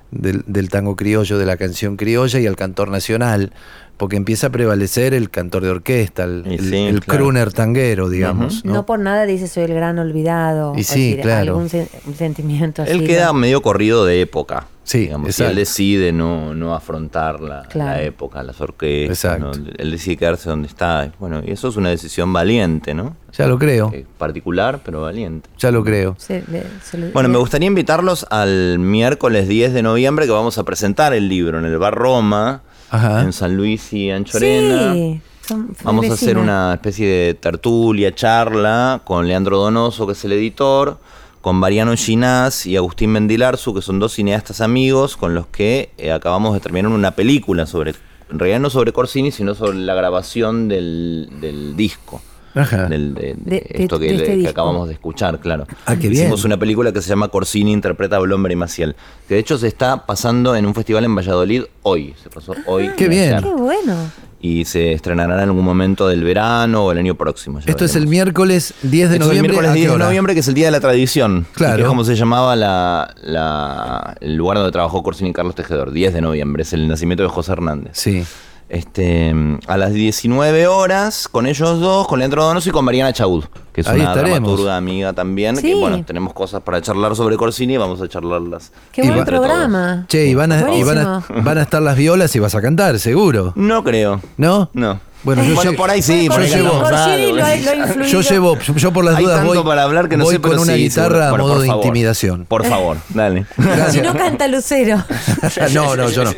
del, 0.09 0.43
del 0.47 0.69
tango 0.69 0.95
criollo, 0.95 1.37
de 1.37 1.45
la 1.45 1.57
canción 1.57 1.97
criolla 1.97 2.39
y 2.39 2.47
al 2.47 2.55
cantor 2.55 2.89
nacional, 2.89 3.51
porque 3.97 4.15
empieza 4.15 4.47
a 4.47 4.49
prevalecer 4.51 5.13
el 5.13 5.29
cantor 5.29 5.63
de 5.63 5.69
orquesta, 5.71 6.23
el, 6.23 6.43
sí, 6.60 6.75
el 6.86 6.99
claro. 7.01 7.19
crooner 7.19 7.51
tanguero, 7.51 8.10
digamos. 8.10 8.63
No. 8.63 8.73
¿no? 8.73 8.86
por 8.86 8.99
nada 8.99 9.25
dice 9.25 9.47
soy 9.47 9.63
el 9.63 9.73
gran 9.73 9.97
olvidado. 9.99 10.73
Y 10.77 10.83
sí, 10.83 11.10
decir, 11.12 11.21
claro. 11.23 11.53
Algún 11.53 11.69
sen- 11.69 11.89
un 12.05 12.15
sentimiento 12.15 12.83
así. 12.83 12.91
Él 12.91 13.05
queda 13.07 13.33
medio 13.33 13.62
corrido 13.62 14.05
de 14.05 14.21
época. 14.21 14.67
Sí, 14.83 14.99
digamos, 14.99 15.38
él 15.41 15.55
decide 15.57 16.13
no, 16.13 16.53
no 16.53 16.73
afrontar 16.73 17.41
la, 17.41 17.63
Claro. 17.63 17.89
la 17.89 18.01
época, 18.03 18.41
las 18.41 18.62
orquestas. 18.62 19.17
Exacto. 19.36 19.60
¿no? 19.60 19.69
Él 19.77 19.91
decide 19.91 20.15
quedarse 20.15 20.49
donde 20.49 20.69
está. 20.69 21.12
Bueno, 21.19 21.41
y 21.45 21.51
eso 21.51 21.67
es 21.67 21.75
una 21.75 21.89
decisión 21.89 22.31
valiente, 22.31 22.93
¿no? 22.93 23.17
Ya 23.33 23.47
lo 23.47 23.60
creo, 23.60 23.91
Eh, 23.93 24.05
particular, 24.17 24.79
pero 24.86 25.01
valiente. 25.01 25.49
ya 25.57 25.71
lo 25.71 25.83
creo. 25.83 26.15
Se 26.17 26.41
se 26.83 27.12
Bueno, 27.12 27.27
me 27.27 27.38
gustaría 27.38 27.67
invitarlos 27.67 28.25
al 28.29 28.79
miércoles 28.79 29.49
10 29.49 29.73
de 29.73 29.81
noviembre 29.83 30.25
que 30.25 30.31
vamos 30.31 30.57
a 30.57 30.63
presentar 30.63 31.13
el 31.13 31.27
libro 31.27 31.60
en 31.60 31.65
el 31.65 31.77
Bar 31.77 31.93
Roma, 31.93 32.62
Ajá. 32.89 33.21
en 33.21 33.34
San 33.34 33.56
Luis 33.56 33.91
y 33.93 34.10
Anchorena. 34.12 34.93
Sí, 34.93 35.21
son 35.47 35.76
Vamos 35.84 36.10
a 36.10 36.13
hacer 36.13 36.38
una 36.38 36.73
especie 36.73 37.08
de 37.08 37.34
tertulia, 37.34 38.13
charla 38.13 39.02
con 39.04 39.28
Leandro 39.28 39.58
Donoso, 39.58 40.06
que 40.06 40.13
es 40.13 40.26
el 40.26 40.34
editor, 40.34 41.00
con 41.41 41.56
Mariano 41.56 41.95
Ginás 41.95 42.65
y 42.65 42.76
Agustín 42.76 43.12
Mendilarzu, 43.12 43.73
que 43.73 43.81
son 43.81 44.00
dos 44.00 44.13
cineastas 44.13 44.62
amigos 44.62 45.15
con 45.15 45.33
los 45.33 45.48
que 45.48 45.92
eh, 45.98 46.12
acabamos 46.12 46.54
de 46.54 46.60
terminar 46.60 46.92
una 46.92 47.12
película 47.12 47.65
sobre, 47.65 47.96
en 48.29 48.40
realidad 48.40 48.60
no 48.60 48.69
sobre 48.69 48.92
Corsini, 48.92 49.31
sino 49.31 49.56
sobre 49.56 49.77
la 49.77 49.94
grabación 49.94 50.67
del, 50.67 51.29
del 51.40 51.77
disco. 51.77 52.21
Ajá. 52.60 52.85
del- 52.87 53.13
de, 53.13 53.21
de 53.21 53.35
De- 53.37 53.49
de- 53.55 53.83
esto 53.83 53.99
que, 53.99 54.05
de 54.08 54.15
este 54.15 54.39
que 54.41 54.47
acabamos 54.47 54.87
de 54.87 54.93
escuchar, 54.93 55.39
claro. 55.39 55.65
Ah, 55.85 55.95
qué 55.95 56.08
bien. 56.10 56.23
Hicimos 56.23 56.43
una 56.45 56.58
película 56.58 56.91
que 56.91 57.01
se 57.01 57.10
llama 57.10 57.27
Corsini 57.29 57.71
interpreta 57.71 58.15
a 58.17 58.19
Blomber 58.19 58.51
y 58.51 58.55
Maciel, 58.55 58.95
que 59.27 59.35
de 59.35 59.39
hecho 59.39 59.58
se 59.58 59.67
está 59.67 60.05
pasando 60.05 60.55
en 60.55 60.65
un 60.65 60.73
festival 60.75 61.05
en 61.05 61.15
Valladolid 61.15 61.63
hoy. 61.83 62.13
Se 62.21 62.29
pasó 62.29 62.53
hoy. 62.65 62.89
Qué 62.97 63.05
y 63.05 63.10
bien. 63.10 63.33
ayer. 63.35 63.43
Qué 63.43 63.49
bueno. 63.55 63.95
Y 64.39 64.65
se 64.65 64.91
estrenará 64.93 65.33
en 65.33 65.39
algún 65.49 65.65
momento 65.65 66.08
del 66.08 66.23
verano 66.23 66.85
o 66.85 66.91
el 66.91 66.99
año 66.99 67.15
próximo. 67.15 67.58
Esto 67.65 67.85
es 67.85 67.95
el 67.95 68.05
miércoles 68.05 68.73
10 68.83 69.10
de 69.10 69.15
Esto 69.15 69.25
es 69.25 69.31
el 69.31 69.37
noviembre. 69.37 69.41
miércoles 69.53 69.71
¿a 69.71 69.73
qué 69.73 69.79
10 69.79 69.91
de 69.93 69.97
noviembre, 69.97 70.33
que 70.35 70.39
es 70.41 70.47
el 70.47 70.53
Día 70.53 70.65
de 70.67 70.71
la 70.71 70.79
Tradición. 70.79 71.47
Claro. 71.53 71.75
Que 71.77 71.81
es 71.81 71.87
como 71.87 72.03
se 72.03 72.15
llamaba 72.15 72.55
la, 72.55 73.15
la- 73.23 74.15
el 74.21 74.35
lugar 74.35 74.58
donde 74.58 74.71
trabajó 74.71 75.01
Corsini 75.01 75.31
y 75.31 75.33
Carlos 75.33 75.55
Tejedor. 75.55 75.91
10 75.91 76.13
de 76.13 76.21
noviembre, 76.21 76.62
es 76.62 76.71
el 76.73 76.87
nacimiento 76.87 77.23
de 77.23 77.29
José 77.29 77.53
Hernández. 77.53 77.93
Sí. 77.93 78.23
Este, 78.69 79.33
a 79.67 79.77
las 79.77 79.93
19 79.93 80.67
horas, 80.67 81.29
con 81.29 81.47
ellos 81.47 81.79
dos, 81.79 82.05
con 82.07 82.19
Leandro 82.19 82.43
Donoso 82.43 82.67
y 82.67 82.71
con 82.73 82.83
Mariana 82.83 83.13
Chaud, 83.13 83.45
que 83.71 83.79
es 83.81 83.87
Ahí 83.87 84.01
una 84.01 84.09
estaremos. 84.09 84.39
dramaturga 84.41 84.75
amiga 84.77 85.13
también. 85.13 85.55
Sí. 85.55 85.61
Que 85.69 85.75
bueno, 85.75 86.03
tenemos 86.03 86.33
cosas 86.33 86.61
para 86.63 86.81
charlar 86.81 87.15
sobre 87.15 87.37
Corsini 87.37 87.75
y 87.75 87.77
vamos 87.77 88.01
a 88.01 88.09
charlarlas. 88.09 88.73
Qué 88.91 89.03
buen 89.09 89.23
programa. 89.23 90.05
Che, 90.09 90.25
y 90.27 90.35
van 90.35 90.51
a, 90.51 90.73
y 90.75 90.83
van, 90.83 90.97
a, 90.97 91.23
van 91.43 91.57
a 91.59 91.61
estar 91.61 91.81
las 91.81 91.95
violas 91.95 92.35
y 92.35 92.39
vas 92.39 92.55
a 92.55 92.61
cantar, 92.61 92.99
seguro. 92.99 93.53
No 93.55 93.83
creo. 93.85 94.19
¿No? 94.35 94.69
No. 94.73 94.99
Bueno, 95.28 95.44
yo 95.44 95.56
bueno 95.56 95.71
lle- 95.73 95.75
por 95.75 95.90
ahí 95.92 96.02
sí, 96.02 96.30
por 96.30 96.40
ahí 96.40 96.50
yo 96.50 96.56
llevo-. 96.58 98.06
Yo 98.08 98.21
llevo, 98.21 98.58
yo 98.78 98.94
por 98.94 99.04
las 99.04 99.17
Hay 99.17 99.25
dudas 99.25 99.44
voy, 99.44 99.62
para 99.62 99.84
hablar 99.84 100.08
que 100.08 100.15
no 100.15 100.23
voy 100.23 100.36
sé, 100.36 100.40
con 100.42 100.58
una 100.58 100.71
sí, 100.71 100.80
guitarra 100.84 101.28
a 101.28 101.32
modo 101.36 101.56
por 101.56 101.62
de 101.63 101.67
favor. 101.67 101.86
intimidación. 101.86 102.46
Por 102.46 102.65
favor, 102.65 102.96
dale. 103.10 103.46
Si 103.92 104.00
no 104.00 104.13
canta 104.15 104.48
Lucero. 104.48 105.04
no, 105.73 105.98
no, 105.98 106.10
yo 106.10 106.23
no. 106.23 106.34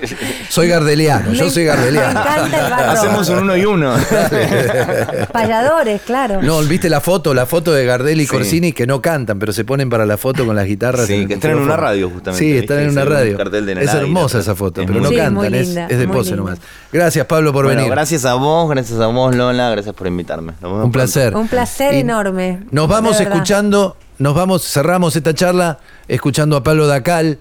Soy 0.50 0.68
gardeliano, 0.70 1.34
yo 1.34 1.52
soy 1.52 1.66
Me 1.66 1.70
gardeliano. 1.70 2.20
encanta 2.20 2.66
el 2.66 2.72
barro. 2.72 2.92
Hacemos 2.92 3.30
un 3.30 3.38
uno 3.44 3.58
y 3.58 3.66
uno. 3.66 3.94
Payadores, 5.32 6.02
claro. 6.02 6.42
No, 6.42 6.60
viste 6.64 6.90
la 6.90 7.00
foto, 7.02 7.34
la 7.36 7.46
foto 7.46 7.72
de 7.72 7.86
Gardel 7.86 8.20
y 8.22 8.26
Sí. 8.26 8.30
Corsini 8.30 8.72
que 8.74 8.88
no 8.88 9.02
cantan, 9.04 9.38
pero 9.38 9.54
se 9.54 9.66
ponen 9.66 9.90
para 9.90 10.06
la 10.08 10.18
foto 10.18 10.46
con 10.48 10.56
las 10.56 10.66
guitarras. 10.66 11.06
Sí, 11.06 11.28
que 11.28 11.36
están 11.36 11.52
en 11.52 11.58
una 11.60 11.78
radio, 11.78 12.10
justamente, 12.10 12.44
Sí, 12.44 12.58
están 12.58 12.80
en 12.80 12.90
una 12.90 13.04
un 13.04 13.10
radio. 13.10 13.38
Es 13.80 13.94
hermosa 13.94 14.40
esa 14.40 14.56
foto, 14.56 14.82
pero 14.86 15.00
no 15.00 15.12
cantan, 15.12 15.54
es, 15.54 15.76
de 15.76 16.08
pose 16.08 16.36
nomás. 16.36 16.58
Gracias, 16.92 17.26
Pablo, 17.28 17.54
por 17.54 17.68
venir. 17.68 17.90
gracias 17.90 18.26
a 18.26 18.34
vos, 18.34 18.68
gracias 18.80 19.00
a 19.00 19.08
vos, 19.08 19.36
Lola, 19.36 19.70
gracias 19.70 19.94
por 19.94 20.08
invitarme. 20.08 20.54
Un 20.62 20.92
placer. 20.92 21.36
Un 21.36 21.48
placer 21.48 21.94
Y 21.94 22.00
enorme. 22.00 22.64
Nos 22.72 22.88
vamos 22.88 23.20
escuchando, 23.20 23.98
nos 24.18 24.34
vamos, 24.34 24.64
cerramos 24.64 25.16
esta 25.16 25.34
charla 25.34 25.80
escuchando 26.08 26.56
a 26.58 26.64
Pablo 26.64 26.88
Dacal 26.88 27.40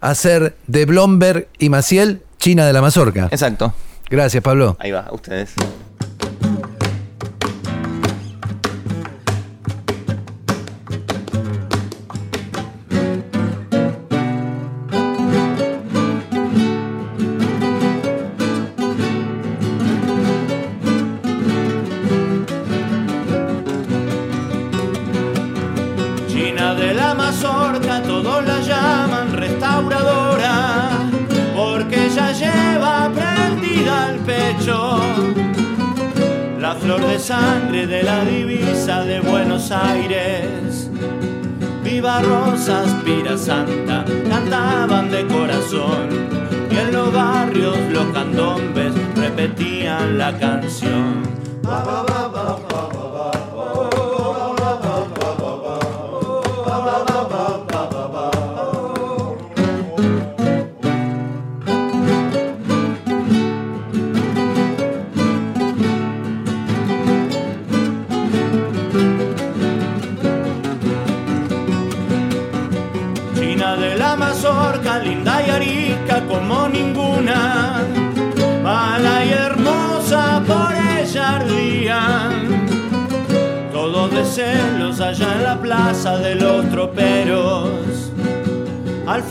hacer 0.00 0.56
de 0.66 0.84
Blomberg 0.84 1.48
y 1.58 1.68
Maciel, 1.68 2.22
China 2.38 2.66
de 2.66 2.72
la 2.72 2.80
Mazorca. 2.80 3.28
Exacto. 3.30 3.74
Gracias, 4.08 4.42
Pablo. 4.42 4.76
Ahí 4.78 4.92
va, 4.92 5.00
a 5.00 5.14
ustedes. 5.14 5.54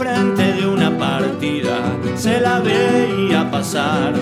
Al 0.08 0.36
frente 0.36 0.54
de 0.54 0.68
una 0.68 0.98
partida 0.98 1.78
se 2.16 2.40
la 2.40 2.60
veía 2.60 3.50
pasar. 3.50 4.14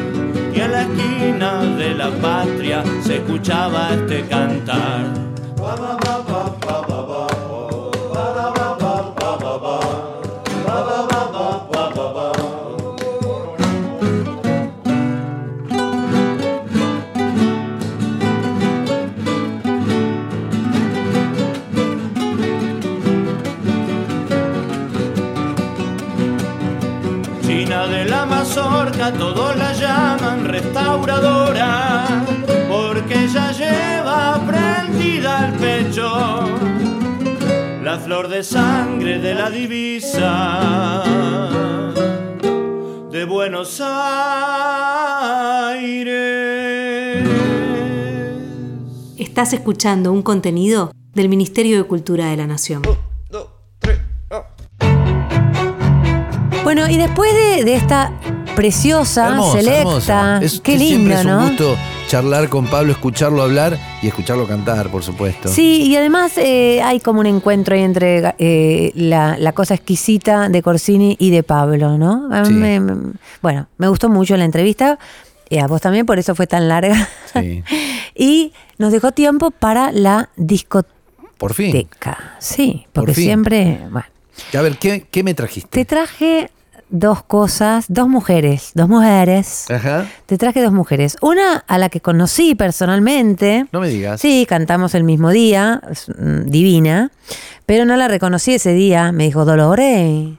Y 0.54 0.60
en 0.60 0.72
la 0.72 0.82
esquina 0.84 1.64
de 1.78 1.94
la 1.96 2.10
patria 2.12 2.84
se 3.02 3.18
escuchaba 3.18 3.90
este 3.94 4.26
cantar. 4.28 5.06
Todos 29.12 29.56
la 29.58 29.74
llaman 29.74 30.46
restauradora, 30.46 32.24
porque 32.70 33.26
ella 33.26 33.52
lleva 33.52 34.42
prendida 34.46 35.40
al 35.48 35.54
pecho 35.54 36.48
la 37.84 38.00
flor 38.00 38.30
de 38.30 38.44
sangre 38.44 39.20
de 39.20 39.36
la 39.36 39.50
divisa 39.50 41.04
de 43.12 43.26
Buenos 43.26 43.82
Aires. 43.84 43.94
Estás 49.18 49.52
escuchando 49.54 50.14
un 50.14 50.22
contenido 50.22 50.94
del 51.14 51.28
Ministerio 51.28 51.76
de 51.78 51.84
Cultura 51.84 52.28
de 52.28 52.38
la 52.38 52.48
Nación. 52.48 52.84
Bueno, 56.64 56.88
y 56.88 56.96
después 56.96 57.30
de, 57.34 57.66
de 57.66 57.76
esta 57.76 58.14
preciosa, 58.56 59.38
selecta. 59.52 60.40
Es- 60.42 60.60
qué 60.62 60.78
lindo, 60.78 61.14
es 61.14 61.26
un 61.26 61.32
¿no? 61.32 61.48
gusto 61.48 61.76
charlar 62.08 62.50
con 62.50 62.68
Pablo, 62.68 62.92
escucharlo 62.92 63.42
hablar 63.42 63.78
y 64.02 64.08
escucharlo 64.08 64.48
cantar, 64.48 64.90
por 64.90 65.04
supuesto. 65.04 65.50
Sí, 65.50 65.84
y 65.84 65.96
además 65.96 66.34
eh, 66.38 66.82
hay 66.84 67.00
como 67.00 67.20
un 67.22 67.26
encuentro 67.26 67.76
ahí 67.76 67.82
entre 67.82 68.34
eh, 68.38 68.92
la, 68.96 69.38
la 69.38 69.52
cosa 69.54 69.74
exquisita 69.74 70.50
de 70.50 70.62
Corsini 70.62 71.16
y 71.20 71.32
de 71.32 71.44
Pablo, 71.44 71.98
¿no? 71.98 72.30
A 72.32 72.42
mí 72.42 72.48
Sí. 72.48 72.54
me- 72.54 72.80
me- 72.80 73.14
bueno, 73.42 73.68
me 73.78 73.88
gustó 73.88 74.10
mucho 74.10 74.38
la 74.38 74.46
entrevista, 74.46 75.00
y 75.50 75.58
a 75.58 75.68
vos 75.68 75.82
también, 75.82 76.06
por 76.06 76.20
eso 76.20 76.36
fue 76.36 76.48
tan 76.48 76.68
larga. 76.68 77.08
Sí. 77.34 77.64
y 78.16 78.54
nos 78.78 78.92
dejó 78.92 79.12
tiempo 79.12 79.52
para 79.52 79.92
la 79.92 80.30
discoteca. 80.36 80.92
Por 81.38 81.54
fin. 81.54 81.88
Sí, 82.40 82.86
Por 82.94 83.04
porque 83.04 83.14
fin. 83.16 83.24
siempre, 83.26 83.80
bueno. 83.92 84.08
A 84.58 84.62
ver, 84.62 84.78
¿qué, 84.78 85.06
qué 85.12 85.24
me 85.24 85.34
trajiste? 85.34 85.70
Te 85.70 85.86
traje 85.86 86.50
dos 86.94 87.24
cosas, 87.24 87.86
dos 87.90 88.08
mujeres, 88.08 88.70
dos 88.76 88.88
mujeres. 88.88 89.66
Ajá. 89.72 90.06
Te 90.28 90.38
traje 90.38 90.62
dos 90.62 90.72
mujeres. 90.72 91.18
Una 91.22 91.58
a 91.68 91.78
la 91.80 91.90
que 91.90 92.02
conocí 92.02 92.54
personalmente. 92.54 93.66
No 93.72 93.80
me 93.82 93.90
digas. 93.90 94.22
Sí, 94.22 94.46
cantamos 94.48 94.94
el 94.94 95.04
mismo 95.04 95.32
día, 95.32 95.82
mm, 96.20 96.46
divina, 96.52 97.10
pero 97.66 97.86
no 97.86 97.98
la 97.98 98.08
reconocí 98.08 98.54
ese 98.54 98.74
día. 98.74 99.12
Me 99.12 99.24
dijo, 99.26 99.44
Dolores, 99.44 100.34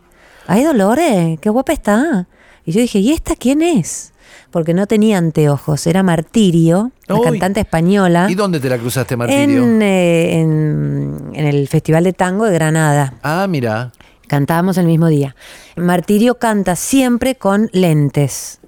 ay 0.46 0.62
Dolores, 0.62 1.38
qué 1.40 1.50
guapa 1.50 1.72
está. 1.72 2.28
Y 2.64 2.70
yo 2.72 2.80
dije, 2.80 3.00
¿y 3.00 3.10
esta 3.12 3.34
quién 3.34 3.60
es? 3.60 4.12
Porque 4.52 4.72
no 4.74 4.86
tenía 4.86 5.18
anteojos, 5.18 5.84
era 5.88 6.04
Martirio, 6.04 6.92
la 7.08 7.16
Uy. 7.16 7.22
cantante 7.24 7.58
española, 7.60 8.28
¿Y 8.30 8.36
dónde 8.36 8.60
te 8.60 8.68
la 8.68 8.78
cruzaste, 8.78 9.16
Martirio? 9.16 9.64
en, 9.64 9.82
eh, 9.82 10.40
en, 10.40 11.30
en 11.34 11.46
el 11.46 11.66
Festival 11.66 12.04
de 12.04 12.12
Tango 12.12 12.44
de 12.44 12.54
Granada. 12.54 13.14
Ah, 13.24 13.46
mira. 13.48 13.90
Cantábamos 14.38 14.78
el 14.78 14.86
mismo 14.86 15.06
día. 15.06 15.36
Martirio 15.76 16.40
canta 16.40 16.74
siempre 16.74 17.36
con 17.36 17.70
lentes. 17.72 18.58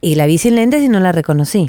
Y 0.00 0.14
la 0.14 0.26
vi 0.26 0.38
sin 0.38 0.54
lentes 0.54 0.82
y 0.84 0.88
no 0.88 1.00
la 1.00 1.10
reconocí. 1.10 1.68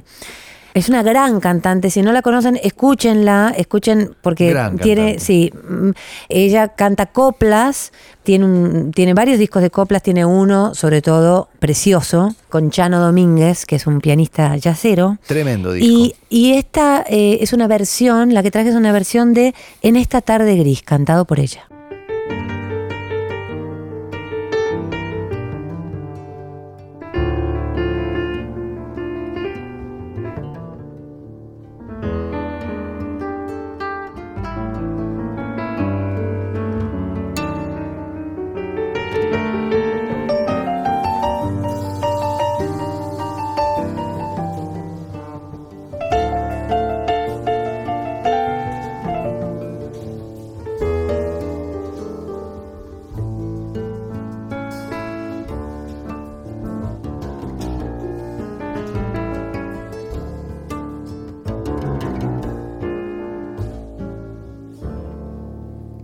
Es 0.75 0.89
una 0.89 1.01
gran 1.01 1.39
cantante. 1.39 1.89
Si 1.89 2.03
no 2.03 2.11
la 2.11 2.21
conocen, 2.21 2.59
escúchenla, 2.61 3.51
escuchen, 3.57 4.15
porque 4.21 4.51
Gran 4.51 4.77
tiene, 4.77 5.01
cantante. 5.15 5.25
sí, 5.25 5.51
mm, 5.69 5.89
ella 6.29 6.67
canta 6.67 7.07
coplas, 7.07 7.91
tiene, 8.21 8.45
un- 8.45 8.91
tiene 8.91 9.15
varios 9.15 9.39
discos 9.39 9.63
de 9.63 9.71
coplas, 9.71 10.03
tiene 10.03 10.23
uno, 10.23 10.75
sobre 10.75 11.01
todo, 11.01 11.49
precioso, 11.59 12.35
con 12.47 12.69
Chano 12.69 12.99
Domínguez, 13.01 13.65
que 13.65 13.75
es 13.77 13.87
un 13.87 14.01
pianista 14.01 14.55
jazzero. 14.55 15.17
Tremendo 15.25 15.73
disco. 15.73 15.89
Y, 15.91 16.13
y 16.29 16.53
esta 16.53 17.03
eh, 17.09 17.39
es 17.41 17.53
una 17.53 17.65
versión, 17.65 18.35
la 18.35 18.43
que 18.43 18.51
traje 18.51 18.69
es 18.69 18.75
una 18.75 18.91
versión 18.91 19.33
de 19.33 19.55
En 19.81 19.95
esta 19.95 20.21
tarde 20.21 20.55
gris, 20.57 20.83
cantado 20.83 21.25
por 21.25 21.39
ella. 21.39 21.67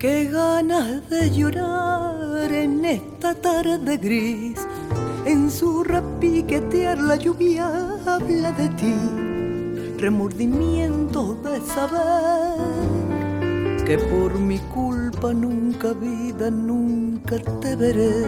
Qué 0.07 0.29
ganas 0.31 1.09
de 1.09 1.29
llorar 1.31 2.49
en 2.49 2.85
esta 2.85 3.35
tarde 3.35 3.97
gris, 3.97 4.57
en 5.25 5.51
su 5.51 5.83
repiquetear 5.83 6.97
la 6.97 7.17
lluvia 7.17 7.67
habla 8.05 8.53
de 8.53 8.69
ti, 8.69 8.95
remordimiento 9.97 11.35
de 11.43 11.59
saber 11.59 12.55
que 13.83 13.97
por 13.97 14.39
mi 14.39 14.59
culpa 14.73 15.33
nunca 15.33 15.91
vida, 15.91 16.51
nunca 16.51 17.35
te 17.59 17.75
veré. 17.75 18.27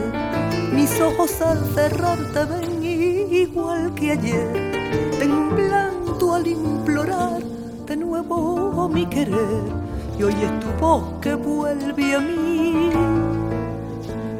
Mis 0.73 0.99
ojos 0.99 1.39
al 1.39 1.65
cerrar 1.75 2.19
te 2.33 2.43
ven 2.43 2.83
igual 2.83 3.95
que 3.95 4.11
ayer, 4.11 5.17
temblando 5.17 6.33
al 6.33 6.45
implorar 6.45 7.41
de 7.85 7.95
nuevo 7.95 8.89
mi 8.89 9.05
querer. 9.05 9.78
Y 10.19 10.23
hoy 10.23 10.33
es 10.33 10.59
tu 10.59 10.67
voz 10.81 11.03
que 11.21 11.33
vuelve 11.33 12.15
a 12.15 12.19
mí 12.19 12.91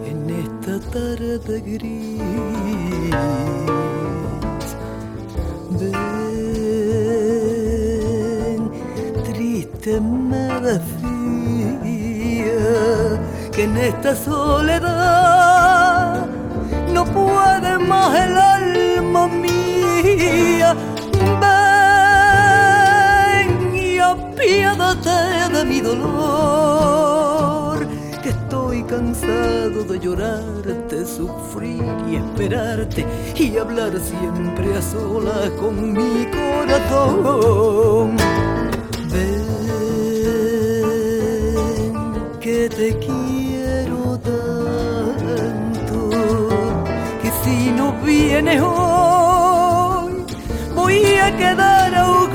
en 0.06 0.30
esta 0.30 0.78
tarde 0.92 1.62
gris. 1.62 2.20
Ven, 5.80 6.00
triste 9.24 10.02
me 10.02 10.60
decía 10.60 11.00
que 13.54 13.64
en 13.64 13.78
esta 13.78 14.14
soledad 14.18 15.48
no 16.94 17.06
puede 17.06 17.80
más 17.80 18.20
el 18.20 18.38
alma 18.38 19.28
mía. 19.28 20.76
Apiádate 24.80 25.54
de 25.54 25.66
mi 25.66 25.82
dolor, 25.82 27.80
que 28.24 28.30
estoy 28.30 28.84
cansado 28.84 29.84
de 29.84 30.00
llorarte, 30.00 31.06
sufrir 31.06 31.84
y 32.10 32.16
esperarte 32.16 33.06
y 33.36 33.58
hablar 33.58 33.92
siempre 34.00 34.78
a 34.78 34.82
solas 34.82 35.50
con 35.60 35.94
mi 35.94 36.26
corazón. 36.28 38.16
Ven, 39.12 39.46
que 42.40 42.70
te 42.70 42.98
quiero 43.00 44.18
tanto, 44.20 46.10
que 47.22 47.32
si 47.44 47.72
no 47.72 47.94
vienes 48.04 48.62
hoy, 48.62 50.26
voy 50.76 51.04
a 51.22 51.36
quedar 51.38 51.96
ahogado 51.96 52.29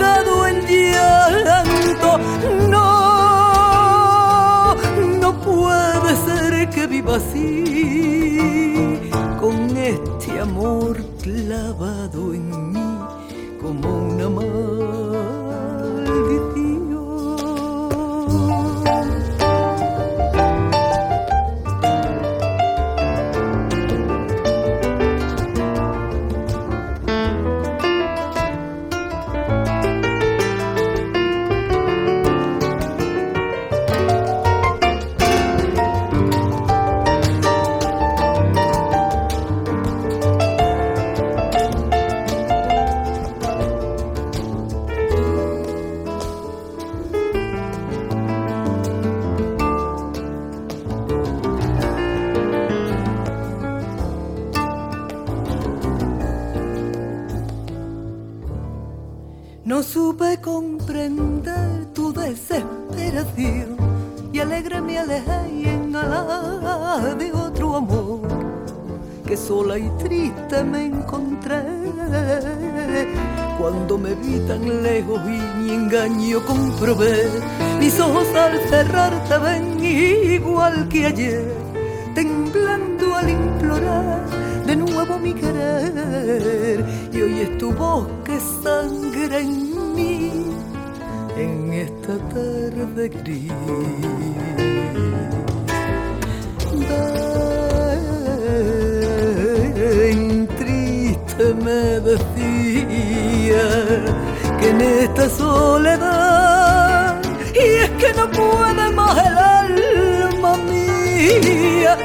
esta 104.84 105.28
soledad 105.30 107.20
y 107.54 107.58
es 107.84 107.90
que 107.90 108.12
no 108.14 108.30
puede 108.30 108.90
más 108.92 109.16
el 109.26 109.38
alma 109.38 110.56
mía. 110.56 111.96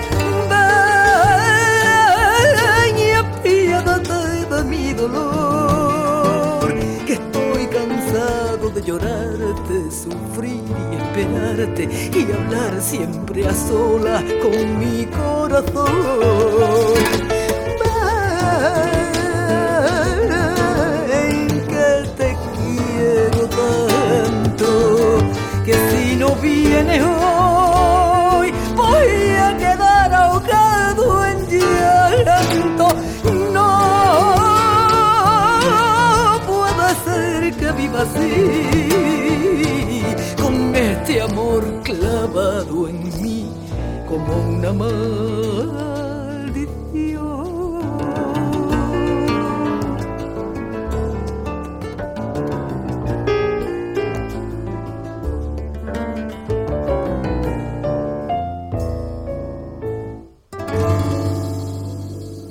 Ven 2.86 2.98
y 2.98 3.12
apiádate 3.12 4.46
de 4.52 4.64
mi 4.64 4.94
dolor, 4.94 6.74
que 7.06 7.14
estoy 7.14 7.68
cansado 7.68 8.70
de 8.70 8.82
llorarte, 8.82 9.92
sufrir 9.92 10.64
y 10.92 10.96
esperarte 10.96 11.84
y 12.14 12.32
hablar 12.32 12.82
siempre 12.82 13.48
a 13.48 13.54
solas 13.54 14.24
con 14.42 14.80
mi 14.80 15.06
corazón. 15.08 15.90
Hoy 27.02 28.52
voy 28.76 29.10
a 29.48 29.58
quedar 29.58 30.14
ahogado 30.14 31.26
en 31.26 31.38
llanto. 31.48 32.88
No 33.54 33.70
puede 36.48 36.88
ser 37.06 37.40
vida 37.54 37.72
viva 37.74 38.02
así, 38.02 39.48
con 40.42 40.54
este 40.76 41.22
amor 41.22 41.64
clavado 41.84 42.88
en 42.88 43.04
mí 43.22 43.52
como 44.08 44.32
una 44.58 44.74
maldición. 44.74 45.69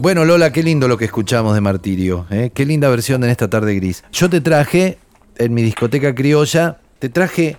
Bueno, 0.08 0.24
Lola, 0.24 0.50
qué 0.54 0.62
lindo 0.62 0.88
lo 0.88 0.96
que 0.96 1.04
escuchamos 1.04 1.52
de 1.54 1.60
Martirio. 1.60 2.24
¿eh? 2.30 2.50
Qué 2.54 2.64
linda 2.64 2.88
versión 2.88 3.22
en 3.24 3.28
esta 3.28 3.50
tarde 3.50 3.74
gris. 3.74 4.04
Yo 4.10 4.30
te 4.30 4.40
traje, 4.40 4.96
en 5.36 5.52
mi 5.52 5.60
discoteca 5.60 6.14
criolla, 6.14 6.78
te 6.98 7.10
traje 7.10 7.58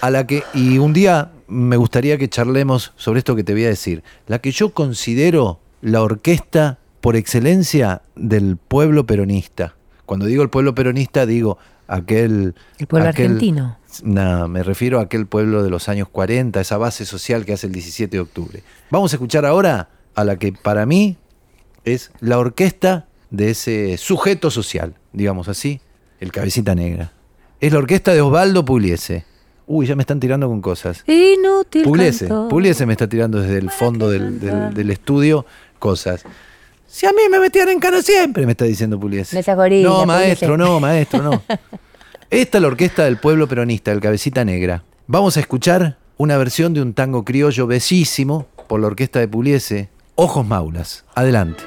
a 0.00 0.10
la 0.10 0.26
que, 0.26 0.42
y 0.52 0.78
un 0.78 0.92
día 0.92 1.30
me 1.46 1.76
gustaría 1.76 2.18
que 2.18 2.28
charlemos 2.28 2.92
sobre 2.96 3.20
esto 3.20 3.36
que 3.36 3.44
te 3.44 3.52
voy 3.52 3.66
a 3.66 3.68
decir, 3.68 4.02
la 4.26 4.40
que 4.40 4.50
yo 4.50 4.70
considero 4.70 5.60
la 5.80 6.02
orquesta 6.02 6.80
por 7.00 7.14
excelencia 7.14 8.02
del 8.16 8.56
pueblo 8.56 9.06
peronista. 9.06 9.76
Cuando 10.06 10.26
digo 10.26 10.42
el 10.42 10.50
pueblo 10.50 10.74
peronista, 10.74 11.24
digo 11.24 11.56
aquel... 11.86 12.56
El 12.78 12.88
pueblo 12.88 13.10
aquel- 13.10 13.26
argentino. 13.26 13.78
No, 14.02 14.48
me 14.48 14.64
refiero 14.64 14.98
a 14.98 15.02
aquel 15.02 15.26
pueblo 15.26 15.62
de 15.62 15.70
los 15.70 15.88
años 15.88 16.08
40, 16.08 16.60
esa 16.60 16.78
base 16.78 17.04
social 17.04 17.44
que 17.44 17.52
hace 17.52 17.68
el 17.68 17.72
17 17.72 18.10
de 18.16 18.20
octubre. 18.20 18.62
Vamos 18.90 19.12
a 19.12 19.16
escuchar 19.16 19.46
ahora 19.46 19.88
a 20.16 20.24
la 20.24 20.36
que 20.36 20.52
para 20.52 20.84
mí 20.84 21.16
es 21.86 22.10
la 22.20 22.38
orquesta 22.38 23.06
de 23.30 23.50
ese 23.50 23.96
sujeto 23.96 24.50
social, 24.50 24.94
digamos 25.12 25.48
así, 25.48 25.80
el 26.20 26.30
cabecita 26.32 26.74
negra. 26.74 27.12
Es 27.60 27.72
la 27.72 27.78
orquesta 27.78 28.12
de 28.12 28.20
Osvaldo 28.20 28.64
Pugliese. 28.64 29.24
Uy, 29.66 29.86
ya 29.86 29.96
me 29.96 30.02
están 30.02 30.20
tirando 30.20 30.46
con 30.48 30.60
cosas. 30.60 31.02
Inútil. 31.08 31.84
Pugliese, 31.84 32.26
canto. 32.28 32.48
Pugliese 32.48 32.86
me 32.86 32.92
está 32.92 33.08
tirando 33.08 33.40
desde 33.40 33.58
el 33.58 33.70
fondo 33.70 34.10
del, 34.10 34.38
del- 34.38 34.74
del 34.74 34.90
estudio 34.90 35.46
cosas. 35.78 36.22
Si 36.86 37.04
a 37.06 37.10
mí 37.10 37.22
me 37.30 37.38
metían 37.40 37.68
en 37.68 37.80
cana 37.80 38.00
siempre, 38.02 38.46
me 38.46 38.52
está 38.52 38.64
diciendo 38.64 38.98
Pugliese. 39.00 39.34
Mesa 39.36 39.54
gorila, 39.54 39.88
No, 39.88 40.06
maestro, 40.06 40.50
Pugliese. 40.50 40.70
no, 40.72 40.80
maestro, 40.80 41.22
no. 41.22 41.42
Esta 42.30 42.58
es 42.58 42.62
la 42.62 42.68
orquesta 42.68 43.04
del 43.04 43.18
pueblo 43.18 43.46
peronista, 43.48 43.92
el 43.92 44.00
Cabecita 44.00 44.44
Negra. 44.44 44.82
Vamos 45.06 45.36
a 45.36 45.40
escuchar 45.40 45.98
una 46.16 46.36
versión 46.36 46.74
de 46.74 46.82
un 46.82 46.94
tango 46.94 47.24
criollo 47.24 47.66
bellísimo 47.66 48.46
por 48.68 48.80
la 48.80 48.88
orquesta 48.88 49.18
de 49.20 49.28
Pugliese, 49.28 49.88
Ojos 50.14 50.46
Maulas. 50.46 51.04
Adelante. 51.14 51.62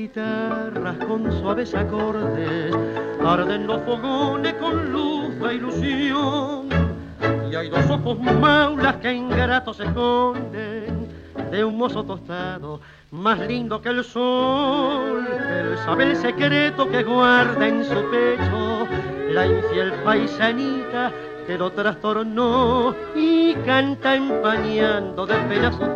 Guitarras 0.00 0.96
con 1.06 1.30
suaves 1.40 1.74
acordes, 1.74 2.74
arden 3.22 3.66
los 3.66 3.82
fogones 3.82 4.54
con 4.54 4.90
luz 4.90 5.38
de 5.38 5.54
ilusión. 5.54 6.68
Y 7.50 7.54
hay 7.54 7.68
dos 7.68 7.90
ojos 7.90 8.18
maulas 8.18 8.96
que 8.96 9.12
ingratos 9.12 9.76
se 9.76 9.84
esconden 9.84 11.06
de 11.50 11.64
un 11.64 11.76
mozo 11.76 12.02
tostado, 12.02 12.80
más 13.10 13.40
lindo 13.40 13.82
que 13.82 13.90
el 13.90 14.02
sol. 14.02 15.26
Él 15.28 15.76
sabe 15.84 16.14
secreto 16.16 16.88
que 16.88 17.02
guarda 17.02 17.68
en 17.68 17.84
su 17.84 18.00
pecho 18.10 18.86
la 19.28 19.46
infiel 19.46 19.92
paisanita 20.02 21.12
que 21.46 21.58
lo 21.58 21.72
trastornó 21.72 22.94
y 23.14 23.52
canta 23.66 24.14
empañando 24.14 25.26
de 25.26 25.34
sus 25.34 25.48
versos 25.48 25.88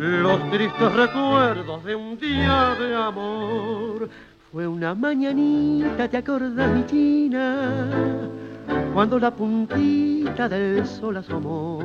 los 0.00 0.50
tristes 0.50 0.92
recuerdos 0.94 1.84
de 1.84 1.94
un 1.94 2.18
día 2.18 2.74
de 2.78 2.96
amor. 2.96 4.08
Fue 4.50 4.66
una 4.66 4.94
mañanita, 4.94 6.08
¿te 6.08 6.16
acordás, 6.16 6.70
mi 6.72 6.86
china? 6.86 7.86
Cuando 8.94 9.18
la 9.18 9.30
puntita 9.30 10.48
del 10.48 10.86
sol 10.86 11.18
asomó. 11.18 11.84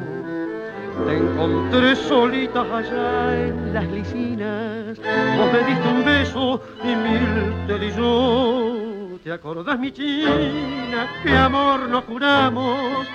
Te 1.05 1.17
encontré 1.17 1.93
solita 1.93 2.61
allá 2.61 3.47
en 3.47 3.73
las 3.73 3.85
licinas. 3.91 4.97
Vos 4.97 5.51
me 5.51 5.59
diste 5.67 5.87
un 5.89 6.05
beso 6.05 6.61
y 6.83 6.95
mil 6.95 7.67
te 7.67 7.79
di 7.79 7.91
yo. 7.91 9.17
¿Te 9.25 9.33
acordás, 9.33 9.77
mi 9.77 9.91
china, 9.91 11.07
que 11.21 11.35
amor 11.35 11.89
nos 11.89 12.05
juramos 12.05 13.07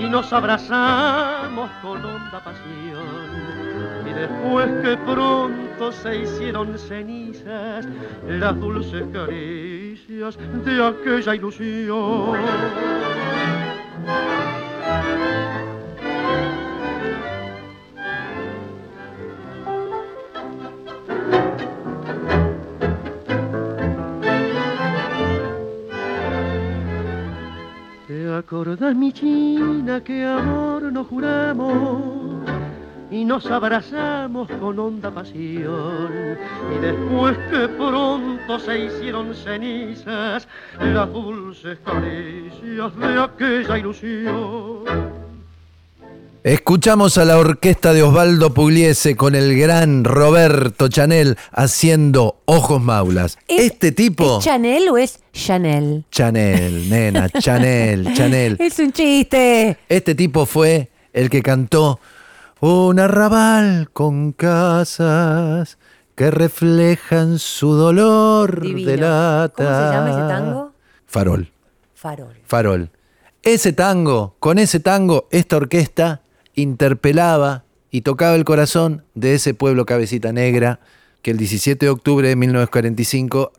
y 0.00 0.08
nos 0.08 0.32
abrazamos 0.32 1.70
con 1.82 2.04
honda 2.04 2.44
pasión? 2.44 3.43
Después 4.14 4.70
que 4.82 4.96
pronto 4.98 5.92
se 5.92 6.18
hicieron 6.18 6.78
cenizas 6.78 7.86
las 8.28 8.60
dulces 8.60 9.04
caricias 9.12 10.38
de 10.64 10.84
aquella 10.84 11.34
ilusión. 11.34 12.38
¿Te 28.06 28.32
acordás, 28.32 28.94
mi 28.94 29.12
china, 29.12 30.02
que 30.04 30.24
amor 30.24 30.92
nos 30.92 31.08
juramos 31.08 32.33
y 33.14 33.24
nos 33.24 33.46
abrazamos 33.46 34.48
con 34.60 34.78
honda 34.78 35.10
pasión? 35.12 36.36
Y 36.76 36.80
después 36.80 37.36
que 37.50 37.68
pronto 37.68 38.58
se 38.58 38.86
hicieron 38.86 39.34
cenizas 39.34 40.48
las 40.80 41.12
dulces 41.12 41.78
caricias 41.84 42.96
de 42.98 43.20
aquella 43.20 43.78
ilusión. 43.78 45.24
Escuchamos 46.42 47.16
a 47.16 47.24
la 47.24 47.38
orquesta 47.38 47.94
de 47.94 48.02
Osvaldo 48.02 48.52
Pugliese 48.52 49.16
con 49.16 49.34
el 49.34 49.56
gran 49.58 50.04
Roberto 50.04 50.88
Chanel 50.88 51.38
haciendo 51.52 52.36
Ojos 52.44 52.82
Maulas. 52.82 53.38
¿Es- 53.48 53.72
este 53.72 53.92
tipo... 53.92 54.38
¿Es 54.40 54.44
Chanel 54.44 54.88
o 54.90 54.98
es 54.98 55.20
Chanel? 55.32 56.04
Chanel, 56.10 56.90
nena, 56.90 57.30
Chanel, 57.30 58.12
Chanel. 58.14 58.56
Es 58.58 58.78
un 58.78 58.92
chiste. 58.92 59.78
Este 59.88 60.14
tipo 60.14 60.44
fue 60.44 60.90
el 61.14 61.30
que 61.30 61.42
cantó 61.42 61.98
Un 62.60 62.98
arrabal 62.98 63.90
con 63.92 64.32
casas 64.32 65.78
que 66.14 66.30
reflejan 66.30 67.38
su 67.38 67.72
dolor 67.74 68.60
Divino. 68.60 68.90
de 68.90 68.96
lata. 68.96 69.52
¿Cómo 69.56 69.68
se 69.68 69.94
llama 69.96 70.10
ese 70.10 70.28
tango? 70.34 70.72
Farol, 71.06 71.52
Farol. 71.94 72.36
farol. 72.44 72.90
Ese 73.42 73.72
tango, 73.72 74.36
con 74.40 74.58
ese 74.58 74.80
tango, 74.80 75.28
esta 75.30 75.56
orquesta 75.56 76.22
interpelaba 76.54 77.64
y 77.90 78.00
tocaba 78.02 78.34
el 78.36 78.44
corazón 78.44 79.04
de 79.14 79.34
ese 79.34 79.52
pueblo 79.54 79.84
cabecita 79.84 80.32
negra 80.32 80.80
que 81.20 81.30
el 81.32 81.36
17 81.36 81.84
de 81.86 81.90
octubre 81.90 82.28
de 82.28 82.36
1945 82.36 83.52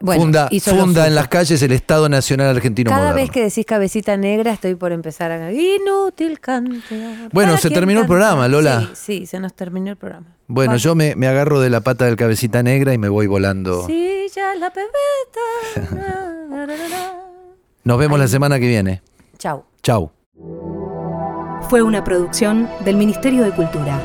Bueno, 0.00 0.48
funda 0.62 1.06
en 1.06 1.14
las 1.14 1.28
calles 1.28 1.60
el 1.62 1.72
Estado 1.72 2.08
Nacional 2.08 2.56
Argentino 2.56 2.88
Cada 2.90 3.02
Moderno. 3.10 3.20
vez 3.20 3.30
que 3.30 3.42
decís 3.44 3.66
cabecita 3.66 4.16
negra 4.16 4.52
estoy 4.52 4.74
por 4.74 4.92
empezar 4.92 5.30
a... 5.30 5.52
Inútil 5.52 6.40
cantear. 6.40 7.28
Bueno, 7.32 7.50
¿Para 7.52 7.58
se 7.62 7.68
terminó 7.70 8.00
el 8.00 8.06
cantar? 8.06 8.18
programa, 8.18 8.48
Lola. 8.48 8.80
Sí, 8.94 9.20
sí, 9.20 9.26
se 9.26 9.40
nos 9.40 9.52
terminó 9.54 9.90
el 9.90 9.96
programa. 9.96 10.26
Bueno, 10.46 10.76
yo 10.76 10.94
me, 10.94 11.14
me 11.16 11.28
agarro 11.28 11.60
de 11.60 11.68
la 11.70 11.82
pata 11.82 12.06
del 12.06 12.16
cabecita 12.16 12.62
negra 12.62 12.94
y 12.94 12.98
me 12.98 13.08
voy 13.10 13.26
volando. 13.26 13.86
Sí, 13.86 14.26
ya 14.34 14.54
la 14.54 14.70
pebeta. 14.70 15.96
Nos 17.84 17.98
vemos 17.98 18.18
la 18.18 18.28
semana 18.28 18.58
que 18.58 18.66
viene. 18.68 19.02
Chau. 19.38 19.64
Chau. 19.82 20.10
Fue 21.68 21.82
una 21.82 22.02
producción 22.02 22.68
del 22.84 22.96
Ministerio 22.96 23.42
de 23.44 23.50
Cultura. 23.52 24.00